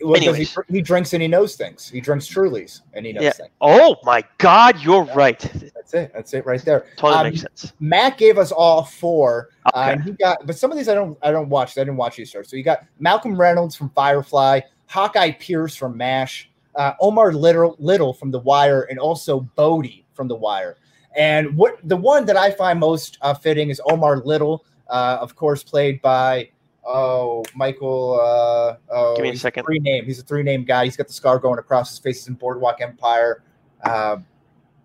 [0.00, 1.88] Well, he, he drinks and he knows things.
[1.90, 3.32] He drinks Trulies and he knows Yeah.
[3.32, 3.50] things.
[3.60, 5.38] oh my God, you're right.
[5.74, 6.12] That's it.
[6.14, 6.86] That's it right there.
[6.96, 7.72] Totally Um, makes sense.
[7.80, 9.50] Matt gave us all four.
[9.74, 11.76] Uh, and he got, but some of these I don't, I don't watch.
[11.76, 12.48] I didn't watch these stars.
[12.48, 16.48] So you got Malcolm Reynolds from Firefly, Hawkeye Pierce from Mash,
[16.78, 20.76] uh, Omar Little, Little from The Wire, and also Bodie from The Wire.
[21.16, 25.34] And what the one that I find most uh, fitting is Omar Little, uh, of
[25.36, 26.48] course, played by
[26.86, 28.18] oh Michael.
[28.20, 29.64] Uh, oh, Give me a second.
[29.64, 30.04] Three name.
[30.04, 30.84] He's a three name guy.
[30.84, 32.18] He's got the scar going across his face.
[32.20, 33.42] He's in Boardwalk Empire.
[33.84, 34.24] Um,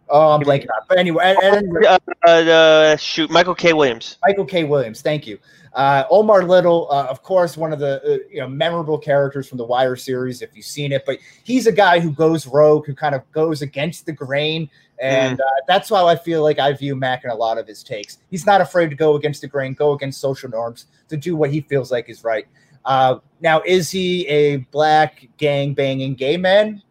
[0.10, 0.88] oh, I'm Give me- blanking out.
[0.90, 3.74] But anyway, and, and- Uh, uh, shoot, Michael K.
[3.74, 4.18] Williams.
[4.26, 4.64] Michael K.
[4.64, 5.38] Williams, thank you.
[5.74, 9.58] Uh, Omar Little, uh, of course, one of the uh, you know memorable characters from
[9.58, 11.04] the Wire series, if you've seen it.
[11.06, 14.70] But he's a guy who goes rogue, who kind of goes against the grain,
[15.00, 17.82] and uh, that's how I feel like I view Mac in a lot of his
[17.84, 18.20] takes.
[18.30, 21.50] He's not afraid to go against the grain, go against social norms, to do what
[21.50, 22.48] he feels like is right.
[22.86, 26.84] Uh, now, is he a black gang banging gay man?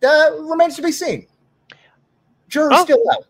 [0.00, 1.26] That remains to be seen.
[2.48, 2.84] Jury's Oh.
[2.84, 3.24] still out.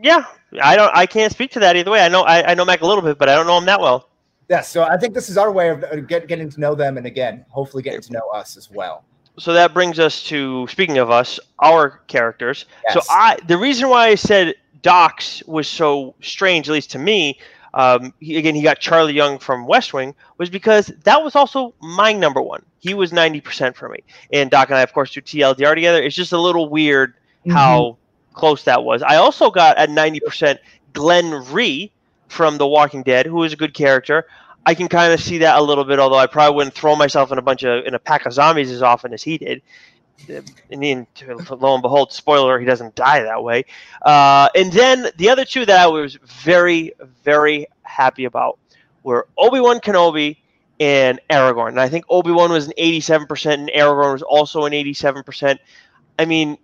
[0.00, 0.24] Yeah,
[0.62, 0.94] I don't.
[0.94, 2.04] I can't speak to that either way.
[2.04, 2.22] I know.
[2.22, 4.08] I, I know Mac a little bit, but I don't know him that well.
[4.48, 7.06] Yes, so I think this is our way of get, getting to know them, and
[7.06, 9.04] again, hopefully getting to know us as well.
[9.38, 12.64] So that brings us to speaking of us, our characters.
[12.92, 17.38] So I the reason why I said Docs was so strange, at least to me,
[17.74, 21.74] um, he, again he got Charlie Young from West Wing, was because that was also
[21.80, 22.64] my number one.
[22.80, 23.98] He was ninety percent for me,
[24.32, 26.02] and Doc and I of course do TLDR together.
[26.02, 27.14] It's just a little weird
[27.48, 27.96] how
[28.32, 29.02] close that was.
[29.02, 30.58] I also got at ninety percent
[30.94, 31.92] Glenn Rhee
[32.28, 34.26] from The Walking Dead, who is a good character.
[34.64, 37.32] I can kind of see that a little bit, although I probably wouldn't throw myself
[37.32, 39.62] in a bunch of in a pack of zombies as often as he did.
[40.28, 41.06] And then,
[41.50, 43.64] lo and behold, spoiler, he doesn't die that way.
[44.02, 46.92] Uh, and then the other two that I was very,
[47.24, 48.58] very happy about
[49.04, 50.38] were Obi Wan Kenobi
[50.80, 51.68] and Aragorn.
[51.68, 55.58] And I think Obi Wan was an 87%, and Aragorn was also an 87%.
[56.18, 56.58] I mean,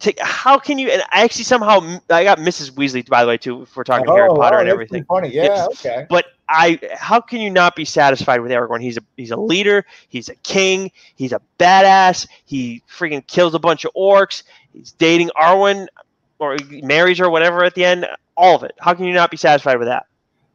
[0.00, 0.88] to, how can you?
[0.90, 2.72] And I actually somehow I got Mrs.
[2.72, 5.04] Weasley, by the way, too, if we're talking Harry Oh, Potter wow, and everything.
[5.04, 5.68] Funny, yeah, Yes.
[5.86, 6.06] okay.
[6.08, 8.82] But I, how can you not be satisfied with Aragorn?
[8.82, 9.84] He's a he's a leader.
[10.08, 10.90] He's a king.
[11.14, 12.26] He's a badass.
[12.44, 14.42] He freaking kills a bunch of orcs.
[14.72, 15.86] He's dating Arwen,
[16.38, 17.64] or he marries her, whatever.
[17.64, 18.06] At the end,
[18.36, 18.72] all of it.
[18.80, 20.07] How can you not be satisfied with that?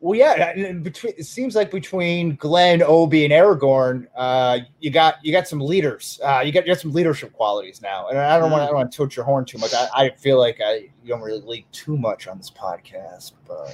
[0.04, 0.74] Well, yeah.
[0.74, 5.62] Between it seems like between Glenn, Obi, and Aragorn, uh, you got you got some
[5.62, 6.20] leaders.
[6.22, 8.10] Uh, you got you got some leadership qualities now.
[8.10, 9.74] And I don't want I don't want to toot your horn too much.
[9.74, 13.72] I, I feel like I you don't really leak too much on this podcast, but.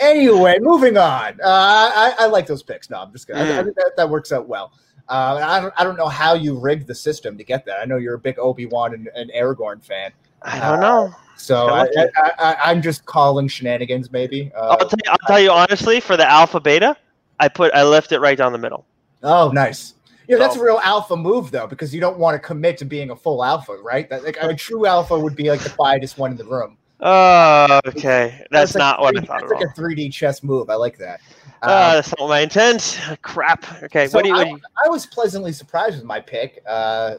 [0.00, 1.34] anyway, moving on.
[1.34, 2.90] Uh, I, I like those picks.
[2.90, 3.40] No, I'm just kidding.
[3.40, 4.72] I, I think that, that works out well.
[5.08, 7.78] Uh, I don't I don't know how you rigged the system to get that.
[7.80, 10.10] I know you're a big Obi Wan and, and Aragorn fan.
[10.42, 11.14] I don't know.
[11.36, 14.52] So I, I, I, I'm just calling shenanigans, maybe.
[14.54, 16.96] Uh, I'll tell, you, I'll tell you honestly, for the alpha beta,
[17.38, 18.84] I put I left it right down the middle.
[19.22, 19.94] oh, nice.
[20.28, 23.10] Yeah, that's a real alpha move, though, because you don't want to commit to being
[23.10, 24.08] a full alpha, right?
[24.08, 26.76] That, like a true alpha would be like the quietest one in the room.
[27.00, 28.44] Oh, okay.
[28.52, 29.60] That's, like not what I 3D thought That's at all.
[29.60, 30.70] like a 3D chess move.
[30.70, 31.20] I like that.
[31.62, 33.00] Uh, Uh, that's not my intent.
[33.22, 33.82] Crap.
[33.82, 34.06] Okay.
[34.06, 34.36] so what do you?
[34.36, 34.54] I,
[34.84, 36.62] I was pleasantly surprised with my pick.
[36.64, 37.16] Uh,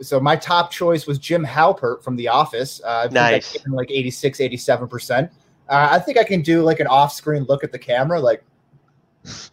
[0.00, 2.80] so my top choice was Jim Halpert from The Office.
[2.84, 3.56] Uh, I think Nice.
[3.68, 5.30] like 86, 87%.
[5.68, 8.44] Uh, I think I can do like an off-screen look at the camera, like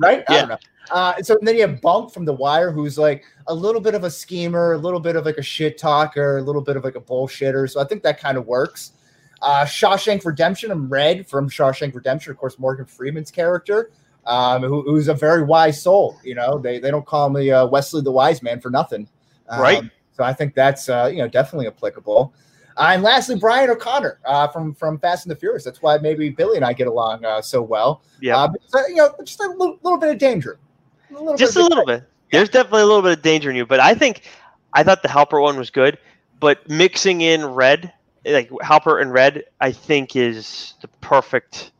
[0.00, 0.24] right?
[0.24, 0.58] I don't know.
[0.90, 4.04] Uh, so then you have Bunk from The Wire, who's like a little bit of
[4.04, 6.96] a schemer, a little bit of like a shit talker, a little bit of like
[6.96, 7.68] a bullshitter.
[7.70, 8.92] So I think that kind of works.
[9.42, 13.90] Uh, Shawshank Redemption, I'm Red from Shawshank Redemption, of course, Morgan Freeman's character,
[14.26, 16.18] um, who, who's a very wise soul.
[16.22, 19.08] You know, they, they don't call me uh, Wesley the Wise Man for nothing.
[19.48, 19.90] Um, Right.
[20.16, 22.32] So I think that's uh, you know definitely applicable.
[22.76, 25.64] Uh, and lastly, Brian O'Connor uh, from from Fast and the Furious.
[25.64, 28.02] That's why maybe Billy and I get along uh, so well.
[28.20, 28.36] yeah.
[28.36, 30.58] Uh, uh, you know, just a little, little bit of danger.
[31.10, 32.04] A little Just a little bit.
[32.32, 34.22] There's definitely a little bit of danger in you, but I think
[34.72, 35.98] I thought the Halpert one was good,
[36.40, 37.92] but mixing in red,
[38.24, 41.72] like Halpert and red, I think is the perfect.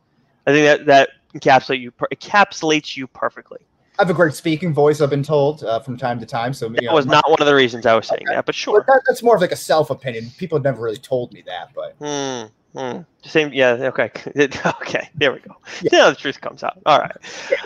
[0.45, 3.59] I think that that encapsulate you per- encapsulates you perfectly.
[3.99, 5.01] I have a great speaking voice.
[5.01, 6.53] I've been told uh, from time to time.
[6.53, 8.55] So you know, was not one of the reasons I was saying that, but but
[8.55, 8.83] sure.
[8.87, 10.29] that, that's more of like a self opinion.
[10.37, 12.79] People have never really told me that, but Hmm.
[12.79, 13.01] hmm.
[13.27, 13.51] Same.
[13.53, 13.71] Yeah.
[13.71, 14.11] Okay.
[14.65, 15.09] okay.
[15.15, 15.55] There we go.
[15.81, 15.89] Yeah.
[15.93, 16.77] Now the truth comes out.
[16.85, 17.17] All right.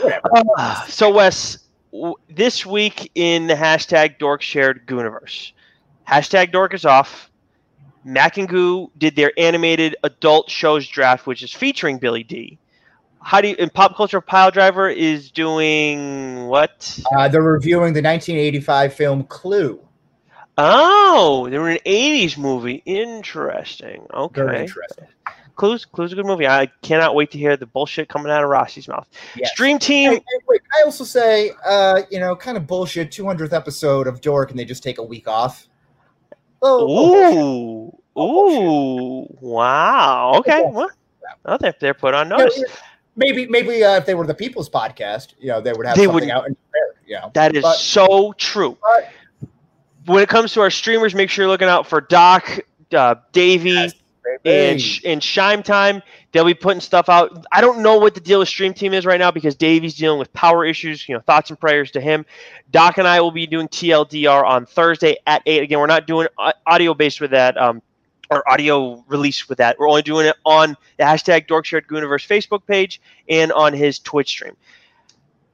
[0.05, 0.19] yeah.
[0.57, 1.57] Uh, so Wes,
[1.91, 5.51] w- this week in the hashtag Dork shared Gooniverse,
[6.07, 7.29] hashtag Dork is off.
[8.03, 12.57] Mac and Goo did their animated adult shows draft, which is featuring Billy D.
[13.23, 13.55] How do you?
[13.59, 16.99] And Pop Culture Pile Driver is doing what?
[17.15, 19.79] Uh, they're reviewing the 1985 film Clue.
[20.57, 22.81] Oh, they're an '80s movie.
[22.85, 24.05] Interesting.
[24.13, 24.41] Okay.
[24.41, 25.05] Very interesting.
[25.55, 25.85] Clues.
[25.85, 26.47] Clues a good movie.
[26.47, 29.07] I cannot wait to hear the bullshit coming out of Rossi's mouth.
[29.35, 29.51] Yes.
[29.51, 30.13] Stream Team.
[30.13, 33.11] hey, wait, I also say, uh, you know, kind of bullshit.
[33.11, 35.67] 200th episode of Dork, and they just take a week off.
[36.63, 40.33] Oh, Ooh, ooh, wow.
[40.35, 40.89] Okay, well,
[41.45, 42.63] oh, they're, they're put on notice.
[43.15, 46.05] Maybe, maybe uh, if they were the People's Podcast, you know, they would have They
[46.05, 46.95] something would- out and prepared.
[47.07, 48.77] You know, That is But- so true.
[48.81, 49.09] but-
[50.05, 52.59] When it comes to our streamers, make sure you're looking out for Doc,
[52.95, 53.93] uh, Davey, Yes,
[54.45, 56.01] and Sh- and Shime Time.
[56.31, 57.45] They'll be putting stuff out.
[57.51, 60.17] I don't know what the deal with Stream Team is right now because Davey's dealing
[60.17, 61.07] with power issues.
[61.07, 62.25] You know, thoughts and prayers to him.
[62.71, 65.61] Doc and I will be doing TLDR on Thursday at eight.
[65.61, 66.27] Again, we're not doing
[66.65, 67.55] audio based with that.
[67.61, 67.81] Um,
[68.31, 69.77] or audio release with that.
[69.77, 74.29] We're only doing it on the hashtag Dorkshared Gooniverse Facebook page and on his Twitch
[74.29, 74.55] stream.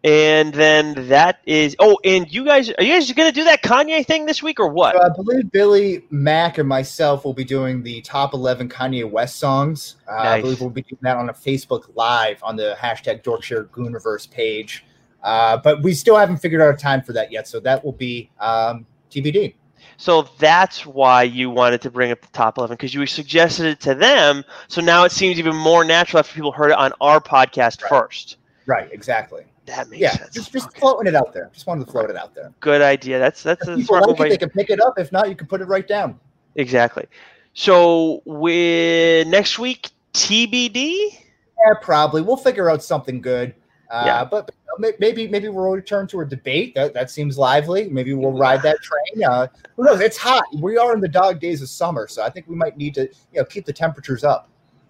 [0.04, 4.06] And then that is oh, and you guys are you guys gonna do that Kanye
[4.06, 4.96] thing this week or what?
[4.96, 9.40] So I believe Billy, Mac, and myself will be doing the top 11 Kanye West
[9.40, 9.96] songs.
[10.08, 13.66] Uh, I believe we'll be doing that on a Facebook Live on the hashtag Dorkshire
[13.70, 14.86] Gooniverse page.
[15.24, 17.48] Uh, but we still haven't figured out a time for that yet.
[17.48, 19.56] So that will be um, TBD.
[19.98, 23.80] So that's why you wanted to bring up the top 11 because you suggested it
[23.82, 24.46] to them.
[24.68, 27.90] So now it seems even more natural after people heard it on our podcast Right.
[27.90, 28.38] first.
[28.68, 29.44] Right, exactly.
[29.66, 30.34] That makes Yeah, sense.
[30.34, 30.80] just, just Okay.
[30.80, 31.50] floating it out there.
[31.54, 32.54] Just wanted to float it out there.
[32.60, 33.18] Good idea.
[33.20, 34.98] That's that's If a people smart like it, they can pick it up.
[35.00, 36.20] If not, you can put it right down.
[36.56, 37.06] Exactly.
[37.54, 41.18] So we next week TBD.
[41.66, 42.22] Yeah, probably.
[42.22, 43.56] We'll figure out something good.
[43.90, 44.26] Uh, Yeah.
[44.26, 44.52] But
[45.00, 46.76] maybe maybe we'll return to a debate.
[46.76, 47.90] That that seems lively.
[47.90, 49.24] Maybe we'll ride that train.
[49.24, 50.02] Uh, who knows?
[50.02, 50.44] It's hot.
[50.62, 53.04] We are in the dog days of summer, so I think we might need to
[53.04, 54.50] you know keep the temperatures up.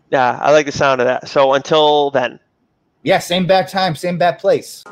[0.10, 1.28] Yeah, I like the sound of that.
[1.28, 2.40] So until then.
[3.04, 4.84] Yeah, same bad time, same bad place.